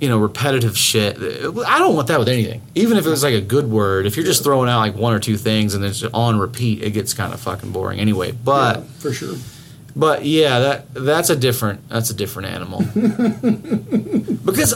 [0.00, 1.16] you know, repetitive shit.
[1.16, 2.62] I don't want that with anything.
[2.74, 5.14] Even if it was like a good word, if you're just throwing out like one
[5.14, 8.32] or two things and it's on repeat, it gets kind of fucking boring anyway.
[8.32, 9.36] But Yeah, for sure.
[9.96, 12.80] But yeah, that that's a different that's a different animal.
[14.44, 14.74] because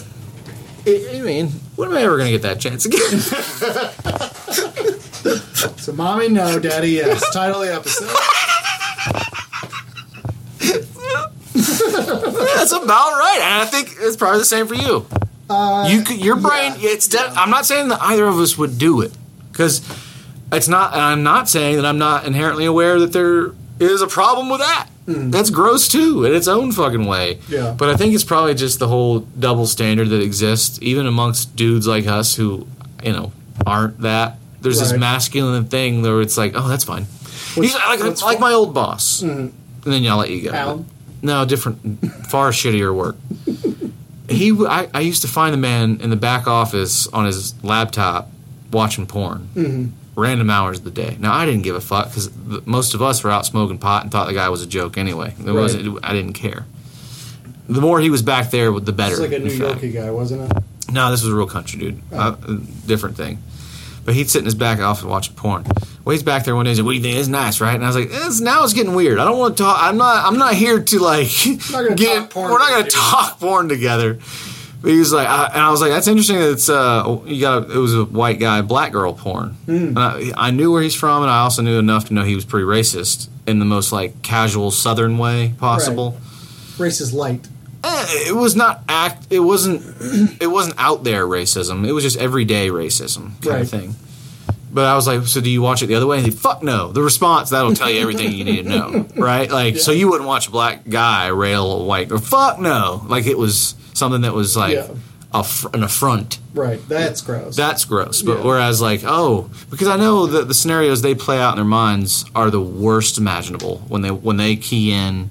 [0.87, 3.01] I mean, when am I ever going to get that chance again?
[5.89, 7.23] So, mommy, no, daddy, yes.
[7.33, 8.09] Title of the episode.
[12.59, 15.07] that's about right, and I think it's probably the same for you.
[15.49, 16.75] Uh, you your brain.
[16.79, 17.09] yeah, it's.
[17.09, 19.17] De- I'm not saying that either of us would do it
[19.51, 19.81] because
[20.53, 20.93] it's not.
[20.95, 24.89] I'm not saying that I'm not inherently aware that there is a problem with that.
[25.31, 27.37] That's gross too in its own fucking way.
[27.37, 27.49] Mm.
[27.51, 27.75] Yeah.
[27.77, 31.87] But I think it's probably just the whole double standard that exists, even amongst dudes
[31.87, 32.67] like us who,
[33.03, 33.33] you know,
[33.67, 34.39] aren't that.
[34.61, 37.07] There's this masculine thing where it's like, oh, that's fine.
[37.55, 39.31] He's like, like my old boss, Mhm.
[39.39, 39.53] and
[39.85, 40.51] then y'all let you go.
[40.51, 40.87] Alan?
[41.23, 41.81] No, different,
[42.27, 43.17] far shittier work.
[44.29, 48.31] He, I, I used to find the man in the back office on his laptop
[48.71, 49.91] watching porn, Mhm.
[50.19, 51.17] Random hours of the day.
[51.21, 52.31] Now I didn't give a fuck because
[52.67, 55.35] most of us were out smoking pot and thought the guy was a joke anyway.
[55.39, 55.55] Right.
[55.55, 55.99] wasn't.
[56.05, 56.67] I didn't care.
[57.69, 59.13] The more he was back there, the better.
[59.13, 59.51] It's like a New.
[59.51, 60.63] Yorkie guy, wasn't it?
[60.91, 62.03] No, this was a real country dude.
[62.13, 62.19] Oh.
[62.19, 63.39] Uh, different thing.
[64.05, 65.65] But he'd sit in his back office watching porn.
[66.05, 66.71] Well, he's back there one day.
[66.71, 67.19] He's like, "What do you think?
[67.19, 69.19] It's nice, right?" And I was like, it's, "Now it's getting weird.
[69.19, 69.77] I don't want to talk.
[69.81, 70.25] I'm not.
[70.25, 71.31] I'm not here to like
[71.71, 72.31] not get.
[72.31, 74.19] porn we're not going to talk porn together."
[74.81, 76.37] But he was like, I, and I was like, "That's interesting.
[76.39, 77.71] That it's uh, you got.
[77.71, 79.51] It was a white guy, black girl porn.
[79.67, 79.71] Hmm.
[79.89, 82.35] And I, I knew where he's from, and I also knew enough to know he
[82.37, 86.17] was pretty racist in the most like casual Southern way possible."
[86.77, 87.49] Racist light.
[87.83, 89.83] Eh, it was not act it wasn't
[90.41, 93.61] it wasn't out there racism it was just everyday racism kind Right.
[93.63, 93.95] of thing
[94.73, 96.61] but i was like so do you watch it the other way and he fuck
[96.61, 100.09] no the response that'll tell you everything you need to know right like so you
[100.11, 104.23] wouldn't watch a black guy rail a white or fuck no like it was something
[104.23, 104.87] that was like Yeah.
[105.35, 106.81] a fr- an affront Right.
[106.89, 107.55] That's gross.
[107.57, 108.45] that's gross but Yeah.
[108.45, 112.25] whereas like oh because i know that the scenarios they play out in their minds
[112.35, 115.29] are the worst imaginable when they when they key in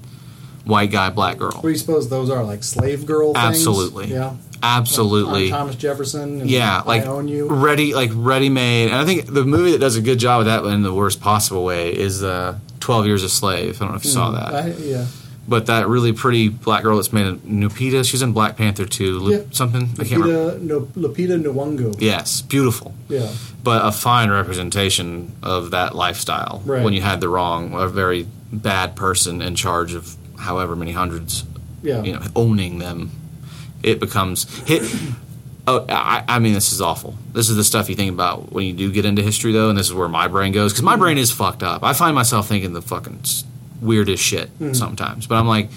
[0.64, 2.44] white guy black girl what you suppose those are?
[2.44, 3.44] Like slave girl things?
[3.46, 4.08] Absolutely.
[4.12, 4.34] Yeah.
[4.62, 6.42] absolutely On Thomas Jefferson.
[6.42, 7.48] And Yeah, like I own you.
[7.48, 8.86] ready, like ready made.
[8.90, 11.20] And I think the movie that does a good job of that in the worst
[11.22, 13.76] possible way is uh, Twelve Years a Slave.
[13.76, 15.06] I don't know if you saw that, I, yeah.
[15.48, 18.08] But that really pretty black girl that's made a Nupita.
[18.08, 19.18] She's in Black Panther too.
[19.18, 19.42] Lu- Yeah.
[19.50, 20.58] Something I can't remember.
[20.58, 21.96] Lupita, no, Lupita Nyong'o.
[21.98, 23.30] Yes, beautiful, Yeah.
[23.64, 26.62] but a fine representation of that lifestyle.
[26.66, 26.84] Right.
[26.84, 31.44] When you had the wrong, a very bad person in charge of however many hundreds
[31.82, 32.02] Yeah.
[32.02, 33.10] you know, owning them,
[33.82, 34.82] it becomes hit.
[35.66, 37.14] Oh, I, I mean, this is awful.
[37.34, 39.78] This is the stuff you think about when you do get into history, though, and
[39.78, 41.02] this is where my brain goes because my mm-hmm.
[41.02, 41.84] brain is fucked up.
[41.84, 43.20] I find myself thinking the fucking
[43.78, 44.72] s- weirdest shit hmm.
[44.72, 45.70] sometimes, but I'm like,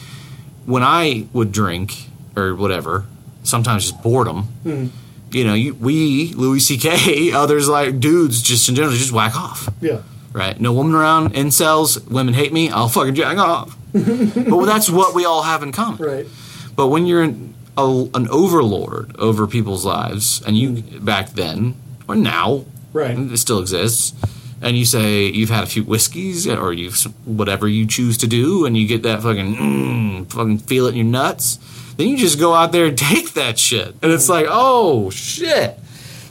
[0.66, 1.94] when I would drink
[2.36, 3.06] or whatever,
[3.44, 4.44] sometimes just boredom.
[4.64, 4.88] Hmm.
[5.32, 7.32] You know, you, we Louis C.K.
[7.34, 10.02] others like dudes just in general just whack off Yeah.
[10.34, 10.60] right?
[10.60, 13.78] No woman around, incels, women hate me, I'll fucking jack off.
[13.94, 16.06] but that's what we all have in common.
[16.06, 16.28] Right.
[16.76, 21.06] But when you're an, a, an overlord over people's lives, and you hmm.
[21.06, 21.76] back then
[22.08, 23.18] or now, Right.
[23.18, 24.14] it still exists,
[24.62, 26.96] and you say you've had a few whiskeys or you've
[27.26, 30.96] whatever you choose to do, and you get that fucking mm, fucking feel it in
[30.98, 31.58] your nuts,
[31.98, 35.78] then you just go out there and take that shit, and it's like, oh shit.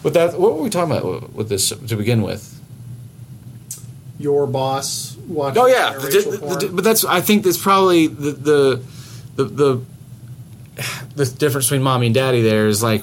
[0.03, 2.59] But that, what were we talking about with this to begin with?
[4.19, 6.09] Your boss watching Oh yeah, The-
[6.41, 8.83] the- the- but that's I think that's probably the the
[9.37, 9.81] the the,
[11.17, 12.43] the difference between mommy and daddy.
[12.43, 13.03] There is like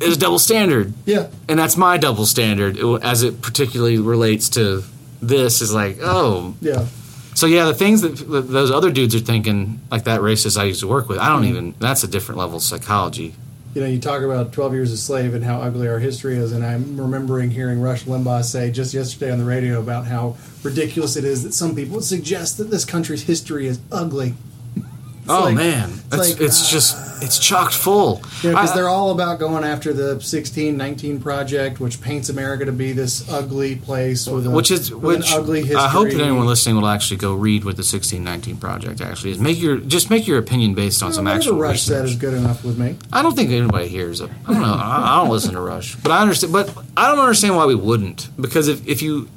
[0.00, 1.28] there's a double standard, yeah.
[1.48, 4.82] and that's my double standard as it particularly relates to
[5.20, 5.60] this.
[5.60, 6.86] Is like oh, Yeah.
[7.34, 10.80] so yeah, the things that, those other dudes are thinking, like that racist I used
[10.80, 11.18] to work with.
[11.18, 11.50] I don't mm-hmm.
[11.50, 11.74] even.
[11.78, 13.34] That's a different level of psychology.
[13.74, 16.50] You know, you talk about 12 Years a Slave and how ugly our history is,
[16.50, 21.16] and I'm remembering hearing Rush Limbaugh say just yesterday on the radio about how ridiculous
[21.16, 24.34] it is that some people suggest that this country's history is ugly.
[25.28, 28.16] Oh like- man, it's it's, like, it's just it's chocked full.
[28.42, 32.92] Know, because they're all about going after the 1619 project, which paints America to be
[32.92, 35.76] this ugly place with a, which is with which an ugly history.
[35.76, 39.38] I hope that anyone listening will actually go read what the 1619 project actually is.
[39.38, 42.04] Make your just make your opinion based on some actual Rush research.
[42.10, 42.96] is good enough with me.
[43.12, 44.30] I don't think anybody hears it.
[44.46, 44.72] I don't know.
[44.74, 46.52] I, I don't listen to Rush, but I understand.
[46.54, 48.30] But I don't understand why we wouldn't.
[48.40, 49.28] Because if if you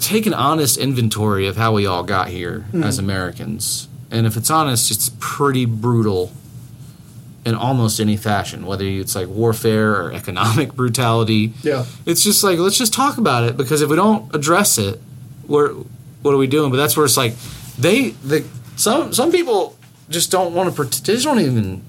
[0.00, 2.82] take an honest inventory of how we all got here Hmm.
[2.82, 6.32] as Americans, and if it's honest, it's pretty brutal
[7.44, 11.52] in almost any fashion, whether it's like warfare or economic brutality.
[11.62, 11.84] Yeah.
[12.04, 15.00] It's just like let's just talk about it because if we don't address it,
[15.46, 15.72] we're
[16.22, 16.70] what are we doing?
[16.70, 17.34] But that's where it's like
[17.78, 18.44] they the
[18.76, 19.76] some some people
[20.10, 20.82] just don't want to.
[20.82, 21.82] They just don't even.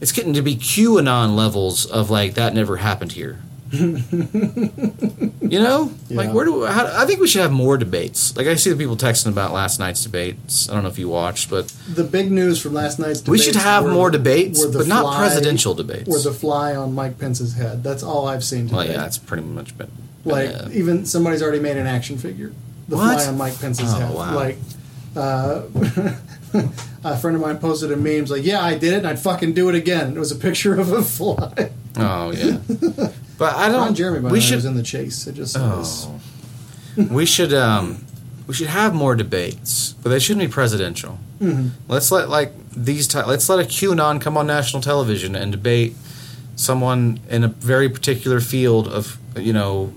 [0.00, 3.38] It's getting to be QAnon levels of like that never happened here.
[3.72, 8.36] You know, like where do how, I think we should have more debates?
[8.36, 10.68] Like I see the people texting about last night's debates.
[10.68, 13.38] I don't know if you watched, but The big news from last night's debates we
[13.38, 16.08] should have were- more debates, but not presidential debates.
[16.08, 17.82] Were the fly on Mike Pence's head.
[17.82, 18.76] That's all I've seen today.
[18.76, 19.90] well, yeah, that's pretty much been
[20.24, 22.52] like uh, even somebody's already made an action figure.
[22.88, 23.20] The What?
[23.20, 24.14] fly on Mike Pence's Oh, head.
[24.14, 24.34] wow.
[24.34, 24.56] Like
[25.16, 25.62] uh,
[27.04, 29.52] a friend of mine posted a memes like, "Yeah, I did it, and I'd fucking
[29.54, 31.70] do it again." It was a picture of a fly.
[31.96, 32.58] Oh yeah.
[33.42, 33.94] But I don't.
[33.94, 34.54] Jeremy, by we should.
[34.56, 35.26] was in the chase.
[35.26, 36.20] It just Oh.
[37.10, 38.04] we should um,
[38.46, 41.18] we should have more debates, but they shouldn't be presidential.
[41.40, 41.70] Mhm.
[41.88, 43.08] Let's let like these.
[43.08, 45.96] T- let's let a QAnon come on national television and debate
[46.56, 49.92] someone in a very particular field of you know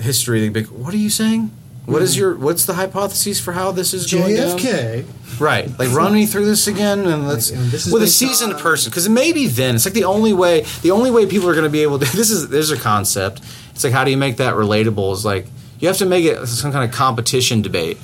[0.00, 0.40] history.
[0.40, 1.50] They'd be like, "What are you saying?
[1.86, 5.04] What is your what's the hypothesis for how this is going down?" JFK.
[5.40, 8.06] Right, like run me through this again, and let's Like, and this is with a
[8.06, 11.26] based seasoned on- person because maybe then it's like the only way the only way
[11.26, 12.04] people are going to be able to.
[12.16, 13.40] This is there's a concept.
[13.72, 15.12] It's like how do you make that relatable?
[15.12, 15.46] Is like
[15.80, 17.98] you have to make it some kind of competition debate.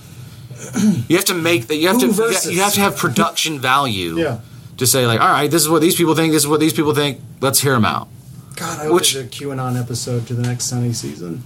[1.09, 1.77] You have to make that.
[1.77, 2.07] You have Who to.
[2.09, 2.45] you versus?
[2.45, 4.19] have- You have to have production value.
[4.19, 4.41] Yeah.
[4.77, 6.33] To say like, all right, this is what these people think.
[6.33, 7.21] This is what these people think.
[7.41, 8.09] Let's hear them out.
[8.57, 11.43] God, I hope Which- there's a QAnon episode to the next Sunny season.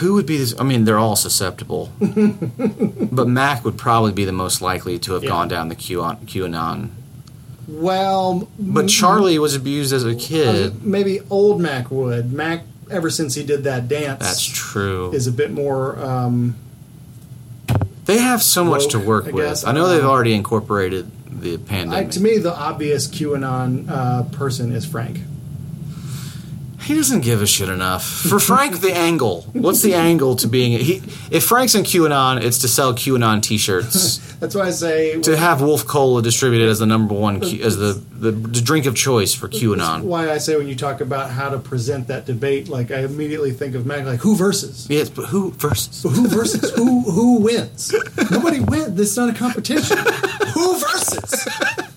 [0.00, 0.54] Who would be this?
[0.58, 5.22] I mean, they're all susceptible, but Mac would probably be the most likely to have
[5.22, 5.28] Yeah.
[5.30, 6.26] gone down the QAnon.
[6.26, 6.88] QAnon.
[7.68, 10.84] Well, But Charlie was abused as a kid.
[10.84, 12.32] maybe old Mac would.
[12.32, 15.12] Mac, ever since he did that dance, That's true.
[15.12, 15.96] is a bit more.
[16.04, 16.56] Um,
[18.06, 19.64] They have so much to work I with.
[19.66, 21.08] I know they've already incorporated
[21.40, 22.10] the I, pandemic.
[22.10, 25.20] to me, the obvious QAnon uh, person is Frank.
[26.82, 28.04] He doesn't give a shit enough.
[28.04, 29.42] For Frank, the angle.
[29.52, 30.72] What's the angle to being?
[30.78, 34.18] He, if Frank's in QAnon, it's to sell QAnon T-shirts.
[34.40, 35.20] That's why I say.
[35.20, 38.96] to have Wolf Cola distributed as the number one, Q, as the, the drink of
[38.96, 39.76] choice for QAnon.
[39.78, 43.00] That's why I say when you talk about how to present that debate, like I
[43.04, 44.88] immediately think of Mac, like who versus.
[44.90, 46.02] Yes, but who versus?
[46.02, 46.70] But Who versus?
[46.72, 47.94] who who wins?
[48.30, 48.94] Nobody wins.
[48.96, 49.96] This is not a competition.
[50.54, 51.48] who versus?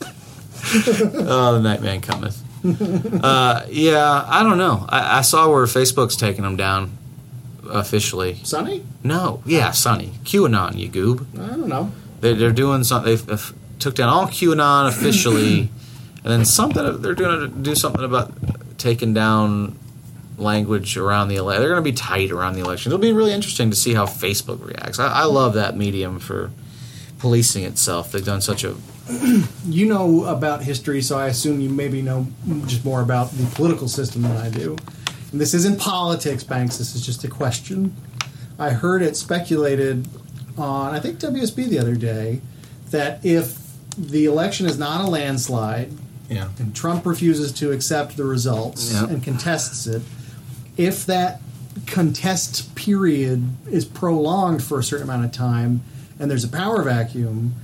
[0.78, 2.42] Oh, the Nightman cometh.
[3.24, 4.86] uh, yeah, I don't know.
[4.90, 6.98] I, I saw where Facebook's taking them down
[7.70, 8.40] officially.
[8.44, 8.84] Sunny?
[9.04, 10.14] No, yeah, Sunny.
[10.24, 11.26] QAnon, you goob.
[11.40, 11.92] I don't know.
[12.22, 13.16] They're, they're doing something.
[13.16, 15.60] They f- took down all QAnon officially,
[16.24, 17.02] and then something.
[17.02, 18.34] They're going to do something about
[18.78, 19.78] taking down
[20.38, 21.62] language around the election.
[21.62, 22.92] They're going to be tight around the election.
[22.92, 25.00] It'll be really interesting to see how Facebook reacts.
[25.00, 26.52] I, I love that medium for
[27.20, 28.12] policing itself.
[28.12, 28.76] They've done such a
[29.68, 32.28] You know about history, so I assume you maybe know
[32.68, 34.78] just more about the political system than I do.
[35.32, 36.78] And this isn't politics, Banks.
[36.78, 37.96] This is just a question.
[38.60, 40.08] I heard it speculated
[40.58, 42.42] on, I think WSB the other day,
[42.92, 43.58] that if
[43.98, 45.92] the election is not a landslide
[46.30, 46.50] yeah.
[46.60, 49.06] and Trump refuses to accept the results Yeah.
[49.08, 50.04] and contests it,
[50.78, 51.42] if that
[51.86, 55.82] contest period is prolonged for a certain amount of time
[56.20, 57.56] and there's a power vacuum,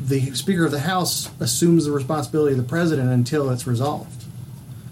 [0.00, 4.24] the Speaker of the House assumes the responsibility of the president until it's resolved.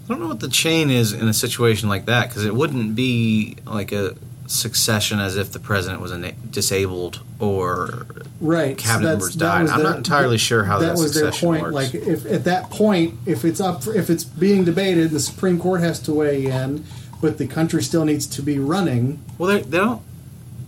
[0.05, 2.95] I don't know what the chain is in a situation like that because it wouldn't
[2.95, 4.15] be like a
[4.47, 6.11] succession as if the president was
[6.51, 8.05] disabled or
[8.41, 8.77] Right.
[8.77, 9.67] Cabinet that's- members died.
[9.69, 11.61] I'm not entirely sure how that was their point.
[11.63, 11.73] works.
[11.73, 15.57] Like if at that point, if it's up, for, if it's being debated, the Supreme
[15.59, 16.83] Court has to weigh in,
[17.21, 19.19] but the country still needs to be running.
[19.37, 20.01] Well, they, they don't.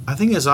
[0.07, 0.47] I think it's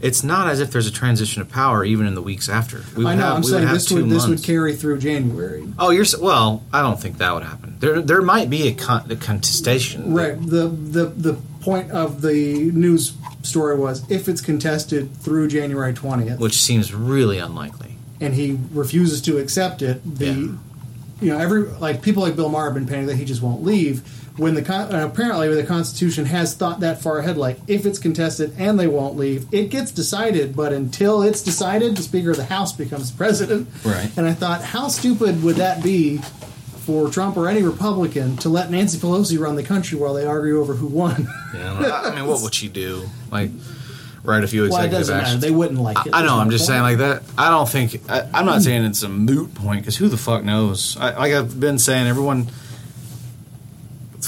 [0.00, 2.82] it's not as if there's a transition of power even in the weeks after.
[2.96, 3.22] We I know.
[3.22, 5.66] have- I'm we saying have this would this would carry through January.
[5.78, 6.62] Oh, you're well.
[6.72, 7.76] I don't think that would happen.
[7.80, 10.14] There, there might be a, con- a contestation.
[10.14, 10.34] Right.
[10.40, 16.38] The the the point of the news story was if it's contested through January 20th
[16.38, 17.96] which seems really unlikely.
[18.20, 20.32] and he refuses to accept it, the Yeah.
[21.22, 23.62] you know every like people like Bill Maher have been painting that he just won't
[23.62, 24.02] leave.
[24.40, 27.98] When the con- uh, apparently the Constitution has thought that far ahead, like if it's
[27.98, 30.56] contested and they won't leave, it gets decided.
[30.56, 33.68] But until it's decided, the Speaker of the House becomes president.
[33.84, 34.10] Right.
[34.16, 36.22] And I thought, how stupid would that be
[36.86, 40.58] for Trump or any Republican to let Nancy Pelosi run the country while they argue
[40.58, 41.28] over who won?
[41.54, 42.08] Yeah, I.
[42.08, 43.10] I mean, what would she do?
[43.30, 43.50] Like,
[44.24, 45.26] write a few well, it executive doesn't matter.
[45.26, 45.42] actions?
[45.42, 46.14] They wouldn't like it.
[46.14, 46.38] I know.
[46.38, 47.24] I'm just saying like that.
[47.36, 48.00] I don't think.
[48.10, 50.96] I, I'm not saying it's a moot point because who the fuck knows?
[50.96, 52.48] I, like I've been saying, everyone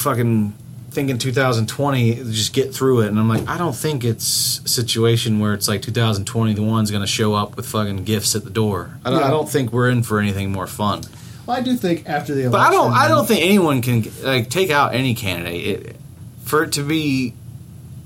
[0.00, 0.54] fucking
[0.90, 3.08] thinking 2020 just get through it.
[3.08, 6.90] And i'm like i don't think it's a situation where it's like 2020 the one's
[6.90, 8.98] going to show up with fucking gifts at the door.
[9.04, 11.02] I don't, I don't think we're in for anything more fun.
[11.46, 14.04] Well, I do think after the election, but i don't i don't think anyone can
[14.22, 15.66] like take out any candidate.
[15.66, 15.96] It,
[16.44, 17.34] for it to be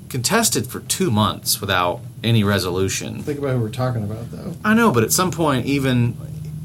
[0.09, 3.23] contested for two months without any resolution.
[3.23, 4.55] Think about who we're talking about, though.
[4.65, 6.17] I know, but at some point, even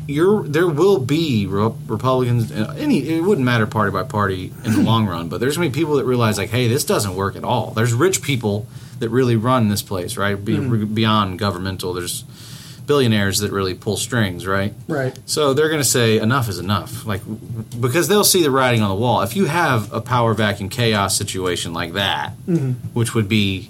[0.08, 2.52] you're there will be Re- Republicans.
[2.52, 5.70] uh, Any it wouldn't matter party by party in the long run, but there's gonna
[5.70, 7.72] be people that realize like, hey, this doesn't work at all.
[7.72, 8.68] There's rich people
[9.00, 10.36] that really run this place, right?
[10.44, 12.24] Be, Beyond governmental, there's
[12.86, 14.74] billionaires that really pull strings, right?
[14.88, 15.18] Right.
[15.26, 17.22] So they're going to say enough is enough, like
[17.80, 19.22] because they'll see the writing on the wall.
[19.22, 22.32] If you have a power vacuum chaos situation like that,
[22.94, 23.70] which would be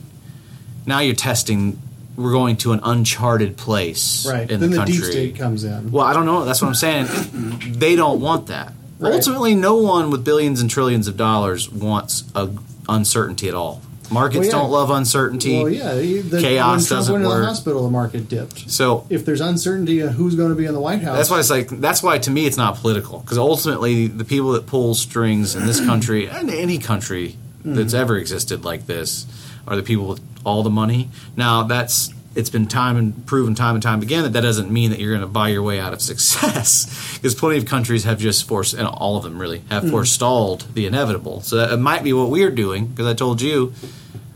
[0.86, 1.80] now you're testing
[2.22, 4.50] we're going to an uncharted place Right.
[4.50, 4.96] in then the the, country.
[4.96, 5.92] deep state comes in.
[5.92, 6.46] Well, I don't know.
[6.46, 7.08] That's what I'm saying.
[7.80, 8.74] they don't want that.
[9.00, 9.14] Right.
[9.14, 12.50] Ultimately, no one with billions and trillions of dollars wants a
[12.88, 13.82] uncertainty at all.
[14.12, 14.52] Markets Well, yeah.
[14.52, 15.64] don't love uncertainty.
[15.64, 15.94] Well, yeah.
[15.94, 17.40] The, Chaos doesn't went to work.
[17.42, 18.70] the hospital, the market dipped.
[18.70, 21.40] So If there's uncertainty of who's going to be in the White House, that's why
[21.40, 24.94] it's like that's why to me it's not political because ultimately the people that pull
[24.96, 27.76] strings in this country and any country mm.
[27.76, 29.26] that's ever existed like this
[29.66, 31.10] are the people with all the money.
[31.36, 34.90] Now that's it's been time and proven time and time again that that doesn't mean
[34.92, 38.20] that you're going to buy your way out of success because plenty of countries have
[38.20, 41.42] just forced and all of them really have forestalled the inevitable.
[41.42, 43.74] So that it might be what we're doing because I told you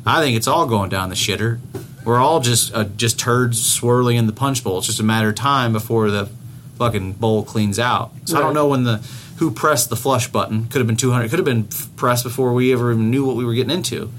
[0.05, 1.59] I think it's all going down the shitter.
[2.03, 4.77] We're all just uh, just turds swirling in the punch bowl.
[4.77, 6.29] It's just a matter of time before the
[6.77, 8.11] fucking bowl cleans out.
[8.25, 8.97] So I don't know when the
[9.37, 10.65] who pressed the flush button.
[10.67, 11.29] Could have been 200.
[11.29, 14.11] Could have been f- pressed before we ever even knew what we were getting into.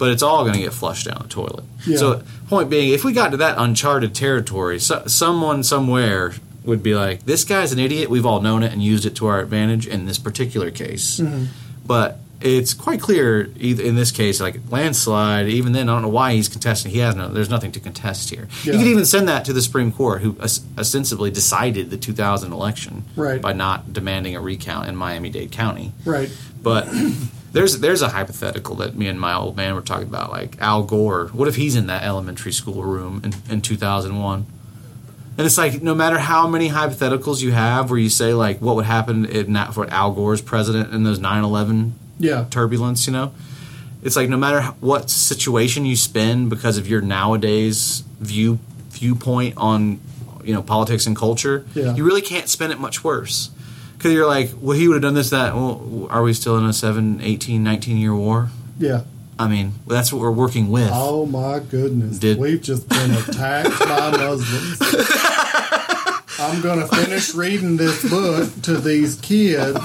[0.00, 1.64] But it's all going to get flushed down the toilet.
[1.86, 1.98] Yeah.
[1.98, 6.32] So point being, if we got to that uncharted territory, so, someone somewhere
[6.64, 8.10] would be like, "This guy's an idiot.
[8.10, 11.44] We've all known it and used it to our advantage in this particular case." Mm-hmm.
[11.86, 15.48] But it's quite clear, either in this case, like landslide.
[15.48, 16.90] Even then, I don't know why he's contesting.
[16.92, 17.28] He has no.
[17.28, 18.48] There's nothing to contest here.
[18.64, 18.72] Yeah.
[18.72, 23.04] You could even send that to the Supreme Court, who ostensibly decided the 2000 election
[23.16, 23.42] Right.
[23.42, 25.92] by not demanding a recount in Miami-Dade County.
[26.06, 26.30] right?
[26.62, 26.88] But
[27.52, 30.82] there's there's a hypothetical that me and my old man were talking about, like Al
[30.84, 31.28] Gore.
[31.28, 34.46] What if he's in that elementary school room in, in 2001?
[35.38, 38.76] And it's like no matter how many hypotheticals you have, where you say like what
[38.76, 43.32] would happen if not for Al Gore's president in those 9/11 Yeah, turbulence, you know,
[44.02, 48.58] it's like no matter what situation you spend because of your nowadays view
[48.90, 49.98] viewpoint on
[50.44, 51.94] you know politics and culture, Yeah.
[51.94, 53.50] you really can't spend it much worse.
[54.00, 55.54] Because you're like, well, he would have done this, that.
[55.54, 58.48] Well, are we still in a 7, 18, 19 year war?
[58.78, 59.02] yeah.
[59.38, 60.90] I mean, that's what we're working with.
[60.92, 62.18] Oh my goodness.
[62.18, 64.78] Did- We've just been attacked by Muslims.
[66.38, 69.78] I'm going to finish reading this book to these kids,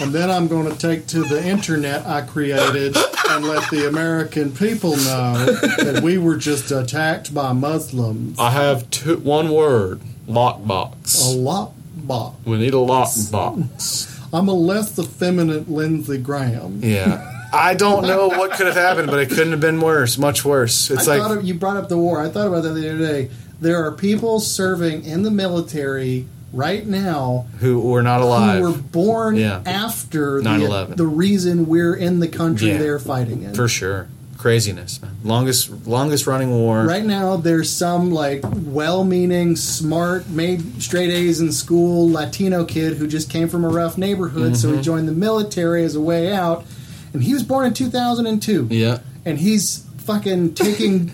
[0.00, 2.96] and then I'm going to take to the internet I created
[3.30, 8.38] and let the American people know that we were just attacked by Muslims.
[8.38, 11.32] I have two, one word lockbox.
[11.32, 11.72] A lockbox.
[12.06, 12.36] Box.
[12.44, 14.12] We need a lot lockbox.
[14.32, 16.80] I'm a less effeminate Lindsey Graham.
[16.82, 17.32] Yeah.
[17.52, 20.90] I don't know what could have happened, but it couldn't have been worse, much worse.
[20.90, 21.38] It's I like.
[21.38, 22.20] of, you brought up the war.
[22.20, 23.30] I thought about that the other day.
[23.60, 28.60] There are people serving in the military right now who were not alive.
[28.60, 29.62] who were born Yeah.
[29.64, 30.90] after 9/11.
[30.90, 32.78] the, the reason we're in the country Yeah.
[32.78, 33.54] they're fighting in.
[33.54, 34.08] For sure.
[34.46, 35.16] Craziness, man.
[35.24, 36.84] Longest longest running war.
[36.84, 43.08] Right now, there's some like well-meaning, smart, made straight A's in school Latino kid who
[43.08, 44.76] just came from a rough neighborhood, so Mm-hmm.
[44.76, 46.64] he joined the military as a way out.
[47.12, 48.68] And he was born in 2002.
[48.70, 48.98] Yeah.
[49.24, 51.10] and he's fucking taking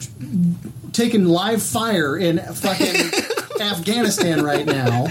[0.93, 3.13] taking live fire in fucking
[3.63, 5.07] Afghanistan right now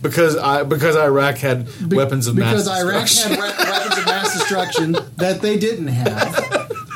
[0.00, 3.36] Because I because Iraq had Be- weapons of mass because Iraq had we-
[3.72, 6.34] weapons of mass destruction that they didn't have,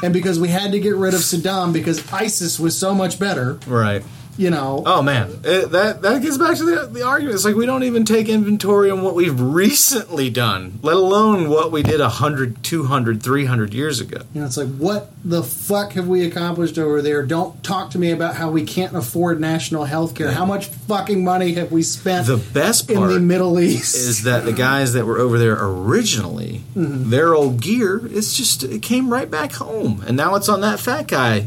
[0.03, 3.59] and because we had to get rid of Saddam because ISIS was so much better.
[3.67, 4.03] right.
[4.39, 7.35] You know, Oh man, it, that that gets back to the, the argument.
[7.35, 11.71] It's like we don't even take inventory on what we've recently done, let alone what
[11.71, 14.23] we did 100, 200, 300 years ago.
[14.33, 17.23] you know, it's like what the fuck have we accomplished over there?
[17.25, 20.31] Don't talk to me about how we can't afford national health care.
[20.33, 23.95] How much fucking money have we spent The best in the Middle East?
[23.95, 27.11] is that the guys that were over there originally, Mm-hmm.
[27.11, 30.81] their old gear, it's just it came right back home, and now it's on that
[30.81, 31.47] fat guy,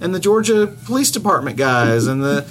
[0.00, 2.46] and the Georgia Police Department guys, and the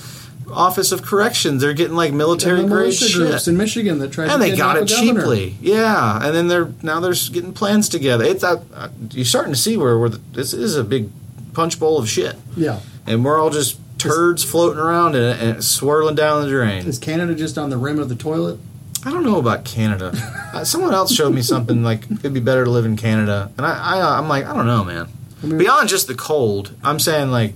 [0.52, 1.62] Office of Corrections.
[1.62, 3.14] They're getting like military and grade shit.
[3.14, 5.22] groups in Michigan that tried and they got it a governor.
[5.22, 5.56] cheaply.
[5.62, 8.24] Yeah, and then they're now they're getting plans together.
[8.24, 11.10] It's uh, uh, you're starting to see where, where the, this is a big
[11.54, 12.80] punch bowl of shit, Yeah.
[13.08, 16.86] and we're all just turds floating around it and swirling down the drain.
[16.86, 18.60] Is Canada just on the rim of the toilet?
[19.06, 20.12] I don't know about Canada.
[20.54, 23.66] uh, someone else showed me something like it'd be better to live in Canada, and
[23.66, 25.08] I, I I'm like I don't know, man.
[25.42, 27.54] Beyond just the cold, I'm saying like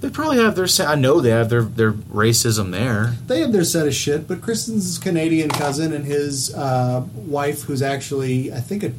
[0.00, 0.68] they probably have their.
[0.86, 3.14] I know they have their their racism there.
[3.26, 7.82] They have their set of shit, but Kristen's Canadian cousin and his uh, wife, who's
[7.82, 8.92] actually, I think, a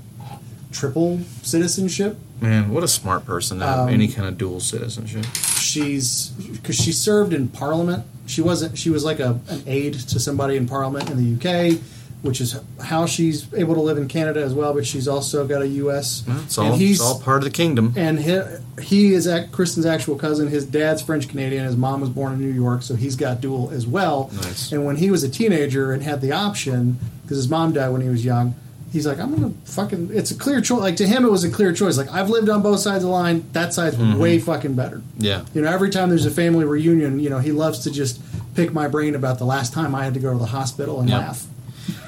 [0.71, 2.17] triple citizenship.
[2.41, 5.25] Man, what a smart person to have Um, any kind of dual citizenship.
[5.57, 8.03] She's because she served in Parliament.
[8.25, 8.77] She wasn't.
[8.77, 11.79] She was like a an aide to somebody in Parliament in the UK,
[12.21, 14.73] which is how she's able to live in Canada as well.
[14.73, 16.23] But she's also got a US.
[16.27, 17.93] It's and all, he's it's all part of the kingdom.
[17.95, 18.41] and he,
[18.81, 20.47] he is at Kristen's actual cousin.
[20.47, 21.65] His dad's French Canadian.
[21.65, 24.29] His mom was born in New York, so he's got dual as well.
[24.33, 24.71] Nice.
[24.71, 28.01] And when he was a teenager and had the option, because his mom died when
[28.01, 28.55] he was young,
[28.91, 30.09] he's like, I'm gonna fucking.
[30.11, 30.79] It's a clear choice.
[30.81, 31.97] Like to him, it was a clear choice.
[31.97, 33.45] Like I've lived on both sides of the line.
[33.53, 34.19] That side's mm-hmm.
[34.19, 35.01] way fucking better.
[35.17, 35.45] Yeah.
[35.53, 38.21] You know, every time there's a family reunion, you know, he loves to just
[38.55, 41.09] pick my brain about the last time I had to go to the hospital and
[41.09, 41.19] Yeah.
[41.19, 41.45] laugh.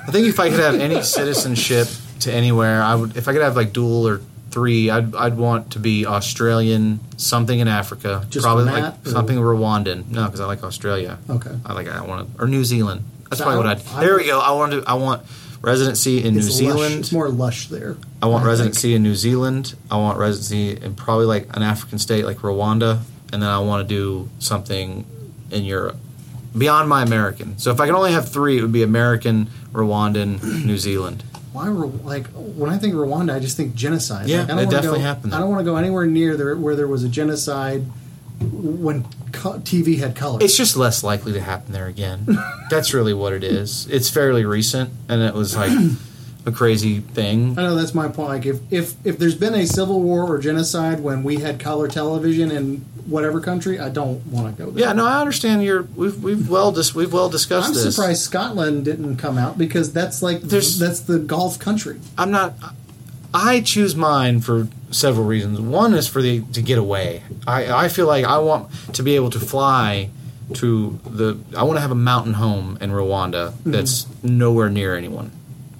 [0.10, 1.88] I think if I could have any citizenship
[2.22, 3.16] to anywhere, I would.
[3.16, 7.60] If I could have like dual or three, I'd I'd want to be Australian, something
[7.60, 10.10] in Africa, Just probably like Matt, or- something Rwandan.
[10.10, 11.20] No, because I like Australia.
[11.30, 11.52] Okay.
[11.66, 13.04] I like I want to or New Zealand.
[13.30, 13.98] That's So probably I- what I'd.
[13.98, 14.40] I- there we go.
[14.40, 14.84] I want to.
[14.88, 15.22] I want
[15.62, 16.58] residency in New It's lush.
[16.58, 16.96] Zealand.
[17.02, 17.98] It's more lush there.
[18.24, 19.76] I want residency in New Zealand.
[19.92, 23.88] I want residency in probably like an African state like Rwanda, and then I want
[23.88, 25.06] to do something
[25.52, 25.98] in Europe
[26.58, 27.58] beyond my American.
[27.58, 31.24] So if I can only have three, it would be American, Rwandan, New Zealand.
[31.52, 34.28] Why, like, when I think Rwanda, I just think genocide.
[34.28, 36.06] Yeah, like, I it don't wanna definitely go, happened I don't want to go anywhere
[36.06, 37.86] near there where there was a genocide
[38.40, 40.40] when co- TV had color.
[40.42, 42.26] It's just less likely to happen there again.
[42.70, 43.88] That's really what it is.
[43.88, 45.72] It's fairly recent, and it was like
[46.46, 47.58] a crazy thing.
[47.58, 48.30] I know that's my point.
[48.30, 51.88] Like, if, if if there's been a civil war or genocide when we had color
[51.88, 54.86] television in whatever country, I don't want to go there.
[54.88, 55.64] Yeah, no, I understand.
[55.64, 57.96] You're we've we've well dis- we've well discussed I'm this.
[57.96, 62.00] surprised Scotland didn't come out because that's like There's- that's the golf country.
[62.18, 62.54] I'm not.
[63.34, 65.60] I choose mine for several reasons.
[65.60, 67.24] One is for the to get away.
[67.46, 70.10] I I feel like I want to be able to fly
[70.56, 71.38] to the.
[71.56, 73.72] I want to have a mountain home in Rwanda Mm-hmm.
[73.72, 75.32] that's nowhere near anyone.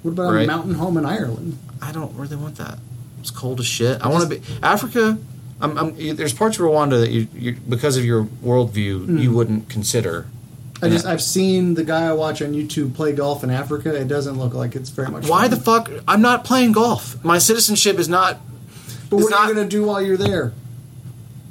[0.02, 1.58] What about a mountain home in Ireland?
[1.82, 2.78] I don't really want that.
[3.20, 4.00] It's cold as shit.
[4.00, 5.18] I want to be Africa.
[5.62, 9.22] I'm, I'm, there's parts of Rwanda that you, you because of your worldview Mm.
[9.22, 10.26] you wouldn't consider.
[10.82, 13.94] I just I've seen the guy I watch on YouTube play golf in Africa.
[13.94, 15.28] It doesn't look like it's very much.
[15.28, 15.50] Why fun.
[15.50, 15.90] the fuck?
[16.08, 17.22] I'm not playing golf.
[17.22, 18.40] My citizenship is not.
[19.10, 20.54] But it's what are not- you going to do while you're there?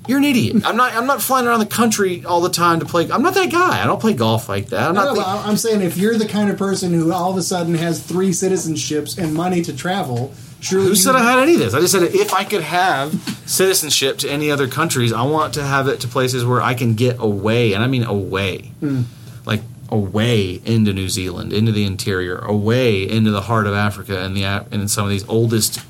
[0.07, 0.63] You're an idiot.
[0.65, 0.93] I'm not.
[0.95, 3.11] I'm not flying around the country all the time to play.
[3.11, 3.83] I'm not that guy.
[3.83, 4.89] I don't play golf like that.
[4.89, 5.15] I'm No, not.
[5.15, 7.75] but the- I'm saying if you're the kind of person who all of a sudden
[7.75, 11.73] has three citizenships and money to travel, surely Who said I had any of this?
[11.73, 13.13] I just said if I could have
[13.45, 16.95] citizenship to any other countries, I want to have it to places where I can
[16.95, 19.03] get away, and I mean away, hmm.
[19.45, 24.35] like away into New Zealand, into the interior, away into the heart of Africa, and
[24.35, 25.83] the and some of these oldest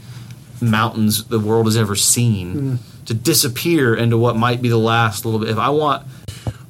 [0.62, 2.76] mountains the world has ever seen, hmm.
[3.06, 5.50] to disappear into what might be the last little bit.
[5.50, 6.06] If I want,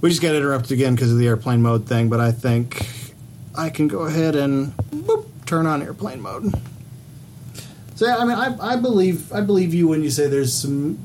[0.01, 2.87] We just got interrupted again because of the airplane mode thing, but I think
[3.55, 6.53] I can go ahead and boop, turn on airplane mode.
[7.99, 10.97] So yeah, I mean, I, I believe I believe you when you say there's some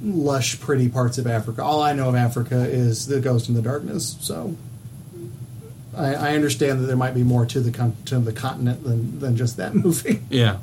[0.00, 1.62] lush, pretty parts of Africa.
[1.62, 4.16] All I know of Africa is the Ghost and the Darkness.
[4.22, 4.56] So
[5.94, 9.18] I, I understand that there might be more to the con- to the continent than
[9.18, 10.22] than just that movie.
[10.30, 10.56] Yeah.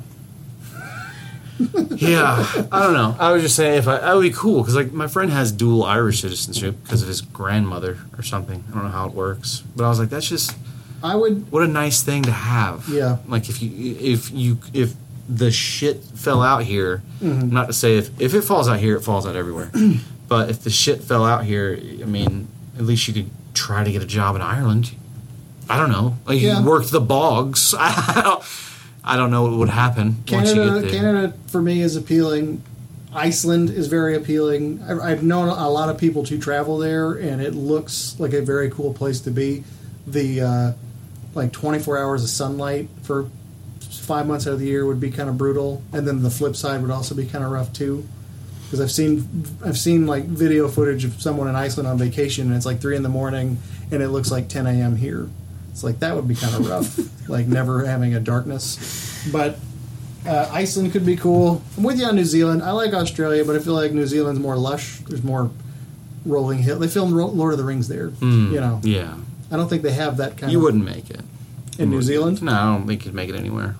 [1.90, 3.14] yeah, I don't know.
[3.16, 5.52] I was just saying if I, that would be cool because like my friend has
[5.52, 8.64] dual Irish citizenship because of his grandmother or something.
[8.70, 10.56] I don't know how it works, but I was like, that's just
[11.00, 12.88] I would what a nice thing to have.
[12.88, 13.18] Yeah.
[13.28, 14.96] Like if you if you if
[15.28, 17.50] the shit fell out here, Mm-hmm.
[17.50, 19.70] not to say if if it falls out here, it falls out everywhere.
[20.28, 23.90] but if the shit fell out here, I mean, at least you could try to
[23.92, 24.92] get a job in Ireland.
[25.70, 26.16] I don't know.
[26.26, 26.60] Like Yeah.
[26.60, 27.74] you worked the bogs.
[27.78, 28.44] I don't.
[29.06, 31.00] I don't know what would happen once you Canada, get there.
[31.00, 32.62] Canada for me is appealing.
[33.14, 34.82] Iceland is very appealing.
[34.82, 38.42] I've, I've known a lot of people to travel there, and it looks like a
[38.42, 39.62] very cool place to be.
[40.06, 40.72] The uh,
[41.34, 43.28] like 24 hours of sunlight for
[44.04, 46.54] five months out of the year would be kind of brutal, and then the flip
[46.56, 48.06] side would also be kind of rough too.
[48.64, 49.28] Because I've seen
[49.64, 52.96] I've seen like video footage of someone in Iceland on vacation, and it's like three
[52.96, 53.58] in the morning,
[53.90, 54.96] and it looks like 10 a.m.
[54.96, 55.28] here.
[55.70, 59.28] It's like that would be kind of rough, like never having a darkness.
[59.32, 59.58] But
[60.26, 61.62] uh, Iceland could be cool.
[61.76, 62.62] I'm with you on New Zealand.
[62.62, 64.98] I like Australia, but I feel like New Zealand's more lush.
[65.08, 65.50] There's more
[66.24, 66.78] rolling hill.
[66.78, 68.08] They filmed Ro- Lord of the Rings there.
[68.20, 69.16] You know, Yeah,
[69.50, 71.20] I don't think they have that kind of you of wouldn't make it
[71.78, 72.42] in New Zealand.
[72.42, 73.76] No, I don't think you'd make it anywhere.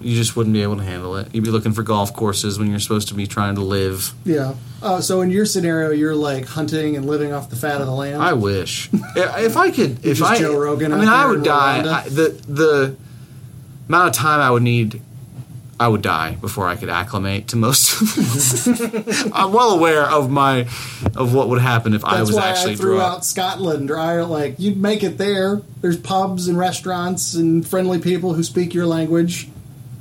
[0.00, 1.34] you just wouldn't be able to handle it.
[1.34, 4.12] You'd be looking for golf courses when you're supposed to be trying to live.
[4.24, 4.54] Yeah.
[4.82, 7.92] Uh, so in your scenario, you're like hunting and living off the fat of the
[7.92, 8.22] land.
[8.22, 10.04] I wish if if I could.
[10.04, 11.82] If just I, Joe Rogan I out mean, I would in die.
[11.82, 11.92] Rwanda?
[11.92, 12.96] I, the the
[13.88, 15.00] amount of time I would need,
[15.78, 18.00] I would die before I could acclimate to most.
[18.00, 19.30] of this.
[19.32, 20.60] I'm well aware of my
[21.14, 24.30] of what would happen if I was why actually I threw out Scotland or Ireland.
[24.30, 25.60] Like you'd make it there.
[25.82, 29.48] There's pubs and restaurants and friendly people who speak your language.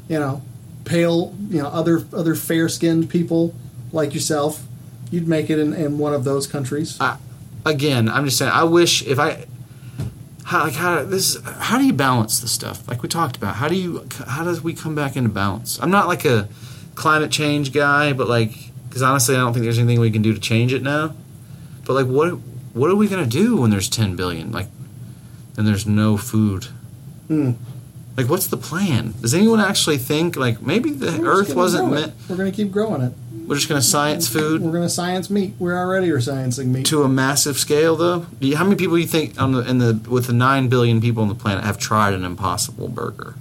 [0.07, 0.41] You know,
[0.85, 1.35] pale.
[1.49, 3.53] You know, other other fair skinned people
[3.91, 4.65] like yourself.
[5.11, 6.97] You'd make it in, in one of those countries.
[7.02, 7.18] I,
[7.65, 8.52] again, I'm just saying.
[8.52, 9.45] I wish if I,
[10.45, 13.55] how like how this how do you balance the stuff like we talked about?
[13.55, 15.80] How do you how does we come back into balance?
[15.81, 16.47] I'm not like a
[16.93, 20.34] climate change guy, but like because honestly, I don't think there's anything we can do
[20.34, 21.15] to change it now.
[21.84, 22.30] But like, what
[22.73, 24.51] what are we gonna do when there's 10 billion?
[24.51, 24.67] Like,
[25.57, 26.65] and there's no food.
[27.27, 27.53] Hmm.
[28.17, 29.13] Like, what's the plan?
[29.21, 32.13] Does anyone actually think like maybe the We're just Earth gonna wasn't grow meant?
[32.29, 33.13] We're going to keep growing it.
[33.45, 35.53] We're just gonna science food We're going to science meat.
[35.59, 36.85] We're already are sciencing meat.
[36.87, 38.25] to a massive scale, though.
[38.39, 40.67] Do you, how many people do you think on the in the with the nine
[40.69, 43.35] billion people on the planet have tried an Impossible Burger?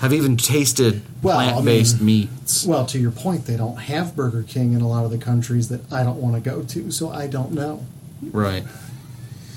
[0.00, 2.64] Have even tasted Well, I plant-based mean- meats?
[2.64, 5.68] Well, to your point, they don't have Burger King in a lot of the countries
[5.70, 7.84] that I don't want to go to, so I don't know.
[8.22, 8.62] Right.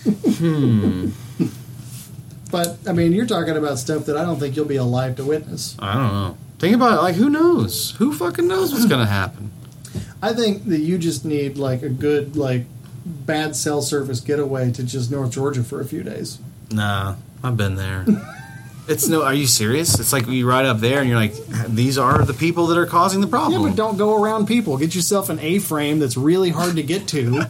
[0.04, 1.10] Hmm.
[2.52, 5.24] But I mean, you're talking about stuff that I don't think you'll be alive to
[5.24, 5.76] witness.
[5.80, 6.38] I don't know.
[6.60, 7.02] Think about it.
[7.02, 7.92] Like, who knows?
[7.98, 9.52] Who fucking knows what's gonna happen?
[10.22, 12.66] I think that you just need like a good like
[13.06, 16.38] bad cell service getaway to just North Georgia for a few days.
[16.70, 18.06] Nah, I've been there.
[18.88, 19.24] It's no.
[19.24, 20.00] Are you serious?
[20.00, 21.36] It's like you ride up there and you're like,
[21.68, 23.62] these are the people that are causing the problem.
[23.62, 24.78] Yeah, but don't go around people.
[24.78, 27.46] Get yourself an A-frame that's really hard to get to.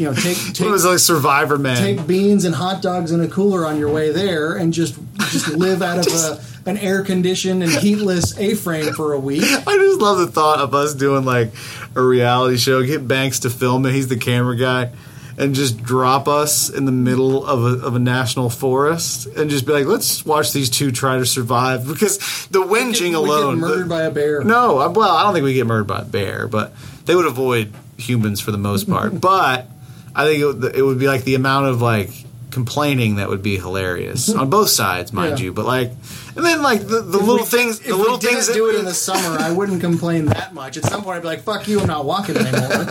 [0.00, 1.76] You know, take it take was like Survivor Man.
[1.76, 4.98] take beans and hot dogs in a cooler on your way there, and just
[5.28, 6.12] just live out of
[6.66, 9.42] a, an air conditioned and heatless A-frame for a week.
[9.44, 11.52] I just love the thought of us doing like
[11.94, 12.82] a reality show.
[12.82, 13.92] Get Banks to film it.
[13.92, 14.90] He's the camera guy.
[15.38, 19.64] And just drop us in the middle of a, of a national forest and just
[19.64, 21.86] be like, let's watch these two try to survive.
[21.86, 22.18] Because
[22.48, 23.58] the whinging alone.
[23.58, 24.44] murdered the- by a bear.
[24.44, 26.74] No, I- well, I don't think we get murdered by a bear, but
[27.06, 29.18] they would avoid humans for the most part.
[29.30, 29.66] but
[30.14, 32.10] I think it would, it would be like the amount of like
[32.50, 35.44] complaining that would be hilarious on both sides, mind Yeah.
[35.46, 35.52] you.
[35.52, 35.90] But like,
[36.34, 38.68] and then like the, the little things, If the little we didn't things that do
[38.70, 40.76] it in the summer, I wouldn't complain that much.
[40.76, 42.84] At some point, I'd be like, "Fuck you, I'm not walking anymore."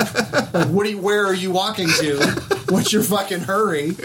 [0.54, 0.84] like, what?
[0.86, 2.18] Do you, where are you walking to?
[2.70, 3.96] What's your fucking hurry?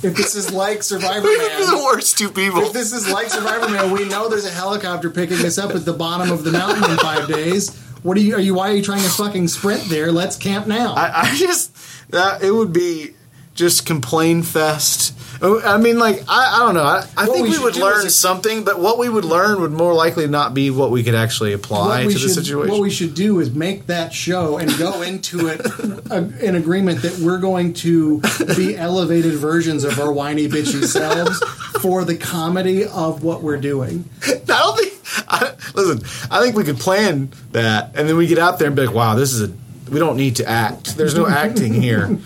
[0.00, 2.60] If this is like Survivor the Man, worst two people.
[2.62, 5.84] if this is like Survivor Man, we know there's a helicopter picking us up at
[5.84, 7.76] the bottom of the mountain in five days.
[8.04, 8.36] What are you?
[8.36, 8.54] Are you?
[8.54, 10.12] Why are you trying to fucking sprint there?
[10.12, 10.94] Let's camp now.
[10.94, 11.76] I, I just
[12.10, 13.14] that it would be
[13.54, 15.14] just complain fest.
[15.40, 16.82] Oh, I mean, like I, I don't know.
[16.82, 19.72] I, I think we we, would learn is- something, but what we would learn would
[19.72, 22.72] more likely not be what we could actually apply to the situation.
[22.72, 26.56] what we should do is make that show and go into it a, uh, in
[26.56, 28.20] agreement that we're going to
[28.56, 31.38] be elevated versions of our whiny bitchy selves
[31.80, 34.08] for the comedy of what we're doing.
[34.26, 34.94] I don't think.
[35.28, 38.76] I, listen, I think we could plan that, and then we get out there and
[38.76, 39.52] be like, "Wow, this is a.
[39.90, 40.96] We don't need to act.
[40.96, 42.18] There's no acting here.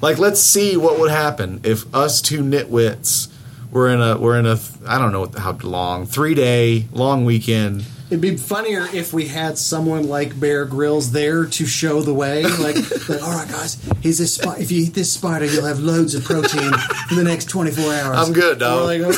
[0.00, 3.28] Like, let's see what would happen if us two nitwits
[3.70, 7.84] were in a we're in a I don't know how long three day long weekend.
[8.08, 12.42] It'd be funnier if we had someone like Bear Grylls there to show the way.
[12.42, 12.74] Like,
[13.08, 14.60] like all right, guys, here's this spot.
[14.60, 16.72] If you eat this spider, you'll have loads of protein
[17.08, 18.18] for the next 24 hours.
[18.18, 18.86] I'm good, dog.
[18.86, 19.12] Like, oh,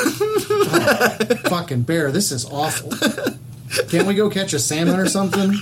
[1.49, 2.93] fucking bear, this is awful.
[3.89, 5.53] Can't we go catch a salmon or something?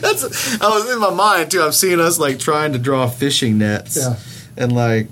[0.00, 1.62] That's I was in my mind too.
[1.62, 4.16] I'm seeing us like trying to draw fishing nets, Yeah.
[4.56, 5.08] and like,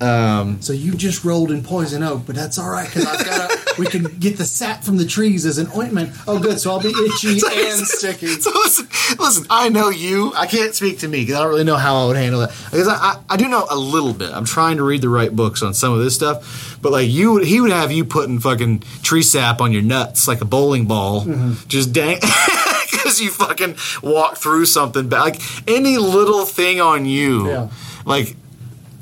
[0.00, 3.50] um, So you just rolled in poison oak, but that's all right because I've got
[3.52, 3.56] a.
[3.78, 6.10] We can get the sap from the trees as an ointment.
[6.26, 6.58] Oh, good.
[6.58, 8.28] So I'll be itchy and sticky.
[8.28, 8.86] So listen,
[9.18, 9.46] listen.
[9.50, 10.32] I know you.
[10.34, 12.50] I can't speak to me because I don't really know how I would handle that.
[12.70, 14.30] Because I, I, I do know a little bit.
[14.32, 16.78] I'm trying to read the right books on some of this stuff.
[16.80, 20.26] But like you, would he would have you putting fucking tree sap on your nuts
[20.26, 21.68] like a bowling ball, Mm-hmm.
[21.68, 22.20] just dang.
[22.90, 27.68] Because you fucking walk through something, but like any little thing on you, Yeah.
[28.04, 28.36] like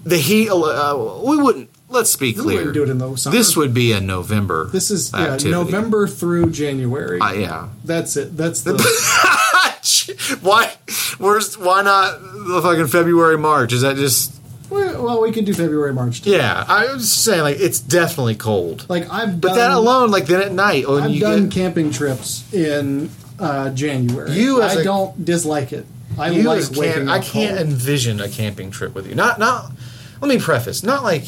[0.04, 0.48] the heat.
[0.50, 1.70] Uh, we wouldn't.
[1.88, 2.56] Let's be We clear.
[2.58, 3.36] wouldn't do it in the summer.
[3.36, 4.66] This would be a November.
[4.66, 5.50] This is yeah, activity.
[5.50, 7.20] November through January.
[7.20, 7.68] Uh, yeah.
[7.84, 8.36] That's it.
[8.36, 8.72] That's the.
[10.40, 10.72] why?
[11.18, 13.72] Where's why not the fucking February March?
[13.72, 14.34] Is that just
[14.70, 16.22] well, we can do February, March.
[16.22, 16.30] Too.
[16.30, 16.64] yeah?
[16.66, 18.86] I was just saying like it's definitely cold.
[18.88, 21.90] Like I've But that alone, like then at night when I've you done get camping
[21.90, 24.32] trips in uh, January.
[24.32, 25.86] You as I a- don't dislike it.
[26.18, 29.14] I like waking camp, I can't envision a camping trip with you.
[29.14, 29.72] Not not.
[30.20, 30.82] Let me preface.
[30.82, 31.24] Not like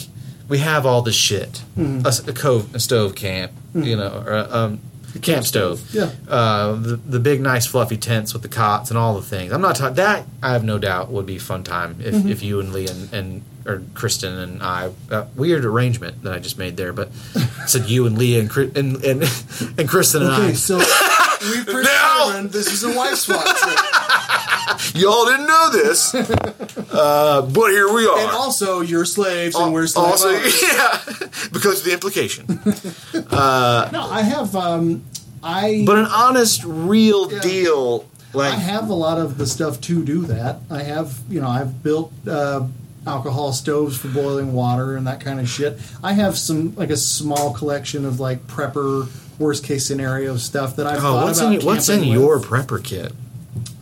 [0.49, 1.63] we have all the shit.
[1.77, 2.07] Mm-hmm.
[2.07, 4.81] A A, cove, a stove camp, you know, or a, um,
[5.15, 5.83] a camp stove.
[5.93, 6.11] Yeah.
[6.29, 9.53] Uh, the the big nice fluffy tents with the cots and all the things.
[9.53, 10.25] I'm not talking that.
[10.43, 12.29] I have no doubt would be fun time if, Mm-hmm.
[12.29, 16.39] if you and Lee and, and or Kristen and I uh, weird arrangement that I
[16.39, 17.13] just made there, but
[17.67, 19.23] said you and Leah and and and,
[19.79, 20.53] and Kristen and Okay, I.
[20.53, 23.45] so we've determined this is a wife swap.
[24.95, 26.13] Y'all didn't know this,
[26.97, 28.19] uh, but here we are.
[28.19, 30.23] And also, you're slaves and we're slaves.
[30.25, 30.31] also,
[30.67, 31.01] yeah,
[31.53, 32.47] because of the implication.
[33.93, 34.55] No, I have.
[34.57, 35.05] Um,
[35.43, 37.41] I But an honest, real Yeah.
[37.41, 40.61] deal, like I have a lot of the stuff to do that.
[40.71, 42.67] I have, you know, I've built uh,
[43.07, 45.79] alcohol stoves for boiling water and that kind of shit.
[46.03, 49.09] I have some like a small collection of like prepper
[49.39, 52.41] worst case scenario stuff that I've oh, thought what's about in what's in camping your
[52.41, 53.13] prepper kit?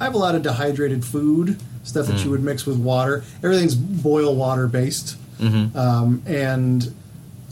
[0.01, 2.13] I have a lot of dehydrated food stuff Hmm.
[2.17, 3.23] that you would mix with water.
[3.43, 5.77] Everything's boil water based, Mm-hmm.
[5.79, 6.93] um, and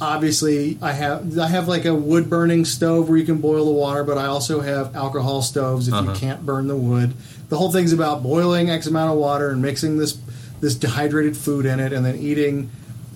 [0.01, 3.71] obviously I have I have like a wood burning stove where you can boil the
[3.73, 6.13] water, but I also have alcohol stoves if Uh-huh.
[6.13, 7.15] you can't burn the wood.
[7.49, 10.17] The whole thing's about boiling X amount of water and mixing this
[10.61, 12.71] this dehydrated food in it, and then eating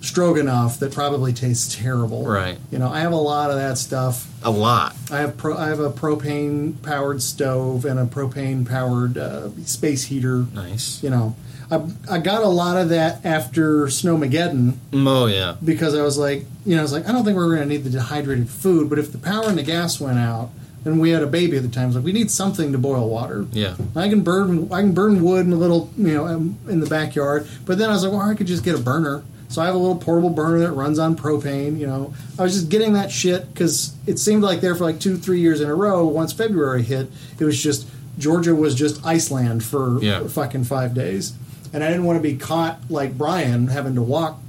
[0.07, 2.25] stroganoff that probably tastes terrible.
[2.25, 2.57] Right.
[2.71, 4.27] You know, I have a lot of that stuff.
[4.43, 4.95] A lot.
[5.11, 10.05] I have pro, I have a propane powered stove and a propane powered uh, space
[10.05, 10.45] heater.
[10.53, 11.03] Nice.
[11.03, 11.35] You know,
[11.69, 15.55] I, I got a lot of that after Snowmageddon Oh yeah.
[15.63, 17.73] because I was like, you know, I was like, I don't think we're going to
[17.73, 20.49] need the dehydrated food, but if the power and the gas went out,
[20.85, 23.09] and we had a baby at the time, was like, we need something to boil
[23.09, 23.45] water.
[23.51, 23.75] Yeah.
[23.93, 27.45] I can burn, I can burn wood in a little, you know, in the backyard.
[27.65, 29.23] But then I was like, well, I could just get a burner.
[29.49, 31.77] So I have a little portable burner that runs on propane.
[31.79, 34.99] You know, I was just getting that shit because it seemed like there for like
[34.99, 36.05] two, three years in a row.
[36.05, 37.09] Once February hit,
[37.39, 37.87] it was just
[38.17, 40.27] Georgia was just Iceland for Yeah.
[40.27, 41.33] fucking five days,
[41.71, 44.41] and I didn't want to be caught like Brian having to walk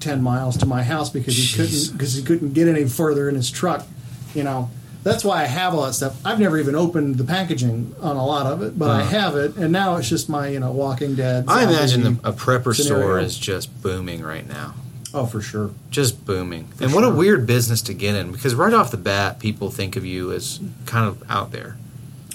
[0.00, 1.56] ten miles to my house because he Jeez.
[1.56, 3.86] couldn't because he couldn't get any further in his truck.
[4.34, 4.70] You know,
[5.04, 6.20] that's why I have all that stuff.
[6.24, 9.10] I've never even opened the packaging on a lot of it, but I Uh-huh.
[9.10, 11.44] have it, and now it's just my you know Walking Dead.
[11.48, 13.04] I imagine the, a prepper scenario.
[13.04, 14.74] store is just booming right now.
[15.14, 15.70] oh for sure.
[15.90, 16.68] Just booming.
[16.80, 19.96] and what a weird business to get in because right off the bat, people think
[19.96, 21.76] of you as kind of out there.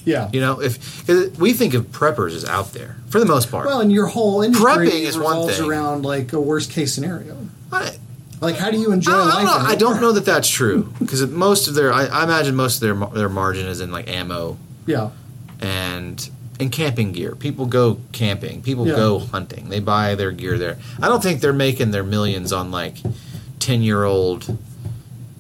[0.06, 0.30] Yeah.
[0.34, 1.08] You know, if
[1.40, 3.66] we think of preppers as out there for the most part.
[3.68, 5.70] Well, and your whole industry Prepping is one revolves thing.
[5.70, 7.38] around like a worst case scenario.
[7.72, 7.96] I,
[8.44, 9.46] Like, how do you enjoy I, don't life?
[9.46, 9.58] know.
[9.70, 12.82] I don't know that that's true because most of their, I, I imagine most of
[12.82, 15.12] their their margin is in like ammo Yeah.
[15.62, 16.30] and
[16.60, 17.36] and camping gear.
[17.36, 18.62] People go camping.
[18.62, 18.96] People Yeah.
[18.96, 19.70] go hunting.
[19.70, 20.78] They buy their gear there.
[21.02, 22.98] I don't think they're making their millions on like
[23.60, 24.58] ten year old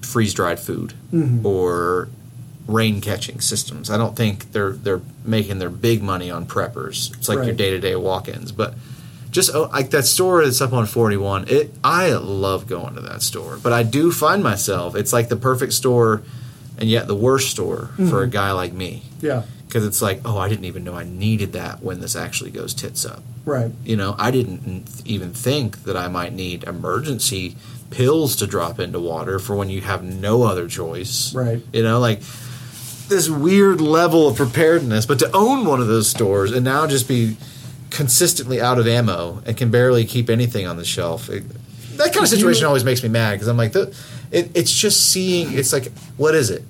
[0.02, 1.44] freeze dried food Mhm.
[1.44, 2.08] or
[2.68, 3.90] rain catching systems.
[3.90, 7.14] I don't think they're they're making their big money on preppers.
[7.18, 8.76] It's like your day to day walk ins, but.
[9.34, 13.24] Just oh, like that store that's up on 41, it I love going to that
[13.24, 16.22] store, but I do find myself it's like the perfect store,
[16.78, 18.16] and yet the worst store for mm-hmm.
[18.16, 19.44] a guy like me Yeah.
[19.66, 22.76] because it's like, oh, I didn't even know I needed that when this actually goes
[22.76, 23.24] tits up.
[23.44, 23.72] Right.
[23.84, 27.56] You know, I didn't even think that I might need emergency
[27.90, 31.34] pills to drop into water for when you have no other choice.
[31.34, 31.62] Right.
[31.74, 32.20] You know, like
[33.10, 37.08] this weird level of preparedness, but to own one of those stores and now just
[37.08, 37.36] be
[37.94, 41.30] consistently out of ammo and can barely keep anything on the shelf.
[41.30, 41.44] It,
[41.98, 43.95] that kind of situation always makes me mad because I'm like, the,
[44.32, 45.53] it, it's just seeing.
[45.53, 46.64] It's like, what is it?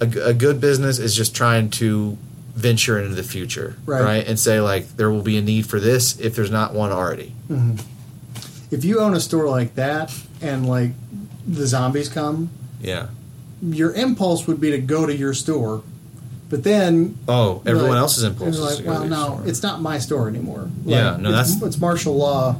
[0.00, 2.18] A good business is just trying to
[2.54, 4.26] venture into the future, Right.
[4.26, 7.32] And say like, there will be a need for this if there's not one already.
[7.48, 7.76] Mm-hmm.
[8.74, 10.90] If you own a store like that and like
[11.46, 13.08] the zombies come, Yeah.
[13.62, 15.82] your impulse would be to go to your store,
[16.50, 18.56] but then Oh, everyone like- else's impulse.
[18.56, 19.42] Is like, well, to no, store.
[19.46, 20.68] it's not my store anymore.
[20.84, 22.56] Yeah, no, it's, that's- it's martial law.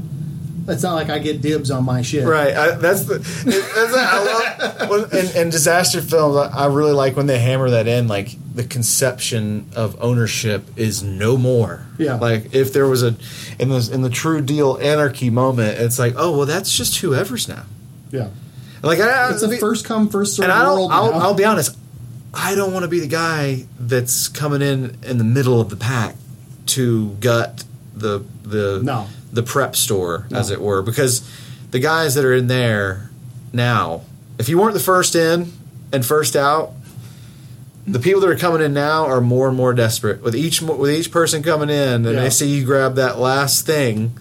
[0.67, 2.27] It's not like I get dibs on my shit.
[2.27, 3.19] Right, I, that's the.
[3.19, 6.37] That's I love when, in, in disaster films.
[6.37, 8.09] I, I really like when they hammer that in.
[8.09, 11.87] Like the conception of ownership is no more.
[11.99, 12.15] Yeah.
[12.15, 13.15] Like if there was a
[13.59, 17.47] in the in the true deal anarchy moment, it's like, oh well, that's just whoever's
[17.47, 17.65] now.
[18.11, 18.29] Yeah.
[18.83, 20.91] Like I, It's a first come first served and I world.
[20.91, 20.93] don't.
[20.93, 21.19] I'll, now.
[21.19, 21.77] I'll be honest.
[22.37, 25.77] I don't want to be the guy that's coming in in the middle of the
[25.77, 26.17] pack
[26.67, 29.07] to gut the the No.
[29.33, 31.23] the prep store, as it were, because
[31.71, 33.11] the guys that are in there
[33.53, 34.03] now,
[34.39, 35.53] if you weren't the first in
[35.93, 36.73] and first out,
[37.87, 40.23] the people that are coming in now are more and more desperate.
[40.23, 42.21] With each with each person coming in, and Yeah.
[42.23, 44.13] they see you grab that last thing.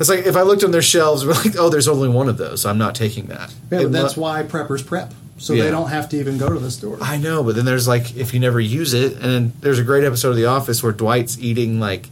[0.00, 2.36] It's like if I looked on their shelves, we're like, oh, there's only one of
[2.38, 2.64] those.
[2.64, 3.52] I'm not taking that.
[3.70, 5.64] Yeah, It but that's why preppers prep, so Yeah.
[5.64, 6.98] they don't have to even go to the store.
[7.00, 9.84] I know, but then there's like if you never use it, and then there's a
[9.84, 12.08] great episode of The Office where Dwight's eating like,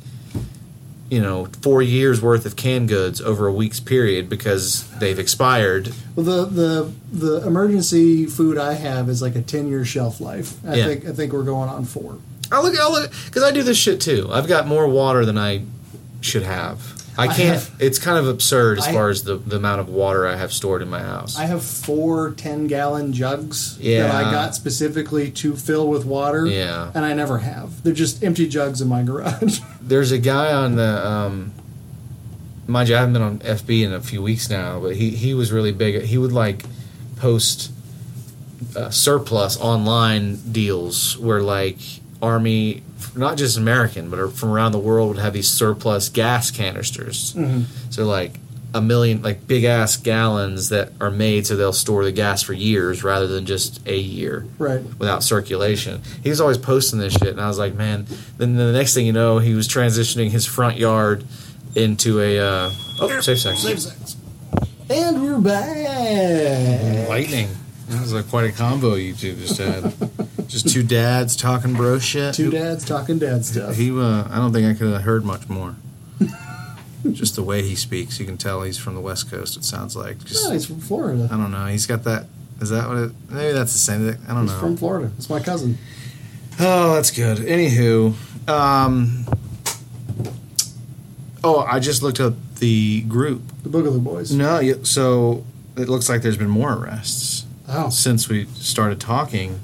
[1.10, 5.92] you know, four years worth of canned goods over a week's period because they've expired.
[6.16, 6.92] Well, the the
[7.40, 10.54] the emergency food I have is like a ten year shelf life.
[10.66, 10.86] I Yeah.
[10.86, 12.16] think I think we're going on four.
[12.50, 14.28] I look, I look, because I do this shit too.
[14.32, 15.62] I've got more water than I
[16.20, 16.95] should have.
[17.18, 17.54] I I can't.
[17.60, 20.36] have- it's kind of absurd as I- far as the, the amount of water I
[20.36, 21.38] have stored in my house.
[21.38, 26.46] I have four 10 gallon jugs that I got specifically to fill with water.
[26.46, 26.90] Yeah.
[26.94, 27.82] And I never have.
[27.82, 29.60] They're just empty jugs in my garage.
[29.80, 31.06] There's a guy on the.
[31.06, 31.52] Um,
[32.66, 35.34] mind you, I haven't been on FB in a few weeks now, but he, he
[35.34, 36.02] was really big.
[36.02, 36.64] He would like
[37.16, 37.70] post
[38.76, 41.78] uh, surplus online deals where like
[42.20, 42.82] Army,
[43.14, 47.36] not just American, but from around the world would have these surplus gas canisters.
[47.90, 48.38] So like
[48.74, 52.52] a million, like big ass gallons that are made so they'll store the gas for
[52.52, 54.82] years rather than just a year right.
[54.98, 56.02] without circulation.
[56.22, 58.06] He was always posting this shit, and I was like, man.
[58.36, 61.24] Then the next thing you know, he was transitioning his front yard
[61.74, 62.70] into a uh,
[63.00, 63.60] oh safe sex.
[63.60, 64.16] Save sex.
[64.90, 67.08] And we're back.
[67.08, 67.48] Lightning.
[67.88, 69.92] That was like quite a combo you two just had.
[70.48, 72.34] just two dads talking bro shit.
[72.34, 73.76] Two dads talking dad stuff.
[73.76, 75.76] He, uh, I don't think I could have heard much more.
[77.12, 79.56] just the way he speaks, you can tell he's from the West Coast.
[79.56, 80.18] It sounds like.
[80.24, 81.28] Just, No, he's from Florida.
[81.30, 81.66] I don't know.
[81.66, 82.26] He's got that.
[82.60, 83.12] Is that what it?
[83.28, 84.20] Maybe that's the same thing.
[84.28, 84.60] I don't He's know.
[84.60, 85.10] from Florida.
[85.18, 85.76] It's my cousin.
[86.58, 87.36] Oh, that's good.
[87.38, 88.14] Anywho,
[88.48, 89.26] um,
[91.44, 93.42] oh, I just looked up the group.
[93.62, 94.32] The Boogaloo Boys.
[94.32, 95.44] No, so
[95.76, 99.60] it looks like there's been more arrests Oh, since we started talking.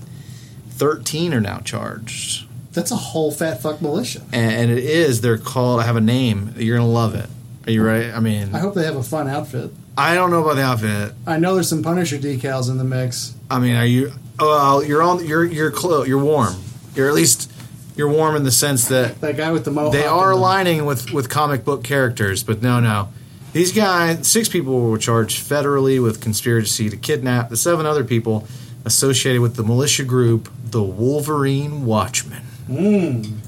[0.73, 4.23] Thirteen are now charged, that's a whole fat fuck militia.
[4.33, 5.21] and, and it is.
[5.21, 5.81] They're called.
[5.81, 6.55] I have a name.
[6.57, 7.29] You're gonna love it.
[7.67, 8.11] Are you ready?
[8.11, 9.71] I mean, I hope they have a fun outfit.
[9.97, 11.13] I don't know about the outfit.
[11.27, 13.35] I know there's some Punisher decals in the mix.
[13.51, 14.13] I mean, are you?
[14.39, 15.25] Oh, well, you're on.
[15.25, 16.09] You're you're close.
[16.09, 16.55] You're warm.
[16.97, 17.51] You're at least
[17.95, 19.93] you're warm in the sense that That guy with the mohawk.
[19.93, 23.11] They are and the- aligning with with comic book characters, but no, no.
[23.53, 28.49] These guys, six people were charged federally with conspiracy to kidnap the seven other people
[28.85, 32.43] associated with the militia group, the Wolverine Watchmen.
[32.69, 33.39] Mm.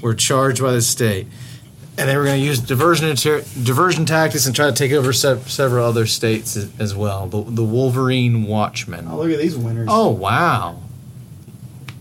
[0.00, 1.28] Were charged by the state,
[1.96, 3.08] and they were going to use diversion
[3.62, 7.28] diversion tactics and try to take over se- several other states as, as well.
[7.28, 9.06] The, the Wolverine Watchmen.
[9.08, 9.88] Oh, look at these winners.
[9.90, 10.80] Oh wow!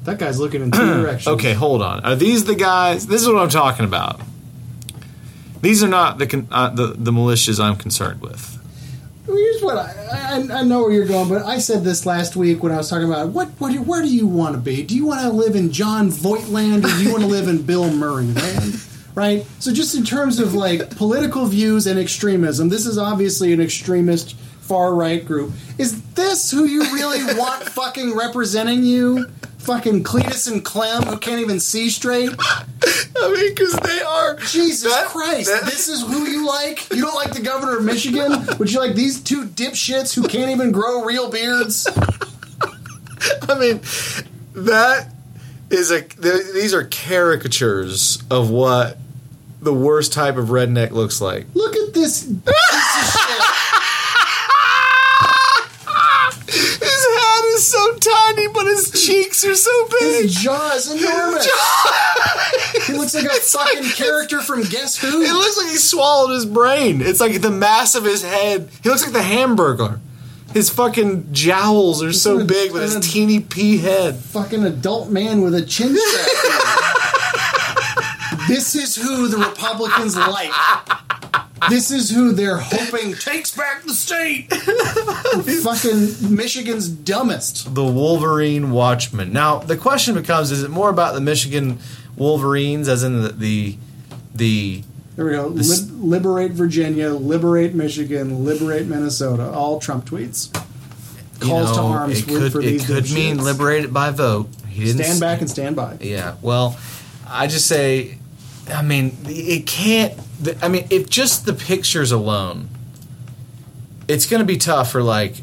[0.06, 1.28] That guy's looking in two directions.
[1.36, 2.04] Okay, hold on.
[2.04, 3.06] Are these the guys?
[3.06, 4.20] This is what I'm talking about.
[5.62, 8.58] These are not the con- uh, the the militias I'm concerned with.
[9.32, 12.64] Here's what I, I I know where you're going, but I said this last week
[12.64, 14.84] when I was talking about what what where do you want to be?
[14.84, 17.48] Do you want to live in Jon Voight land or do you want to live
[17.48, 18.82] in Bill Murray land?
[19.14, 19.46] Right.
[19.60, 24.36] So just in terms of like political views and extremism, this is obviously an extremist
[24.62, 25.52] far right group.
[25.78, 29.28] Is this who you really want fucking representing you?
[29.58, 32.32] Fucking Cletus and Clem who can't even see straight.
[33.24, 35.50] I mean, because they are Jesus That- Christ!
[35.50, 36.90] that- this is who you like.
[36.92, 40.50] You don't like the governor of Michigan, but you like these two dipshits who can't
[40.52, 41.88] even grow real beards.
[43.48, 43.80] I mean,
[44.56, 45.10] that
[45.70, 46.02] is a.
[46.02, 48.98] th- These are caricatures of what
[49.62, 51.46] the worst type of redneck looks like.
[51.54, 53.42] Look at this piece of shit.
[56.48, 57.96] His head is so
[58.36, 60.24] tiny, but his cheeks are so big.
[60.24, 61.48] His jaw is enormous.
[62.88, 65.22] He looks like a fucking character from Guess Who.
[65.22, 67.02] It looks like he swallowed his brain.
[67.02, 68.70] It's like the mass of his head.
[68.84, 70.00] He looks like the Hamburglar.
[70.54, 74.18] His fucking jowls are so an- big with his teeny pea head.
[74.18, 76.28] fucking adult man with a chin strap.
[78.50, 80.52] this is who the Republicans like.
[81.70, 84.52] This is who they're hoping takes back the state.
[85.64, 87.74] fucking Michigan's dumbest.
[87.76, 89.32] The Wolverine Watchmen.
[89.34, 91.80] Now the question becomes: Is it more about the Michigan
[92.16, 93.78] Wolverines, as in the the,
[94.34, 94.84] the
[95.16, 95.48] There we go.
[95.48, 99.50] Lib- liberate Virginia, liberate Michigan, liberate Minnesota.
[99.52, 100.50] All Trump tweets.
[101.42, 103.42] you Calls to arms It for, could for it these could mean dipshits.
[103.44, 104.48] liberated by vote.
[104.68, 105.98] He didn't Stand s- back and stand by.
[106.00, 106.36] Yeah.
[106.42, 106.78] Well,
[107.28, 108.18] I just say,
[108.72, 110.14] I mean, it can't.
[110.62, 112.70] I mean, if just the pictures alone,
[114.08, 115.36] it's going to be tough for like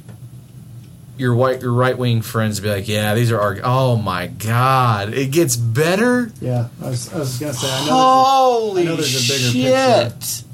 [1.18, 3.58] your white your right wing friends to be like, yeah, these are our.
[3.62, 6.30] Oh my god, it gets better.
[6.40, 7.68] Yeah, I was, I was gonna say.
[7.70, 7.92] I know.
[7.92, 10.44] Holy I know there's a bigger shit!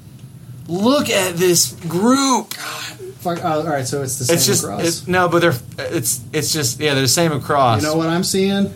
[0.66, 2.54] Look at this group.
[2.54, 4.82] there's fuck, uh, all right, so it's the same It's just across.
[4.82, 7.82] it's, no, but they're it's it's just yeah, they're the same across.
[7.82, 8.72] You know what I'm seeing?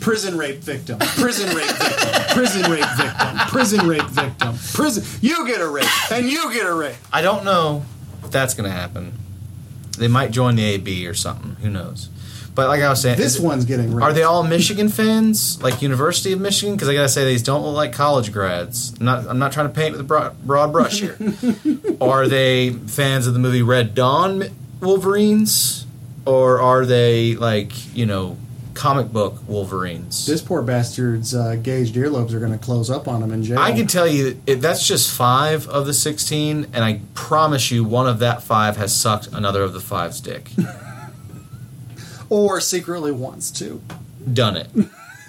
[0.00, 0.98] Prison rape victim.
[0.98, 2.22] Prison rape victim.
[2.30, 3.38] Prison rape victim.
[3.48, 4.56] Prison rape victim.
[4.72, 5.04] Prison.
[5.20, 6.96] You get a rape, and you get a rape.
[7.12, 7.84] I don't know
[8.24, 9.12] if that's going to happen.
[9.98, 11.56] They might join the AB or something.
[11.56, 12.08] Who knows?
[12.54, 14.02] But like I was saying, This is one's getting raped.
[14.02, 16.74] Are they all Michigan fans, like University of Michigan?
[16.74, 18.92] Because I gotta say these don't look like college grads.
[18.98, 21.16] I'm not, I'm not trying to paint with a broad, broad brush here.
[22.00, 24.44] are they fans of the movie Red Dawn
[24.80, 25.86] Wolverines,
[26.26, 28.36] or are they like you know
[28.80, 30.24] comic book Wolverines?
[30.24, 33.58] This poor bastard's uh, gauged earlobes are going to close up on him in jail.
[33.58, 37.84] I can tell you that that's just five of the sixteen, and I promise you,
[37.84, 40.50] one of that five has sucked another of the five's dick.
[42.30, 43.82] or secretly wants to.
[44.32, 44.70] done it.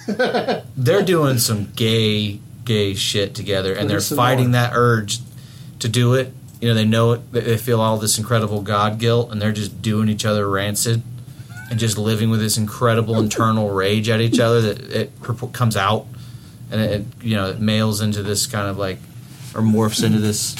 [0.77, 4.61] they're doing some gay, gay shit together, and they're fighting more.
[4.61, 5.19] that urge
[5.79, 6.33] to do it.
[6.61, 7.31] You know, they know it.
[7.33, 11.01] They feel all this incredible God guilt, and they're just doing each other rancid,
[11.71, 15.11] and just living with this incredible internal rage at each other that it
[15.53, 16.05] comes out,
[16.69, 18.99] and it, you know it mails into this kind of like,
[19.55, 20.55] or morphs into this.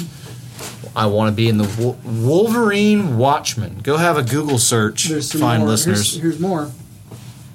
[0.95, 3.79] I want to be in the Wol- Wolverine Watchmen.
[3.83, 5.69] Go have a Google search, There's find more.
[5.69, 6.13] listeners.
[6.13, 6.71] Here's, here's more.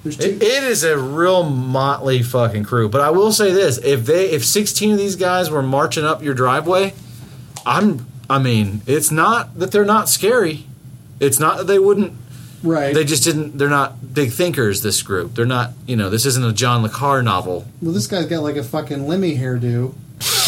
[0.03, 0.19] There's.
[0.19, 2.89] It, it is a real motley fucking crew.
[2.89, 6.21] But I will say this: if they, if sixteen of these guys were marching up
[6.21, 6.93] your driveway,
[7.65, 10.65] I'm I mean, it's not that they're not scary.
[11.19, 12.13] It's not that they wouldn't.
[12.63, 12.93] Right.
[12.93, 13.57] They just didn't.
[13.57, 14.81] They're not big thinkers.
[14.81, 15.35] This group.
[15.35, 15.71] They're not.
[15.85, 17.65] You know, this isn't a John le Carre novel.
[17.81, 19.93] well, this guy's got like a fucking Lemmy hairdo.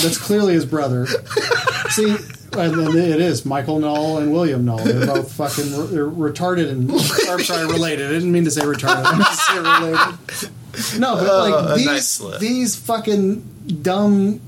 [0.01, 1.05] That's clearly his brother.
[1.89, 4.79] See, and then it is Michael Null and William Null.
[4.79, 8.07] They're both fucking they're retarded and or sorry, related.
[8.07, 9.05] I didn't mean to say retarded.
[9.05, 10.99] I meant to say related.
[10.99, 12.39] No, but Oh, like nice these slip.
[12.39, 13.41] these fucking
[13.83, 14.41] dumb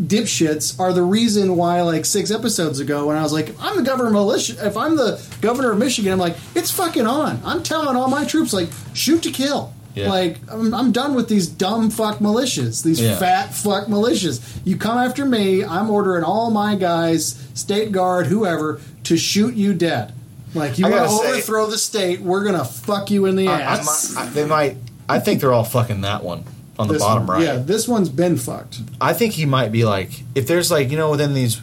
[0.00, 3.76] dipshits are the reason why like six episodes ago when I was like, if I'm
[3.76, 7.40] the governor of militia if I'm the governor of Michigan, I'm like, it's fucking on.
[7.44, 9.72] I'm telling all my troops like shoot to kill.
[9.94, 10.10] Yeah.
[10.10, 13.16] Like I'm, I'm done with these dumb fuck militias, these Yeah.
[13.16, 14.40] fat fuck militias.
[14.64, 19.72] You come after me, I'm ordering all my guys, state guard, whoever, to shoot you
[19.72, 20.12] dead.
[20.54, 23.48] Like you want to gotta say- overthrow the state, we're gonna fuck you in the
[23.48, 24.14] I, I, ass.
[24.16, 24.76] I- they might.
[25.08, 26.44] I think they're all fucking that one
[26.78, 27.44] on the bottom one- right.
[27.46, 28.80] Yeah, this one's been fucked.
[29.00, 31.60] I think he might be like if there's like you know within these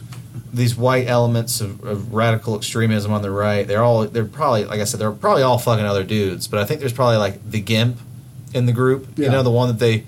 [0.52, 4.80] these white elements of, of radical extremism on the right, they're all they're probably like
[4.80, 6.46] I said they're probably all fucking other dudes.
[6.48, 7.96] But I think there's probably like the gimp
[8.52, 9.18] in the group.
[9.18, 10.04] You know the one that they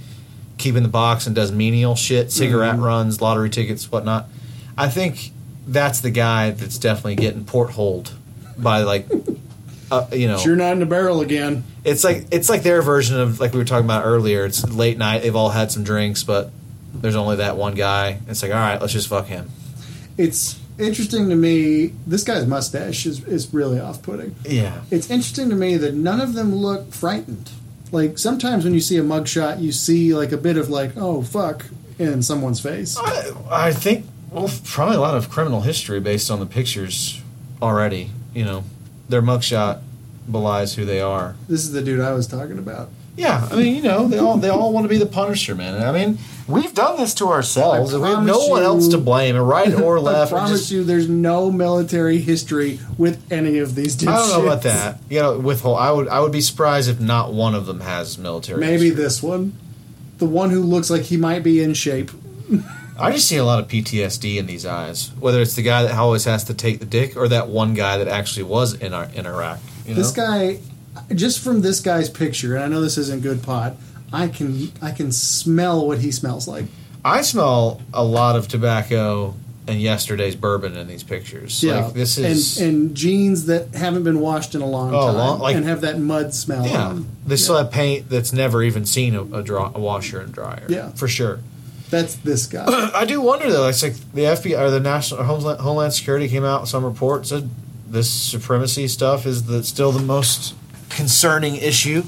[0.58, 2.82] keep in the box and does menial shit, cigarette Mhm.
[2.84, 4.28] runs, lottery tickets, whatnot.
[4.78, 5.32] I think
[5.66, 8.12] that's the guy that's definitely getting portholed
[8.56, 9.06] by like.
[9.90, 11.62] Uh, you know, You're not in the barrel again.
[11.84, 14.44] it's like it's like their version of like we were talking about earlier.
[14.44, 15.22] It's late night.
[15.22, 16.50] They've all had some drinks, but
[16.94, 18.18] there's only that one guy.
[18.28, 19.50] It's like all right, let's just fuck him.
[20.18, 21.92] It's interesting to me.
[22.06, 24.34] This guy's mustache is, is really off putting.
[24.44, 27.50] Yeah, It's interesting to me that none of them look frightened.
[27.92, 31.22] Like sometimes when you see a mugshot, you see like a bit of like, oh
[31.22, 31.66] fuck,
[31.98, 32.96] in someone's face.
[32.98, 37.22] I, I think well, probably a lot of criminal history based on the pictures
[37.62, 38.10] already.
[38.34, 38.64] You know,
[39.08, 39.80] their mugshot
[40.30, 41.36] belies who they are.
[41.48, 42.88] This is the dude I was talking about.
[43.16, 45.82] Yeah, I mean, you know, they all they all want to be the Punisher, man.
[45.82, 47.94] I mean, we've done this to ourselves.
[47.94, 50.32] We have no promise one else to blame, right or left.
[50.34, 54.12] I promise just- you, there's no military history with any of these dudes.
[54.12, 54.98] I don't know about that.
[55.08, 57.80] You know, with whole, I would I would be surprised if not one of them
[57.80, 58.60] has military.
[58.60, 59.02] Maybe history.
[59.02, 59.54] this one,
[60.18, 62.10] the one who looks like he might be in shape.
[62.98, 65.10] I just see a lot of PTSD in these eyes.
[65.18, 67.98] Whether it's the guy that always has to take the dick, or that one guy
[67.98, 69.58] that actually was in our, in Iraq.
[69.84, 69.96] You know?
[69.96, 70.58] This guy,
[71.14, 73.76] just from this guy's picture, and I know this isn't good pot.
[74.12, 76.64] I can I can smell what he smells like.
[77.04, 79.34] I smell a lot of tobacco
[79.68, 81.62] and yesterday's bourbon in these pictures.
[81.62, 85.08] Yeah, like, this is and, and jeans that haven't been washed in a long Oh,
[85.08, 86.64] time long- like- and have that mud smell.
[86.66, 86.96] yeah.
[87.26, 90.66] They still have paint that's never even seen a, a, draw, a washer and dryer.
[90.68, 90.90] Yeah.
[90.90, 91.40] for sure.
[91.90, 92.64] That's this guy.
[92.94, 93.68] I do wonder though.
[93.68, 96.84] It's like the FBI or the National or Homeland, Homeland Security came out with some
[96.84, 97.48] report said
[97.86, 100.54] this supremacy stuff is the still the most
[100.90, 102.02] concerning issue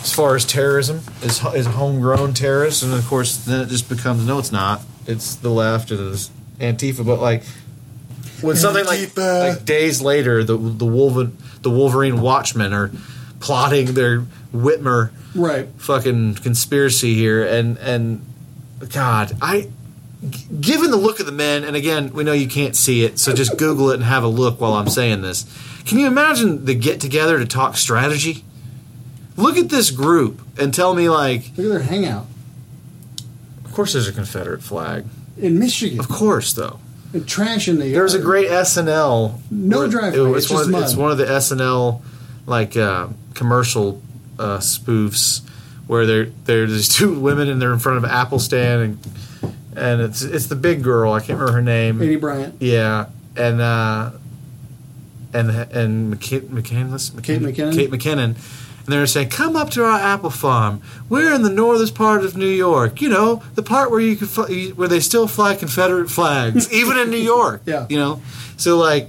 [0.00, 4.26] as far as terrorism is is homegrown terrorists, and of course then it just becomes
[4.26, 4.82] no, it's not.
[5.06, 7.44] It's the left and it's Antifa, but like
[8.40, 12.90] when something like like days later, the the Wolverine the Wolverine Watchmen are
[13.40, 14.20] plotting their
[14.54, 15.68] Whitmer right.
[15.76, 18.24] fucking conspiracy here and and
[18.90, 19.68] god I
[20.60, 23.32] given the look of the men and again we know you can't see it so
[23.32, 25.44] just google it and have a look while i'm saying this
[25.84, 28.42] can you imagine the get together to talk strategy
[29.36, 32.26] look at this group and tell me like Look at their hangout
[33.64, 35.04] of course there's a confederate flag
[35.38, 36.00] in Michigan.
[36.00, 36.80] of course though
[37.12, 39.38] And trash in the There's a great SNL.
[39.50, 40.82] No driveway, it- it's one of.
[40.82, 42.00] It's one of the SNL
[42.46, 44.00] like uh, commercial
[44.38, 45.42] uh, spoofs
[45.86, 48.98] where there there's two women and they're in front of an Apple stand and
[49.76, 51.12] and it's it's the big girl.
[51.12, 51.98] I can't remember her name.
[51.98, 52.54] Aidy Bryant.
[52.60, 53.06] Yeah,
[53.36, 54.12] and uh,
[55.32, 57.74] and and McK- McCandless, Kate McKinnon?
[57.74, 58.36] Kate McKinnon.
[58.86, 60.80] And they're saying, "Come up to our apple farm.
[61.08, 63.02] We're in the northern part of New York.
[63.02, 66.96] You know, the part where you can fly, where they still fly Confederate flags, even
[66.96, 67.62] in New York.
[67.66, 67.86] Yeah.
[67.90, 68.22] you know.
[68.56, 69.08] So like,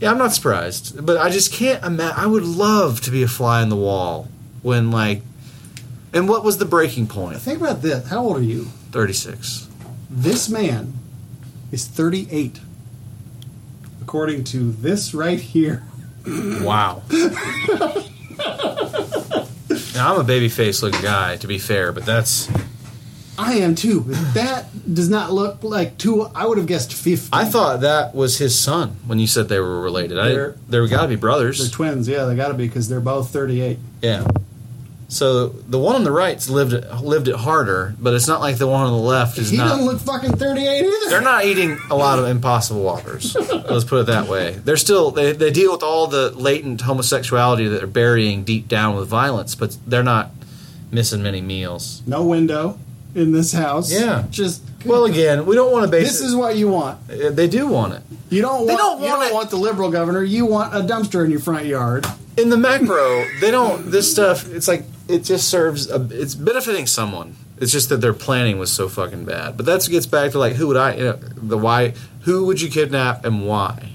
[0.00, 2.18] yeah, I'm not surprised, but I just can't imagine.
[2.18, 4.28] I would love to be a fly in the wall
[4.62, 5.22] when like,
[6.14, 7.38] and what was the breaking point?
[7.40, 8.08] Think about this.
[8.08, 8.64] How old are you?
[8.92, 9.68] Thirty six.
[10.08, 10.92] This man
[11.72, 12.60] is 38.
[14.00, 15.82] According to this right here.
[16.26, 17.02] Wow.
[19.94, 22.48] now I'm a baby face looking guy, to be fair, but that's
[23.36, 24.02] I am too.
[24.02, 26.22] But that does not look like two.
[26.34, 27.30] I would have guessed 50.
[27.32, 30.18] I thought that was his son when you said they were related.
[30.18, 31.58] I They're- there got to be brothers.
[31.58, 32.06] They're twins.
[32.06, 33.78] Yeah, they got to be because they're both 38.
[34.02, 34.26] Yeah.
[35.08, 38.56] So the one on the right's lived it, lived it harder, but it's not like
[38.58, 39.68] the one on the left is He not.
[39.68, 40.90] doesn't look fucking 38 either.
[41.10, 43.34] they're not eating a lot of impossible whoppers.
[43.36, 44.52] Let's put it that way.
[44.52, 48.96] They're still they, they deal with all the latent homosexuality that they're burying deep down
[48.96, 50.30] with violence, but they're not
[50.90, 52.02] missing many meals.
[52.06, 52.78] No window
[53.14, 53.92] in this house.
[53.92, 54.24] Yeah.
[54.30, 56.08] Just Well, again, we don't want to base.
[56.08, 56.98] This it- is what you want.
[57.10, 58.68] Uh, they do want it You don't want.
[58.68, 59.02] They don't want.
[59.02, 59.34] you don't it.
[59.34, 60.22] want the liberal governor.
[60.24, 62.06] You want a dumpster in your front yard.
[62.36, 63.24] in the macro.
[63.40, 63.90] they don't.
[63.92, 64.48] This stuff.
[64.50, 65.90] It's like it just serves.
[65.90, 67.36] A, it's benefiting someone.
[67.58, 69.56] It's just that their planning was so fucking bad.
[69.56, 70.94] But that gets back to like who would I?
[70.94, 71.94] You know, the why?
[72.22, 73.90] Who would you kidnap and why?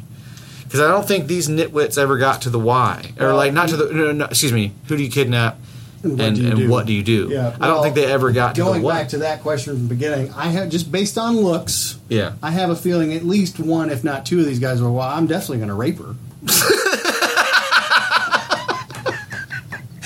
[0.63, 3.69] Because I don't think these nitwits ever got to the why, or Well, like not
[3.69, 3.93] to the.
[3.93, 4.71] No, no, excuse me.
[4.87, 5.57] Who do you kidnap?
[6.03, 6.69] And what and do you and do?
[6.69, 7.27] what do you do?
[7.29, 9.87] Yeah, I don't well, think they ever got to Going back to that question from
[9.87, 11.99] the beginning, I have just based on looks.
[12.07, 12.33] yeah.
[12.41, 14.91] I have a feeling at least one, if not two, of these guys were.
[14.91, 16.15] Well, I'm definitely going to rape her.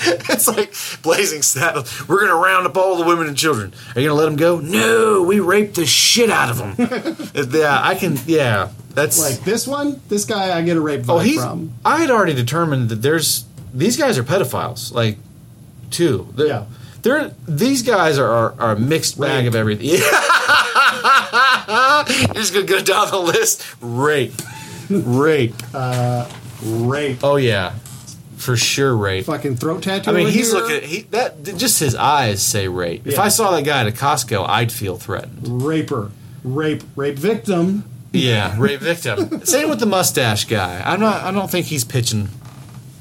[0.06, 0.74] It's like
[1.04, 2.08] Blazing Saddles.
[2.08, 3.72] We're gonna round up all the women and children.
[3.94, 4.58] Are you gonna let them go?
[4.58, 6.74] No, we raped the shit out of them.
[7.52, 8.18] yeah, I can.
[8.26, 11.40] Yeah, that's Like this one, this guy, I get a rape vibe Oh, he's.
[11.40, 11.72] from.
[11.84, 14.92] I had already determined that there's these guys are pedophiles.
[14.92, 15.18] Like,
[15.90, 16.28] two.
[16.34, 16.64] They're, Yeah.
[17.02, 19.48] They're these guys are are, are a mixed bag Rape.
[19.48, 19.86] of everything.
[19.86, 20.00] Yeah.
[22.08, 23.64] You're just gonna go down the list.
[23.80, 24.32] Rape,
[24.88, 25.54] rape.
[25.74, 26.30] uh,
[26.62, 27.18] Rape.
[27.22, 27.74] Oh yeah,
[28.44, 29.24] for sure rape.
[29.26, 30.10] Fucking throat tattoo.
[30.10, 30.60] I mean, he's here.
[30.62, 30.88] looking.
[30.88, 33.06] He that just his eyes say rape.
[33.06, 33.22] If Yeah.
[33.22, 35.62] I saw that guy at a Costco, I'd feel threatened.
[35.62, 36.10] raper,
[36.44, 37.84] rape, rape victim.
[38.12, 39.40] Yeah, rape victim.
[39.44, 40.82] Same with the mustache guy.
[40.84, 41.22] I'm not.
[41.24, 42.28] I don't think he's pitching.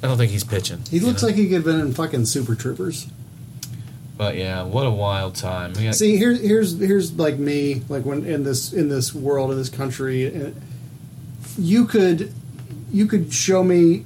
[0.02, 0.82] I don't think he's pitching.
[0.90, 3.08] He looks like he could have been in fucking Super Troopers.
[4.18, 5.74] But yeah, what a wild time.
[5.74, 9.52] We got- See, here's here's here's like me, like when in this in this world
[9.52, 10.50] in this country, uh,
[11.58, 12.32] you could
[12.92, 14.06] you could show me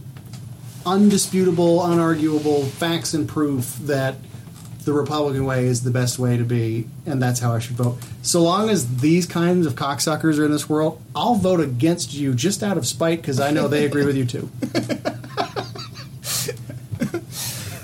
[0.88, 4.15] undisputable, unarguable facts and proof that
[4.85, 7.97] the Republican way is the best way to be, and that's how I should vote.
[8.22, 12.34] So long as these kinds of cocksuckers are in this world, I'll vote against you
[12.34, 14.49] just out of spite because I know they agree with you too.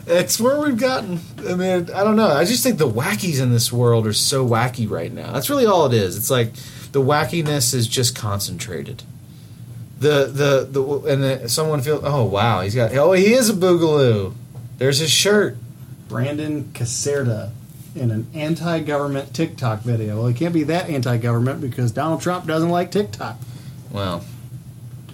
[0.06, 1.22] It's where we've gotten.
[1.48, 2.28] I mean, I don't know.
[2.28, 5.32] I just think the wackies in this world are so wacky right now.
[5.32, 6.16] That's really all it is.
[6.18, 6.54] It's like
[6.92, 9.04] the wackiness is just concentrated.
[10.00, 12.02] The the the and the, someone feels.
[12.04, 12.94] Oh wow, he's got.
[12.96, 14.34] Oh, he is a boogaloo.
[14.78, 15.58] There's his shirt.
[16.10, 17.52] Brandon Caserta
[17.96, 20.18] in an anti-government TikTok video.
[20.18, 23.38] Well, he can't be that anti-government because Donald Trump doesn't like TikTok.
[23.92, 24.26] Well,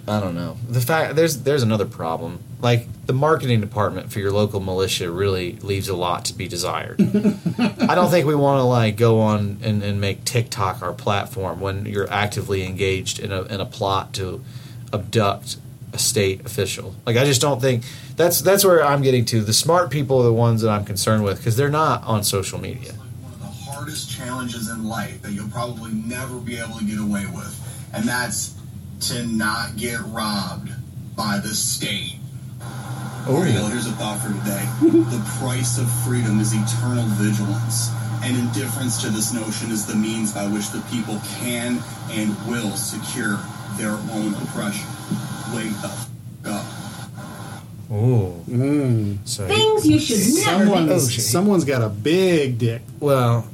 [0.08, 0.56] I don't know.
[0.68, 2.40] The fact there's there's another problem.
[2.60, 7.00] Like the marketing department for your local militia really leaves a lot to be desired.
[7.58, 11.60] I don't think we want to like go on and, and make TikTok our platform
[11.60, 14.42] when you're actively engaged in a in a plot to
[14.92, 15.56] abduct
[15.92, 16.94] a state official.
[17.06, 17.84] Like I just don't think
[18.16, 19.40] that's that's where I'm getting to.
[19.40, 22.60] The smart people are the ones that I'm concerned with because they're not on social
[22.60, 22.92] media.
[22.92, 26.98] one of the hardest challenges in life that you'll probably never be able to get
[26.98, 28.54] away with, and that's
[29.00, 30.70] to not get robbed
[31.16, 32.16] by the state.
[33.26, 33.66] Here you.
[33.68, 34.64] Here's a thought for today.
[35.10, 37.90] the price of freedom is eternal vigilance,
[38.22, 42.70] and indifference to this notion is the means by which the people can and will
[42.76, 43.38] secure
[43.80, 44.86] their own oppression.
[45.54, 46.10] Wake the f-
[46.46, 46.66] up.
[47.92, 48.44] Ooh.
[48.48, 49.18] Mm.
[49.26, 50.70] So Things you should never do.
[50.70, 52.82] Someone's, oh, someone's got a big dick.
[53.00, 53.48] well,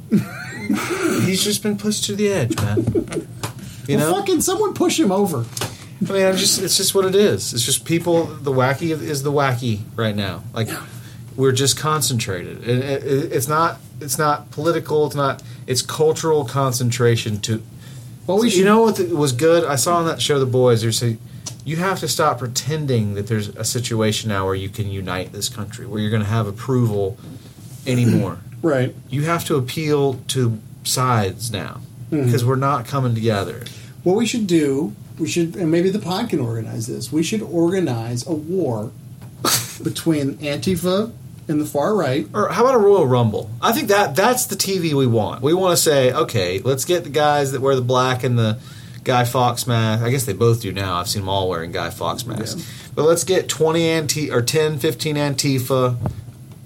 [1.25, 3.27] he's just been pushed to the edge, man.
[3.87, 5.45] You well, know, fucking someone push him over.
[6.07, 7.53] I mean, I'm just it's just what it is.
[7.53, 8.25] It's just people.
[8.25, 10.43] The wacky is the wacky right now.
[10.53, 10.69] Like
[11.35, 12.57] we're just concentrated.
[12.57, 13.79] And it, it, it's not.
[13.99, 15.07] It's not political.
[15.07, 15.41] It's not.
[15.65, 17.39] It's cultural concentration.
[17.41, 17.63] To
[18.27, 19.63] Well, we you know what was good?
[19.63, 20.83] I saw on that show, The Boys.
[21.65, 25.49] You have to stop pretending that there's a situation now where you can unite this
[25.49, 27.17] country, where you're going to have approval
[27.85, 28.39] anymore.
[28.61, 28.93] right.
[29.09, 31.81] you have to appeal to sides now
[32.11, 32.23] Mm-hmm.
[32.23, 33.65] because we're not coming together.
[34.03, 37.11] What we should do, we should, and maybe the pod can organize this.
[37.11, 38.91] We should organize a war
[39.83, 41.11] between Antifa
[41.47, 42.27] and the far right.
[42.33, 43.49] Or how about a Royal Rumble?
[43.61, 45.41] I think that that's the TV we want.
[45.41, 48.59] We want to say, okay, let's get the guys that wear the black and the
[49.03, 50.03] Guy Fawkes mask.
[50.03, 50.97] I guess they both do now.
[50.97, 52.89] I've seen them all wearing Guy Fawkes masks.
[52.93, 55.97] But let's get 20 anti or 10, 15 Antifa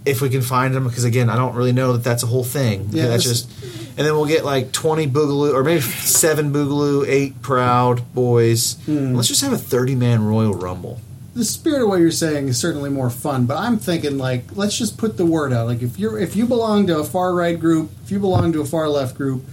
[0.06, 2.44] if we can find them because again, I don't really know that that's a whole
[2.44, 2.88] thing.
[2.90, 3.52] Yeah, that's just
[3.98, 8.78] and then we'll get like 20 Boogaloo or maybe 7 Boogaloo, 8 Proud boys.
[8.86, 9.14] Hmm.
[9.14, 11.00] Let's just have a 30 man Royal Rumble.
[11.34, 14.78] The spirit of what you're saying is certainly more fun, but I'm thinking like let's
[14.78, 15.68] just put the word out.
[15.68, 18.62] Like if you're if you belong to a far right group, if you belong to
[18.62, 19.44] a far left group,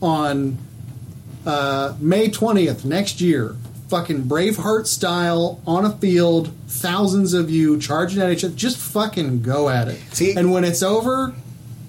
[0.00, 0.58] on
[1.44, 3.56] uh, May 20th next year,
[3.88, 9.42] fucking Braveheart style on a field, thousands of you charging at each other, just fucking
[9.42, 10.00] go at it.
[10.12, 11.34] See- and when it's over.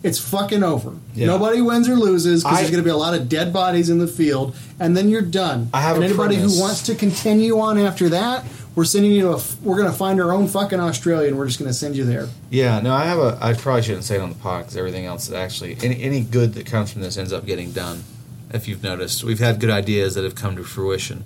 [0.03, 0.93] It's fucking over.
[1.15, 1.25] Yeah.
[1.25, 3.97] Nobody wins or loses because there's going to be a lot of dead bodies in
[3.97, 5.69] the field, and then you're done.
[5.73, 6.55] I have and a anybody premise.
[6.55, 8.45] who wants to continue on after that,
[8.77, 9.41] we're sending you to a.
[9.63, 12.05] We're going to find our own fucking Australia, and we're just going to send you
[12.05, 12.29] there.
[12.51, 13.35] Yeah, no, I have a.
[13.41, 16.21] I probably shouldn't say it on the pod because everything else is actually any any
[16.21, 18.03] good that comes from this ends up getting done.
[18.53, 21.23] If you've noticed, we've had good ideas that have come to fruition.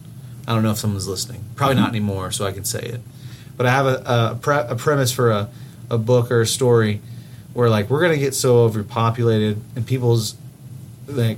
[0.48, 1.44] I don't know if someone's listening.
[1.58, 3.02] Probably not anymore, so I can say it.
[3.58, 5.50] But I have a, a, pre- a premise for a,
[5.90, 7.02] a book or a story
[7.54, 10.36] where like we're gonna get so overpopulated and people's
[11.06, 11.38] like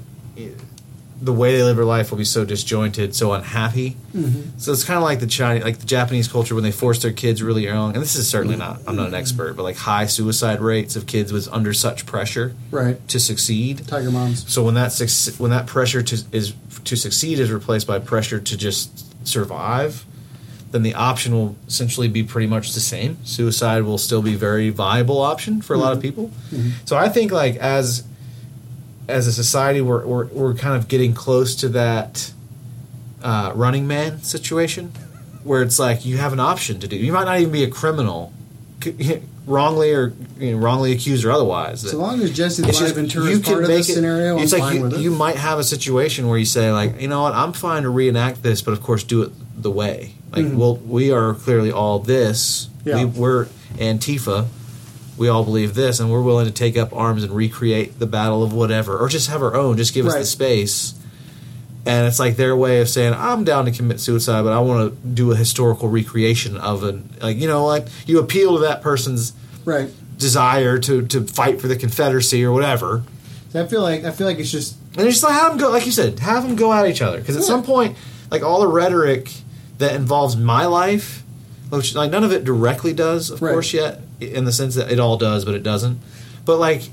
[1.24, 3.96] the way they live their life will be so disjointed, so unhappy.
[4.14, 4.58] Mm-hmm.
[4.60, 7.14] So it's kind of like the Chinese, like the Japanese culture when they force their
[7.14, 7.94] kids really young.
[7.94, 8.82] And this is certainly not.
[8.86, 9.16] I'm not an mm-hmm.
[9.16, 13.06] expert, but like high suicide rates of kids was under such pressure Right.
[13.08, 13.88] to succeed.
[13.88, 14.52] Tiger moms.
[14.52, 18.42] So when that suc- when that pressure to is to succeed is replaced by pressure
[18.42, 20.06] to just survive,
[20.72, 23.18] then the option will essentially be pretty much the same.
[23.24, 26.08] Suicide will still be a very viable option for a lot of mm-hmm.
[26.10, 26.32] people.
[26.52, 26.70] Mm-hmm.
[26.84, 28.04] So I think like as
[29.08, 32.32] as a society we're we're, we're kind of getting close to that
[33.22, 34.92] uh, running man situation
[35.44, 36.96] where it's like you have an option to do.
[36.96, 38.32] You might not even be a criminal,
[39.46, 41.82] wrongly or you know, wrongly accused or otherwise.
[41.90, 43.90] So long as Jesse It's the just- Ventura you is part can of make this
[43.90, 44.98] it- scenario, I'm it's like fine you, it.
[45.00, 47.90] you might have a situation where you say like, you know what, I'm fine to
[47.90, 49.32] reenact this, but of course do it
[49.62, 50.14] the way.
[50.32, 52.66] Like, well, we are clearly all this.
[52.80, 52.90] Mm-hmm.
[52.90, 52.96] Yeah.
[53.06, 54.48] We, we're Antifa.
[55.18, 58.42] We all believe this, and we're willing to take up arms and recreate the battle
[58.44, 59.78] of whatever, or just have our own.
[59.78, 60.96] Just give us the space.
[61.86, 64.92] And it's like their way of saying, "I'm down to commit suicide, but I want
[65.02, 68.82] to do a historical recreation of it." Like you know, like you appeal to that
[68.82, 69.34] person's
[69.66, 69.90] right.
[70.18, 73.04] desire to to fight for the Confederacy or whatever.
[73.54, 75.86] I feel like I feel like it's just And just like have them go, like
[75.86, 77.18] you said, have them go at each other.
[77.20, 77.48] Because at Yeah.
[77.48, 77.98] some point,
[78.32, 79.32] like all the rhetoric
[79.80, 81.22] that involves my life,
[81.70, 83.52] which like none of it directly does, of Right.
[83.52, 84.02] course, yet
[84.32, 86.00] in the sense that it all does, but it doesn't.
[86.46, 86.84] But like,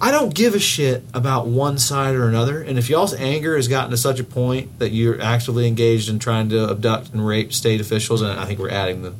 [0.00, 2.60] I don't give a shit about one side or another.
[2.60, 6.18] And if y'all's anger has gotten to such a point that you're actively engaged in
[6.18, 9.14] trying to abduct and rape state officials, and I think we're adding the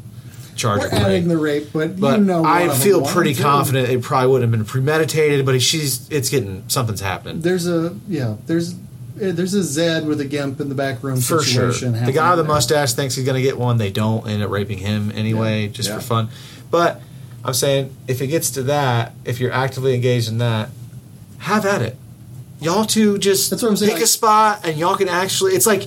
[0.55, 0.80] charge.
[0.80, 1.01] we're rape.
[1.01, 4.59] adding the rape, but, But you know, I feel pretty confident it probably wouldn't have
[4.59, 5.47] been premeditated.
[5.47, 7.40] But she's, it's getting something's happening.
[7.40, 8.36] There's a yeah.
[8.47, 8.74] There's
[9.20, 11.72] eh, there's a Zed with a gimp in the back room for sure.
[11.72, 13.78] The guy with the mustache thinks he's going to get one.
[13.78, 14.28] They don't.
[14.28, 15.68] End up raping him anyway, Yeah.
[15.68, 15.94] just Yeah.
[15.97, 16.28] for fun.
[16.70, 17.01] But
[17.47, 20.70] I'm saying if it gets to that, if you're actively engaged in that,
[21.39, 21.97] have at it.
[22.60, 25.52] Y'all two just That's what I'm saying, pick a spot and y'all can actually.
[25.52, 25.86] It's like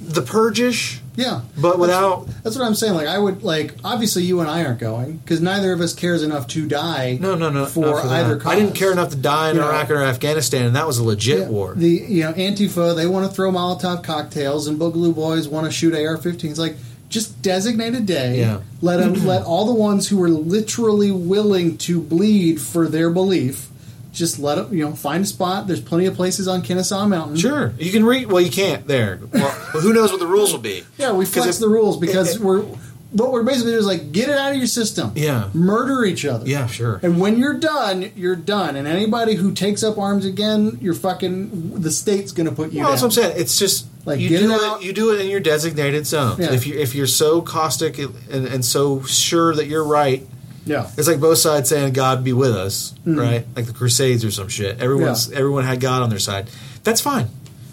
[0.00, 2.26] the purgish, Yeah, but without.
[2.42, 2.94] That's what I'm saying.
[2.94, 6.22] Like I would like obviously you and I aren't going because neither of us cares
[6.22, 7.18] enough to die.
[7.20, 7.66] No, no, no.
[7.66, 8.06] For, that.
[8.06, 8.50] either cause.
[8.50, 10.98] I didn't care enough to die in You know, Iraq or Afghanistan, and that was
[10.98, 11.74] a legit Yeah, war.
[11.74, 15.72] The you know Antifa they want to throw Molotov cocktails and Boogaloo Boys want to
[15.72, 16.56] shoot AR-15s.
[16.58, 16.76] Like
[17.08, 18.40] just designate a day.
[18.40, 18.60] Yeah.
[18.82, 23.68] Let them let all the ones who are literally willing to bleed for their belief.
[24.12, 25.66] Just let them, you know, find a spot.
[25.68, 27.36] There's plenty of places on Kennesaw Mountain.
[27.36, 28.30] Sure, you can read.
[28.32, 29.20] Well, you can't there.
[29.32, 30.82] Well, who knows what the rules will be?
[30.96, 32.64] Yeah, we flex if- the rules because it- we're
[33.10, 35.12] what we're basically doing is like get it out of your system.
[35.14, 35.48] Yeah.
[35.54, 36.46] Murder each other.
[36.46, 37.00] Yeah, sure.
[37.02, 38.76] And when you're done, you're done.
[38.76, 42.80] And anybody who takes up arms again, you're fucking the state's going to put you
[42.80, 42.90] Well, down.
[42.92, 43.40] that's what I'm saying.
[43.40, 44.82] It's just Like, you get do it out.
[44.82, 46.36] You do it in your designated zone.
[46.38, 46.52] Yeah.
[46.52, 48.14] If you if you're so caustic and,
[48.46, 50.26] and so sure that you're right,
[50.66, 50.90] yeah.
[50.98, 53.18] it's like both sides saying God be with us, Mm-hmm.
[53.18, 53.46] right?
[53.56, 54.80] Like the Crusades or some shit.
[54.80, 56.50] Everyone's everyone had God on their side.
[56.84, 57.28] That's fine.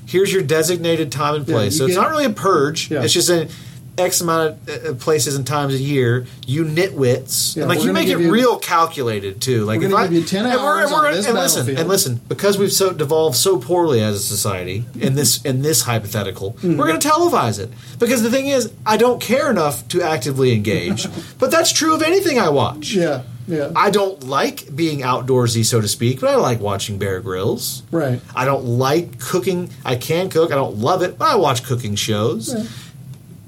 [0.08, 1.74] Here's your designated time and place.
[1.74, 2.90] you so it's not really a purge.
[2.90, 3.04] Yeah.
[3.04, 3.50] It's just an
[3.98, 6.26] X amount of uh, places and times a year.
[6.48, 9.64] You nitwits, Yeah, and like you make it you- real calculated too.
[9.66, 11.36] Like We're if I give you 10 and we're- hours and we're- on this and
[11.36, 15.62] listen and listen because we've so devolved so poorly as a society in this in
[15.62, 16.78] this hypothetical, Mm-hmm.
[16.78, 17.70] we're going to televise it
[18.00, 21.08] because the thing is, I don't care enough to actively engage.
[21.40, 22.92] but that's true of anything I watch.
[22.94, 23.24] Yeah.
[23.48, 23.72] Yeah.
[23.76, 27.84] I don't like being outdoorsy, so to speak, but I like watching Bear Grylls.
[27.92, 28.20] right.
[28.36, 29.70] I don't like cooking.
[29.86, 30.52] I can cook.
[30.52, 32.56] I don't love it, but I watch cooking shows.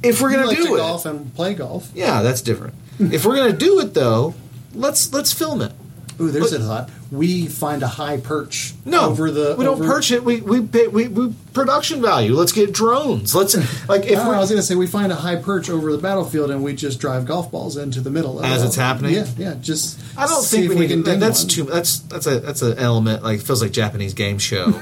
[0.04, 1.90] If we're gonna like do to it, golf and play golf.
[1.96, 2.74] yeah, that's different.
[3.00, 4.34] if we're gonna do it though,
[4.74, 5.72] let's let's film it.
[6.20, 6.90] Ooh, there's But- a thought.
[7.10, 9.56] We find a high perch No, over the.
[9.58, 10.26] we don't perch it.
[10.26, 12.34] We we pay we, we production value.
[12.34, 13.34] Let's get drones.
[13.34, 13.56] Let's
[13.88, 15.70] like if ah, don't know, I was going to say we find a high perch
[15.70, 18.62] over the battlefield and we just drive golf balls into the middle of it As
[18.62, 19.14] it's happening?
[19.14, 19.54] Yeah, yeah.
[19.62, 20.90] Just I don't think we, need.
[20.90, 21.48] can ding that's one.
[21.50, 21.64] too.
[21.64, 23.24] That's that's a that's an element.
[23.24, 24.74] Like feels like Japanese game show.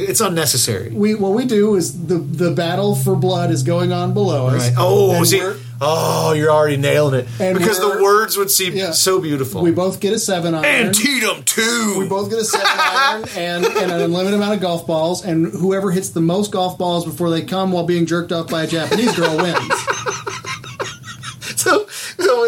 [0.00, 0.90] It's unnecessary.
[0.90, 4.62] We what we do is the the battle for blood is going on below us.
[4.68, 4.74] Right.
[4.78, 5.42] Oh, see.
[5.84, 8.92] Oh, you're already nailing it And because the words would seem Yeah.
[8.92, 9.62] so beautiful.
[9.62, 10.64] We both get a seven iron.
[10.86, 11.96] Antietam too.
[11.98, 15.46] we both get a seven iron and, and an unlimited amount of golf balls, and
[15.48, 18.66] whoever hits the most golf balls before they come while being jerked off by a
[18.68, 19.58] Japanese girl wins.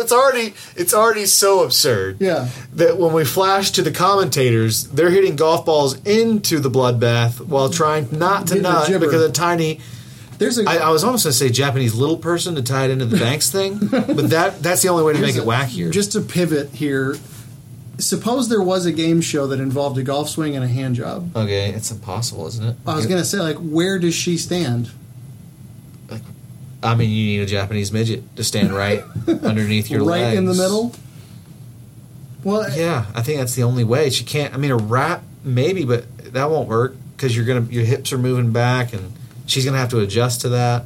[0.04, 2.20] It's already it's already so absurd.
[2.20, 2.48] Yeah.
[2.74, 7.70] That when we flash to the commentators, they're hitting golf balls into the bloodbath while
[7.70, 9.80] trying not to nut because a tiny.
[10.38, 12.90] There's a I, I was almost going to say Japanese little person to tie it
[12.90, 15.90] into the Banks thing, but that that's the only way to make it wackier.
[15.90, 17.16] Just to pivot here,
[17.98, 21.34] suppose there was a game show that involved a golf swing and a hand job.
[21.36, 22.76] Okay, it's impossible, isn't it?
[22.86, 24.90] I was gonna say, like, where does she stand?
[26.84, 29.02] I mean, you need a Japanese midget to stand right
[29.42, 30.38] underneath your right legs.
[30.38, 30.94] in the middle.
[32.42, 34.10] Well, Yeah, I think that's the only way.
[34.10, 34.52] She can't.
[34.52, 36.04] I mean, a wrap maybe, but
[36.34, 39.12] that won't work because you're gonna your hips are moving back, and
[39.46, 40.84] she's gonna have to adjust to that.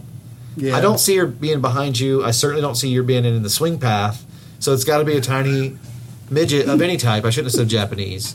[0.56, 0.76] yeah.
[0.76, 2.24] I don't see her being behind you.
[2.24, 4.24] I certainly don't see you being in the swing path.
[4.60, 5.78] So it's got to be a tiny
[6.30, 7.24] midget of any type.
[7.24, 8.34] I shouldn't have said Japanese.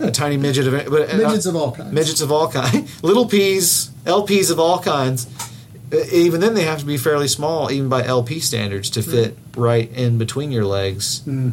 [0.00, 1.92] a tiny midget of any, but uh, midgets of all kinds.
[1.92, 5.26] midgets of all kinds, little peas, LPs of all kinds.
[6.12, 9.90] Even then, they have to be fairly small, even by LP standards, to fit right
[9.92, 11.20] in between your legs.
[11.26, 11.52] Mm.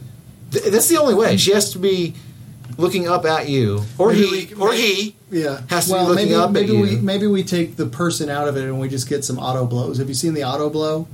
[0.52, 1.38] Th- that's the only way.
[1.38, 2.16] She has to be
[2.78, 5.16] looking up at you, or Maybe he, we- or he.
[5.32, 6.80] Yeah, Has to be looking maybe, up at maybe you.
[6.82, 9.66] we maybe we take the person out of it and we just get some auto
[9.66, 9.98] blows.
[9.98, 11.08] Have you seen the auto blow?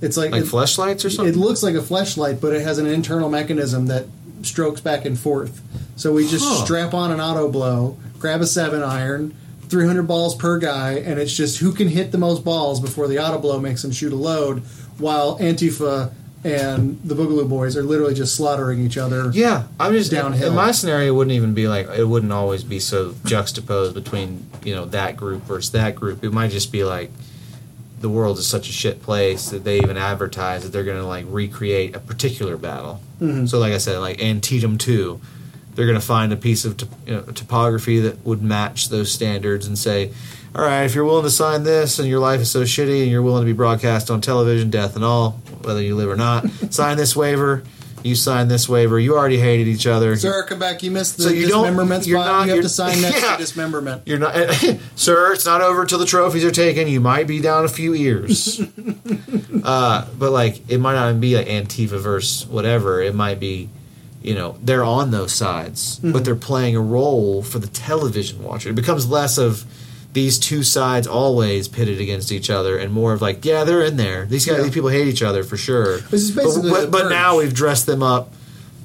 [0.00, 1.32] It's like, Like it, fleshlights or something.
[1.32, 4.06] it looks like a flashlight, but it has an internal mechanism that
[4.42, 5.62] strokes back and forth.
[5.96, 6.64] So we just Huh.
[6.64, 9.32] strap on an auto blow, grab a seven iron,
[9.72, 13.18] 300 balls per guy, and it's just who can hit the most balls before the
[13.18, 14.58] auto blow makes them shoot a load,
[14.98, 16.12] while Antifa
[16.44, 19.30] and the Boogaloo Boys are literally just slaughtering each other.
[19.32, 20.50] Yeah, I'm just Downhill.
[20.50, 24.46] In my scenario, it wouldn't even be like it wouldn't always be so juxtaposed between
[24.62, 26.22] you know that group versus that group.
[26.22, 27.10] It might just be like
[28.00, 31.06] the world is such a shit place that they even advertise that they're going to
[31.06, 33.00] like recreate a particular battle.
[33.22, 33.48] Mhm.
[33.48, 35.20] So, like I said, like Antietam two,
[35.74, 39.66] they're going to find a piece of you know, topography that would match those standards
[39.66, 40.12] and say,
[40.54, 43.10] all right, if you're willing to sign this and your life is so shitty and
[43.10, 45.30] you're willing to be broadcast on television, death and all,
[45.62, 47.62] whether you live or not, sign this waiver.
[48.04, 48.98] You sign this waiver.
[48.98, 50.16] You already hated each other.
[50.16, 50.82] Sir, come back.
[50.82, 52.26] You missed the So you don't- dismemberment you're spot.
[52.26, 53.36] not- you have to sign next Yeah.
[53.36, 54.02] to dismemberment.
[54.06, 54.34] You're not,
[54.96, 55.32] sir.
[55.32, 56.88] It's not over until the trophies are taken.
[56.88, 58.60] You might be down a few years.
[59.64, 63.00] uh, but like, it might not even be like Antifa verse whatever.
[63.00, 63.68] It might be,
[64.24, 66.22] you know, they're on those sides, but mm-hmm.
[66.24, 68.70] they're playing a role for the television watcher.
[68.70, 69.64] It becomes less of
[70.12, 73.96] these two sides always pitted against each other, and more of like, yeah, they're in
[73.96, 74.26] there.
[74.26, 74.64] These guys, Yeah.
[74.64, 75.98] these people hate each other for sure.
[75.98, 78.32] This is But- basically but, but now we've dressed them up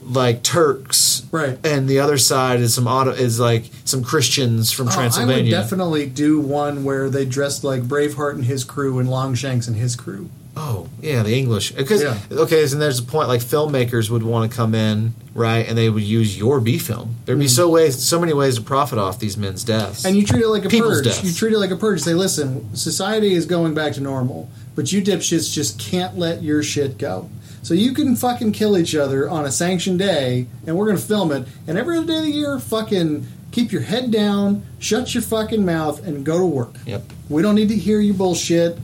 [0.09, 1.59] like Turks, Right.
[1.65, 4.99] And the other side is some auto is like some Christians from Oh, I would
[5.01, 5.51] Transylvania.
[5.51, 9.95] definitely do one where they dressed like Braveheart and his crew and Longshanks and his
[9.95, 10.29] crew.
[10.59, 11.71] Oh, yeah, the English.
[11.71, 12.17] Because Yeah.
[12.31, 15.89] okay, and there's a point like filmmakers would want to come in, right, and they
[15.89, 17.15] would use your B film.
[17.25, 20.01] There'd be so ways, so many ways to profit off these men's deaths.
[20.01, 20.05] Mm.
[20.07, 21.05] And you treat it like a People's purge.
[21.05, 21.23] deaths.
[21.23, 22.01] You treat it like a purge.
[22.01, 26.63] Say, listen, society is going back to normal, but you dipshits just can't let your
[26.63, 27.29] shit go.
[27.61, 31.31] So you can fucking kill each other on a sanctioned day, and we're gonna film
[31.33, 31.45] it.
[31.67, 35.65] And every other day of the year, fucking keep your head down, shut your fucking
[35.65, 36.75] mouth, and go to work.
[36.85, 37.03] yep.
[37.29, 38.77] We don't need to hear your bullshit.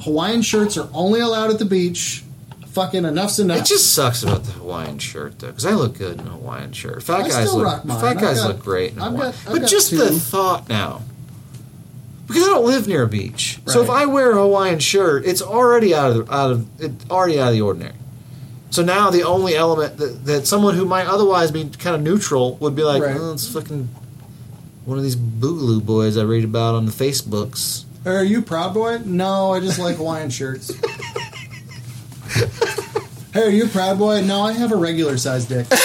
[0.00, 2.22] Hawaiian shirts are only allowed at the beach.
[2.68, 3.60] Fucking enough's enough.
[3.60, 6.72] It just sucks about the Hawaiian shirt though, because I look good in a Hawaiian
[6.72, 7.02] shirt.
[7.02, 8.00] Fat I guys look, rock mine.
[8.00, 9.34] fat I've guys got- look great in I've Hawaiian.
[9.44, 11.02] got- but just the thought now,
[12.28, 15.42] because I don't live near a beach, so if I wear a Hawaiian shirt, it's
[15.42, 17.94] already out of the, out of it already out of the ordinary.
[18.70, 22.56] So now the only element that, that someone who might otherwise be kind of neutral
[22.56, 23.16] would be like, Right.
[23.18, 23.88] oh, it's fucking
[24.84, 27.84] one of these boogaloo boys I read about on the Facebooks.
[28.06, 28.98] Are you proud boy?
[29.04, 30.72] No, I just like Hawaiian shirts.
[33.32, 34.22] hey, are you proud boy?
[34.22, 35.66] No, I have a regular size dick.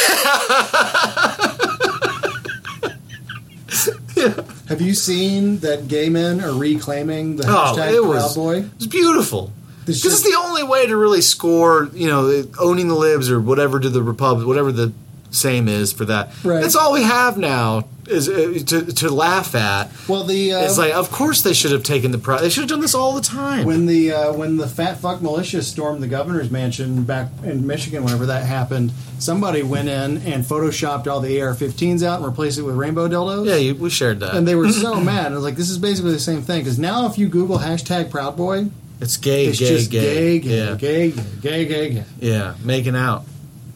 [4.70, 8.66] Have you seen that gay men are reclaiming the Oh, hashtag it proud was boy?
[8.76, 9.52] It's beautiful.
[9.86, 13.40] It's Because it's the only way to really score, you know, owning the libs or
[13.42, 14.94] whatever to the republic, whatever the
[15.32, 16.32] same is for that.
[16.44, 16.62] Right.
[16.62, 19.90] That's all we have now is uh, to to laugh at.
[20.08, 22.42] Well, the uh, It's like, of course they should have taken the prize.
[22.42, 23.66] They should have done this all the time.
[23.66, 28.04] when the uh, when the fat fuck militia stormed the governor's mansion back in Michigan,
[28.04, 32.64] whenever that happened, somebody went in and photoshopped all the AR-15s out and replaced it
[32.64, 33.46] with rainbow dildos.
[33.48, 34.36] yeah, you, we shared that.
[34.36, 35.32] and they were so mad.
[35.32, 36.60] I was like, this is basically the same thing.
[36.62, 38.68] Because now, if you Google hashtag Proud Boy,
[39.00, 42.04] it's gay, it's gay, just gay, gay, gay, yeah, gay, gay, gay, gay, gay.
[42.20, 43.24] yeah, making out.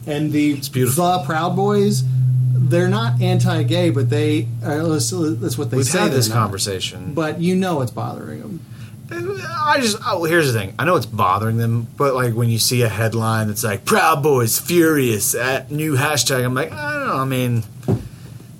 [0.06, 1.04] And the it's beautiful.
[1.04, 2.02] the Proud Boys,
[2.70, 6.00] they're not anti-gay, but they uh, that's that's what they We've say.
[6.00, 6.34] had this not.
[6.36, 7.14] conversation.
[7.14, 8.60] but you know it's bothering them.
[9.10, 10.74] I just oh, here's the thing.
[10.78, 14.22] I know it's bothering them, but like when you see a headline that's like "Proud
[14.22, 17.16] Boys furious at new hashtag," I'm like, I don't know.
[17.16, 17.62] I mean,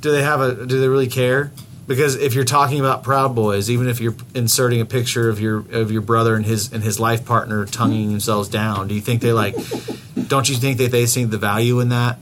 [0.01, 0.67] do they have a?
[0.67, 1.53] Do they really care?
[1.87, 5.59] Because if you're talking about Proud Boys, even if you're inserting a picture of your
[5.71, 9.21] of your brother and his and his life partner tonguing themselves down, do you think
[9.21, 9.55] they like?
[10.29, 12.19] don't you think that they see the value in that?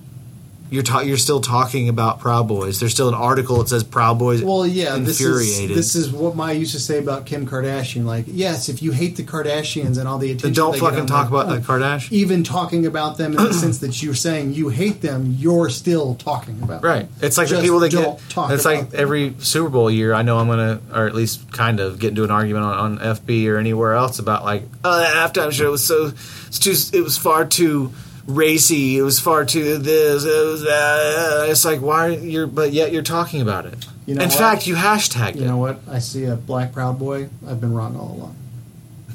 [0.71, 2.81] You're ta- you're still talking about Proud Boys.
[2.81, 4.43] There's still an article that says Proud Boys.
[4.43, 5.77] Well, yeah, this is, infuriated.
[5.77, 8.05] this is what I used to say about Kim Kardashian.
[8.05, 11.29] Like, yes, if you hate the Kardashians and all the attention, Then don't fucking talk
[11.29, 12.13] about the Kardashians.
[12.13, 16.15] Even talking about them in the sense that you're saying you hate them, you're still
[16.17, 16.83] talking about.
[16.83, 16.91] them.
[16.91, 17.09] Right.
[17.21, 18.19] It's like the people that get.
[18.29, 19.01] talk It's like them.
[19.01, 20.15] every Super Bowl year.
[20.15, 23.17] I know I'm gonna, or at least kind of, get into an argument on, on
[23.17, 26.13] FB or anywhere else about like, oh, that halftime show was so,
[26.49, 27.93] it's too, it was far too
[28.27, 28.99] racy.
[28.99, 30.25] It was far too this.
[30.25, 31.47] It was that.
[31.49, 33.87] It's like why you're, but yet you're talking about it.
[34.07, 34.39] You know In what?
[34.39, 35.47] fact, you hashtagged You it.
[35.47, 35.81] know what?
[35.91, 37.29] I see a black proud boy.
[37.47, 38.37] I've been wrong all along.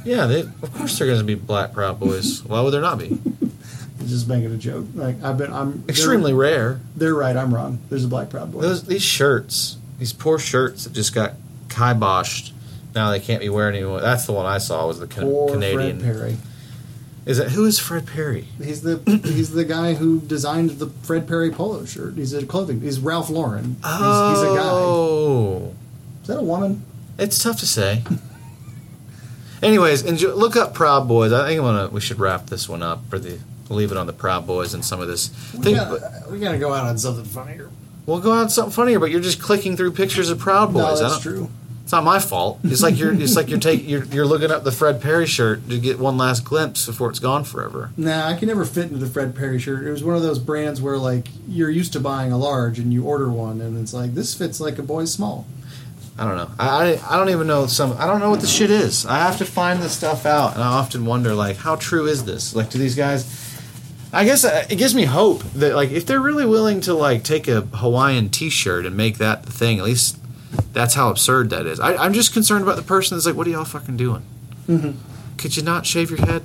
[0.03, 2.43] Yeah, they, of course they're going to be Black Proud Boys.
[2.43, 3.05] Why would there not be?
[3.99, 4.87] I'm just making a joke.
[4.95, 5.53] Like I've been.
[5.53, 6.79] I'm Extremely rare.
[6.95, 7.37] They're, they're right.
[7.37, 7.77] I'm wrong.
[7.87, 8.61] There's a black proud boy.
[8.61, 11.33] Those these shirts, these poor shirts that just got
[11.67, 12.51] kiboshed.
[12.95, 14.01] Now they can't be wearing anymore.
[14.01, 15.99] That's the one I saw was the Can- Poor Canadian.
[15.99, 16.37] Fred Perry.
[17.25, 18.47] Is it who is Fred Perry?
[18.57, 22.15] He's the he's the guy who designed the Fred Perry polo shirt.
[22.15, 22.81] He's a clothing.
[22.81, 23.63] He's Ralph Lauren.
[23.63, 24.61] He's, he's a guy.
[24.63, 25.75] Oh,
[26.23, 26.83] Is that a woman?
[27.19, 28.03] it's tough to say.
[29.61, 31.31] Anyways, enjoy, look up Proud Boys.
[31.31, 33.37] I think I'm gonna, we should wrap this one up for the
[33.69, 35.29] leave it on the Proud Boys and some of this.
[35.53, 37.69] We Think, gotta, we gotta go out on something funnier.
[38.07, 40.99] we'll go on something funnier, but you're just clicking through pictures of Proud Boys.
[40.99, 41.49] No, that's true.
[41.83, 42.59] It's not my fault.
[42.63, 45.67] It's like you're it's like you're taking you're, you're looking up the Fred Perry shirt
[45.69, 47.91] to get one last glimpse before it's gone forever.
[47.97, 49.85] Nah, I can never fit into the Fred Perry shirt.
[49.85, 52.93] It was one of those brands where like you're used to buying a large and
[52.93, 55.45] you order one and it's like this fits like a boy's small.
[56.17, 56.51] I don't know.
[56.59, 57.95] I, I I don't even know some.
[57.97, 59.05] I don't know what the shit is.
[59.05, 62.25] I have to find this stuff out, and I often wonder like, how true is
[62.25, 62.53] this?
[62.55, 63.49] Like, do these guys?
[64.13, 67.23] I guess uh, it gives me hope that like if they're really willing to like
[67.23, 70.17] take a Hawaiian T-shirt and make that the thing, at least
[70.73, 71.79] that's how absurd that is.
[71.79, 74.25] I, I'm just concerned about the person that's like, what are y'all fucking doing?
[75.37, 76.43] Could you not shave your head?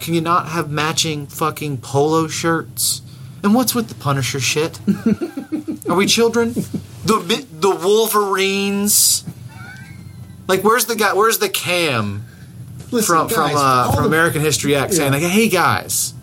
[0.00, 3.02] Can you not have matching fucking polo shirts?
[3.42, 4.78] And what's with the Punisher shit?
[5.88, 6.52] Are we children?
[7.04, 9.24] The the Wolverines.
[10.46, 11.12] Like, where's the guy?
[11.14, 12.24] Where's the Cam
[12.90, 15.18] Listen, from guys, from uh, from the- American History X saying Yeah.
[15.20, 16.14] like, "Hey guys,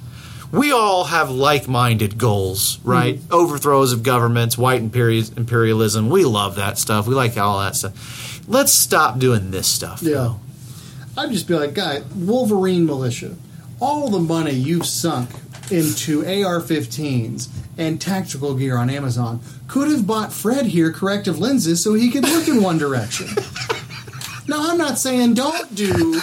[0.52, 3.16] we all have like-minded goals, right?
[3.16, 3.34] Mm-hmm.
[3.34, 6.10] Overthrows of governments, white imperialism.
[6.10, 7.08] We love that stuff.
[7.08, 8.48] We like all that stuff.
[8.48, 10.02] Let's stop doing this stuff.
[10.02, 10.14] Yeah.
[10.14, 10.40] though.
[11.18, 13.36] I'd just be like, guy, Wolverine militia,
[13.80, 15.30] all the money you've sunk
[15.72, 17.48] into AR-15s
[17.78, 22.24] and tactical gear on Amazon could have bought Fred here corrective lenses so he could
[22.24, 23.28] look in one direction.
[24.48, 26.20] Now, I'm not saying don't do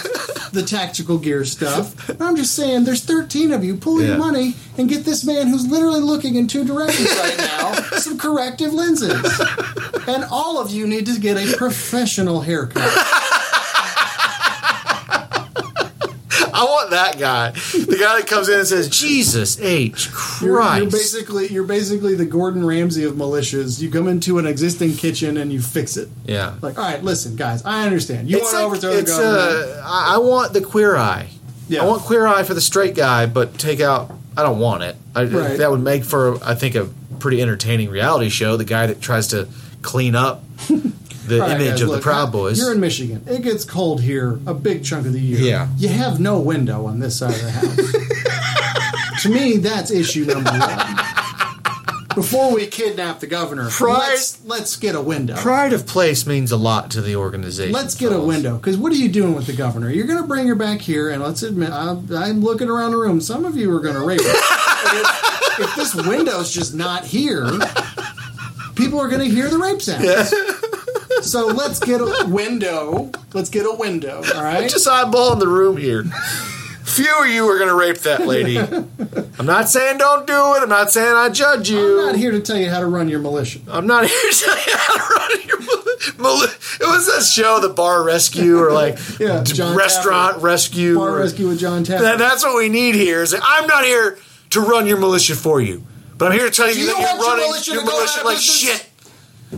[0.51, 2.09] the tactical gear stuff.
[2.21, 3.75] I'm just saying there's 13 of you.
[3.75, 4.09] Pull Yeah.
[4.09, 8.17] your money and get this man who's literally looking in two directions right now some
[8.17, 9.11] corrective lenses.
[10.07, 12.91] And all of you need to get a professional haircut.
[16.53, 20.07] I want that guy, the guy that comes in and says, "Jesus H
[20.41, 23.81] You're, Christ." you're basically you're basically the Gordon Ramsay of militias.
[23.81, 26.09] You come into an existing kitchen and you fix it.
[26.25, 26.55] yeah.
[26.61, 28.29] Like, all right, listen, guys, I understand.
[28.29, 29.79] You want to overthrow the it's, government.
[29.79, 31.29] Uh, I I want the queer eye.
[31.67, 31.83] Yeah.
[31.83, 34.11] I want queer eye for the straight guy, but take out.
[34.35, 34.95] I don't want it.
[35.15, 35.57] I, Right.
[35.57, 36.89] That would make for, I think, a
[37.19, 38.57] pretty entertaining reality show.
[38.57, 39.47] The guy that tries to
[39.81, 40.43] clean up
[41.27, 42.59] the right, image guys, of look, the Proud Boys.
[42.59, 43.23] You're in Michigan.
[43.27, 45.39] It gets cold here a big chunk of the year.
[45.39, 45.67] Yeah.
[45.77, 49.21] You have no window on this side of the house.
[49.23, 51.03] to me, that's issue number one.
[52.15, 55.35] Before we kidnap the governor, Pride- let's, let's get a window.
[55.35, 57.73] Pride of place means a lot to the organization.
[57.73, 58.57] Let's get a window.
[58.57, 59.89] Because what are you doing with the governor?
[59.89, 62.97] You're going to bring her back here, and let's admit, I'm, I'm looking around the
[62.97, 63.19] room.
[63.19, 64.33] Some of you are going to rape her.
[64.95, 67.49] If, if this window's just not here,
[68.75, 70.33] people are going to hear the rape sounds.
[71.23, 73.11] So let's get a window.
[73.33, 74.21] Let's get a window.
[74.35, 74.69] All right.
[74.69, 76.03] Just eyeballing the room here.
[76.83, 78.57] Few of you are going to rape that lady.
[78.59, 80.63] I'm not saying don't do it.
[80.63, 82.01] I'm not saying I judge you.
[82.01, 83.59] I'm not here to tell you how to run your militia.
[83.69, 85.59] I'm not here to tell you how to run your
[86.17, 86.57] militia.
[86.81, 89.43] It was that show, the Bar Rescue, or like Yeah,
[89.73, 90.41] Restaurant.
[90.43, 90.97] Rescue.
[90.97, 91.99] Bar or- rescue with Jon Taffer.
[92.01, 93.23] That- that's what we need here.
[93.23, 94.17] Is that I'm not here
[94.51, 95.83] to run your militia for you,
[96.17, 98.35] but I'm here to tell you you that you're your running militia your militia like
[98.37, 98.57] business?
[98.59, 98.89] shit.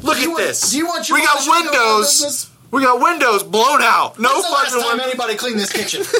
[0.04, 0.72] Look at want- this.
[0.72, 2.50] do you want your we got militia to go out of windows.
[2.72, 4.20] We got windows blown out.
[4.20, 6.04] No When's the last fucking time anybody cleaned this kitchen?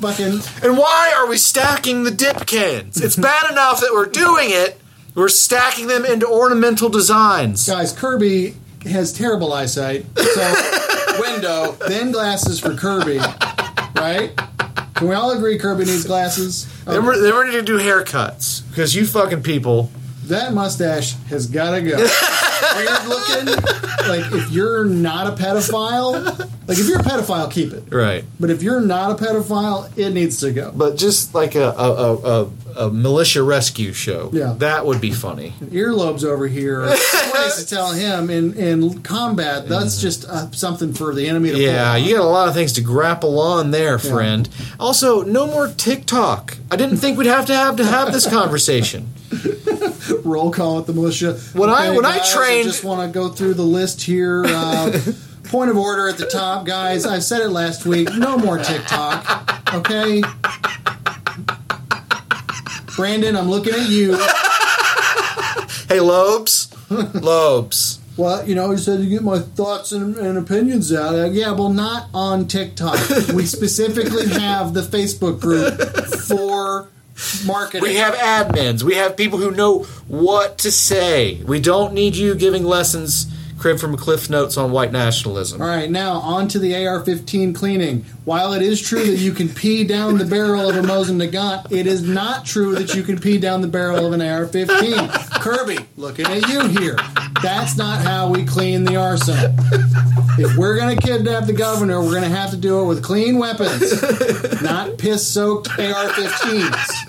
[0.00, 3.00] Fucking And why are we stacking the dip cans?
[3.00, 4.78] It's bad enough that we're doing it.
[5.14, 7.66] We're stacking them into ornamental designs.
[7.66, 8.54] Guys, Kirby
[8.84, 10.04] has terrible eyesight.
[10.18, 13.18] So, window, then glasses for Kirby.
[13.96, 14.36] Right?
[14.94, 16.66] Can we all agree Kirby needs glasses?
[16.84, 19.90] Then we're, then we're going to do haircuts because you fucking people.
[20.28, 21.96] That mustache has got to go.
[22.76, 23.46] weird looking.
[24.08, 27.84] Like if you're not a pedophile, like if you're a pedophile, keep it.
[27.92, 28.24] Right.
[28.38, 30.72] But if you're not a pedophile, it needs to go.
[30.74, 34.30] But just like a a, a, a, a militia rescue show.
[34.32, 34.54] Yeah.
[34.58, 35.52] That would be funny.
[35.64, 39.68] Earlobes over here ways to tell him in, in combat.
[39.68, 42.72] That's just uh, something for the enemy to Yeah, you got a lot of things
[42.74, 44.48] to grapple on there, friend.
[44.78, 46.56] Also, no more TikTok.
[46.70, 49.08] I didn't think we'd have to have to have this conversation.
[50.24, 51.34] roll call with the militia.
[51.54, 54.44] When I- when I guys, trained- just want to go through the list here.
[54.46, 54.98] Uh,
[55.44, 57.06] point of order at the top, guys.
[57.06, 58.12] I said it last week.
[58.14, 59.74] No more TikTok.
[59.74, 60.22] Okay.
[62.96, 64.18] Brandon, I'm looking at you.
[65.88, 68.00] Hey, Lobes, Lobes.
[68.16, 71.14] Well, you know, you said you get my thoughts and, and opinions out.
[71.14, 72.98] Uh, yeah, well, not on TikTok.
[73.32, 75.78] we specifically have the Facebook group
[76.26, 76.88] for
[77.46, 77.82] marketing.
[77.82, 78.82] We have admins.
[78.82, 81.40] We have people who know what to say.
[81.44, 83.26] We don't need you giving lessons,
[83.58, 85.60] crib from Cliff Notes on white nationalism.
[85.60, 88.04] All right, now on to the AR-15 cleaning.
[88.24, 91.72] While it is true that you can pee down the barrel of a Mosin Nagant,
[91.72, 95.40] it is not true that you can pee down the barrel of an AR-15.
[95.40, 96.96] Kirby, looking at you here.
[97.42, 99.54] That's not how we clean the arsenal.
[100.38, 103.02] If we're going to kidnap the governor, we're going to have to do it with
[103.02, 104.02] clean weapons,
[104.62, 107.06] not piss-soaked AR-15s.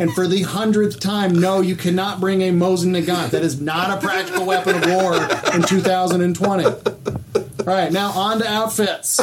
[0.00, 3.30] And for the hundredth time, no, you cannot bring a Mosin Nagant.
[3.30, 5.14] That is not a practical weapon of war
[5.78, 6.64] 2020.
[6.64, 6.72] All
[7.64, 9.20] right, now on to outfits.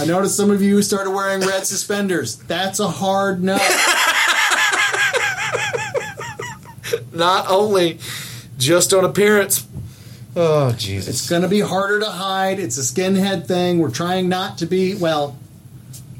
[0.00, 2.36] I noticed some of you started wearing red suspenders.
[2.36, 3.58] That's a hard no.
[7.12, 7.98] Not only
[8.56, 9.66] just on appearance.
[10.36, 11.08] Oh Jesus!
[11.08, 12.60] It's going to be harder to hide.
[12.60, 13.80] It's a skinhead thing.
[13.80, 15.36] We're trying not to be, well,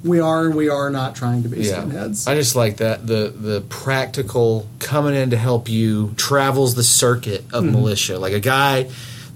[0.05, 2.29] we are and we are not trying to be skinheads.
[2.29, 7.45] I just like that the the practical coming in to help you travels the circuit
[7.53, 7.73] of Mm-hmm.
[7.73, 8.89] militia like a guy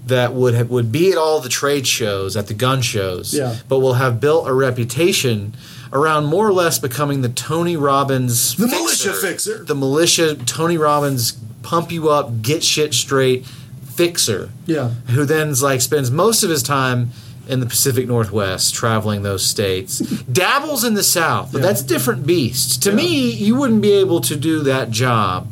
[0.07, 3.55] that would have, would be at all the trade shows at the gun shows Yeah.
[3.69, 5.55] but will have built a reputation
[5.93, 9.63] around more or less becoming the Tony Robbins The militia fixer.
[9.63, 14.89] the militia Tony Robbins pump you up get shit straight fixer Yeah.
[15.09, 17.11] who then's like spends most of his time
[17.47, 21.67] in the Pacific Northwest traveling those states dabbles in the South but Yeah.
[21.67, 22.95] that's a different beast to Yeah.
[22.95, 25.47] me you wouldn't be able to do that job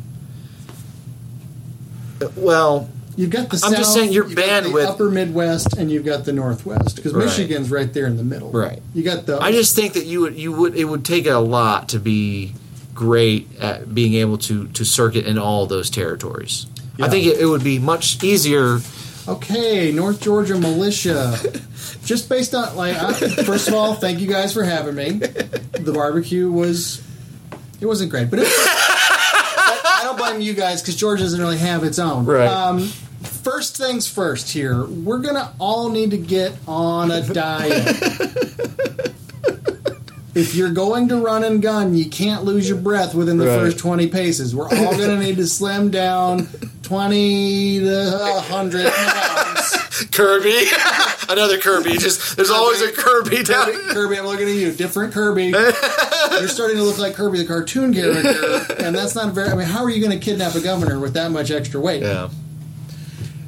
[2.20, 5.10] Uh, well You've got the I'm South, just saying your you've got bandwidth- the upper
[5.10, 7.26] Midwest, and you've got the Northwest because Right.
[7.26, 8.50] Michigan's right there in the middle.
[8.50, 8.80] Right.
[8.94, 9.38] You got the.
[9.38, 12.54] I just think that you would you would it would take a lot to be
[12.94, 16.66] great at being able to to circuit in all those territories
[17.00, 18.80] I think it, it would be much easier
[19.28, 21.36] Okay, North Georgia militia.
[22.04, 23.12] Just based on like, I,
[23.44, 25.10] first of all, thank you guys for having me.
[25.12, 27.00] The barbecue was,
[27.80, 31.58] it wasn't great, but it, I, I don't blame you guys because Georgia doesn't really
[31.58, 32.24] have its own.
[32.24, 32.48] Right.
[32.48, 32.80] Um,
[33.22, 34.50] first things first.
[34.50, 37.96] Here, we're gonna all need to get on a diet.
[40.34, 43.58] If you're going to run and gun, you can't lose your breath within the Right.
[43.60, 44.56] first 20 paces.
[44.56, 46.48] We're all going to need to slim down
[46.92, 49.76] 20 to 100 pounds.
[50.12, 50.66] Kirby
[51.30, 54.72] another Kirby just there's always a Kirby down Kirby, Kirby, I'm looking at you.
[54.72, 55.46] Different Kirby.
[55.46, 59.48] You're starting to look like Kirby the cartoon character, and that's not very.
[59.48, 62.02] I mean, how are you going to kidnap a governor with that much extra weight?
[62.02, 62.28] Yeah.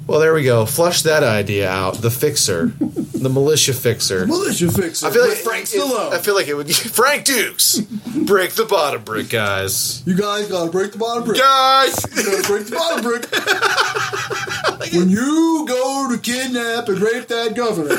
[0.07, 0.67] Well, there we go.
[0.67, 1.95] Flush that idea out.
[2.03, 4.27] The fixer, the militia fixer.
[4.27, 5.07] Militia fixer.
[5.07, 6.13] I feel like Frank Stallone.
[6.13, 6.75] I feel like it would.
[6.77, 7.79] Frank Dux,
[8.27, 10.03] break the bottom brick, guys.
[10.07, 11.39] you guys got to break the bottom brick.
[11.39, 13.25] Guys, You gotta break the bottom brick.
[14.93, 17.95] when you go to kidnap and rape that governor,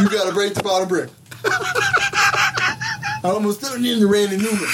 [0.00, 1.10] you gotta break the bottom brick.
[3.22, 4.68] I almost turned into Randy Newman.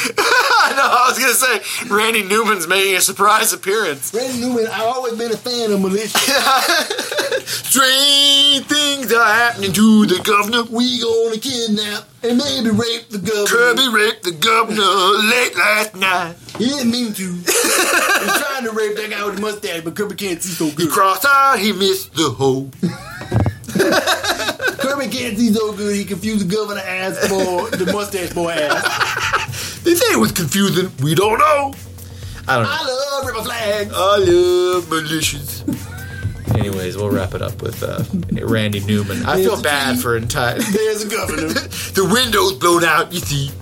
[0.62, 0.82] I know.
[0.82, 4.12] I was gonna say Randy Newman's making a surprise appearance.
[4.14, 6.08] Randy Newman, I've always been a fan of militia.
[7.46, 10.62] Strange things are happening to the governor.
[10.64, 13.46] We gonna kidnap and maybe rape the governor.
[13.46, 16.36] Kirby raped the governor late last night.
[16.58, 17.32] He didn't mean to.
[17.34, 20.86] He's trying to rape that guy with the mustache, but Kirby can't see so good.
[20.86, 21.58] He crossed out.
[21.58, 22.70] He missed the hole.
[24.78, 25.94] Kirby can't see so good.
[25.94, 29.45] He confused the governor ass for the mustache boy ass.
[29.86, 30.90] They say it was confusing.
[31.00, 31.72] We don't know.
[32.48, 32.70] I don't know.
[32.72, 33.92] I love rebel flags.
[33.94, 35.62] I love militias.
[36.58, 38.02] Anyways, we'll wrap it up with uh,
[38.44, 39.24] Randy Newman.
[39.24, 40.58] I feel bad for entire.
[40.58, 41.48] There's a governor.
[41.50, 43.12] the window's blown out.
[43.12, 43.52] You see.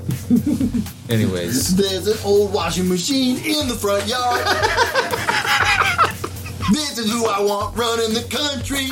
[1.13, 4.47] Anyways, There's an old washing machine in the front yard.
[6.73, 8.89] this is who I want running the country.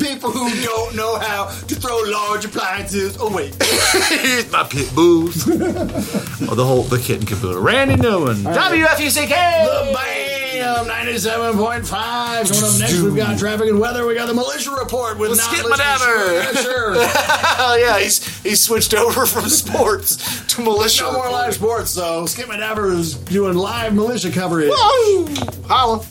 [0.00, 3.52] People who don't know how to throw large appliances away.
[4.08, 5.46] here's my pit bulls.
[5.48, 7.60] oh, the whole the kit and caboodle.
[7.60, 8.42] Randy Newman.
[8.42, 9.28] W F U C K.
[9.28, 10.36] The band.
[10.60, 11.88] AM 97.5.
[11.88, 14.04] Coming up next, we've got traffic and weather.
[14.06, 16.42] We got the militia report with Let's skip Madaver.
[16.54, 16.94] Yeah, sure.
[17.80, 21.04] Yeah, he's he switched over from sports to militia.
[21.04, 22.26] no more live sports, though.
[22.26, 24.70] Skip Madaver is doing live militia coverage.
[24.70, 25.26] Woo!
[25.66, 26.04] Holla.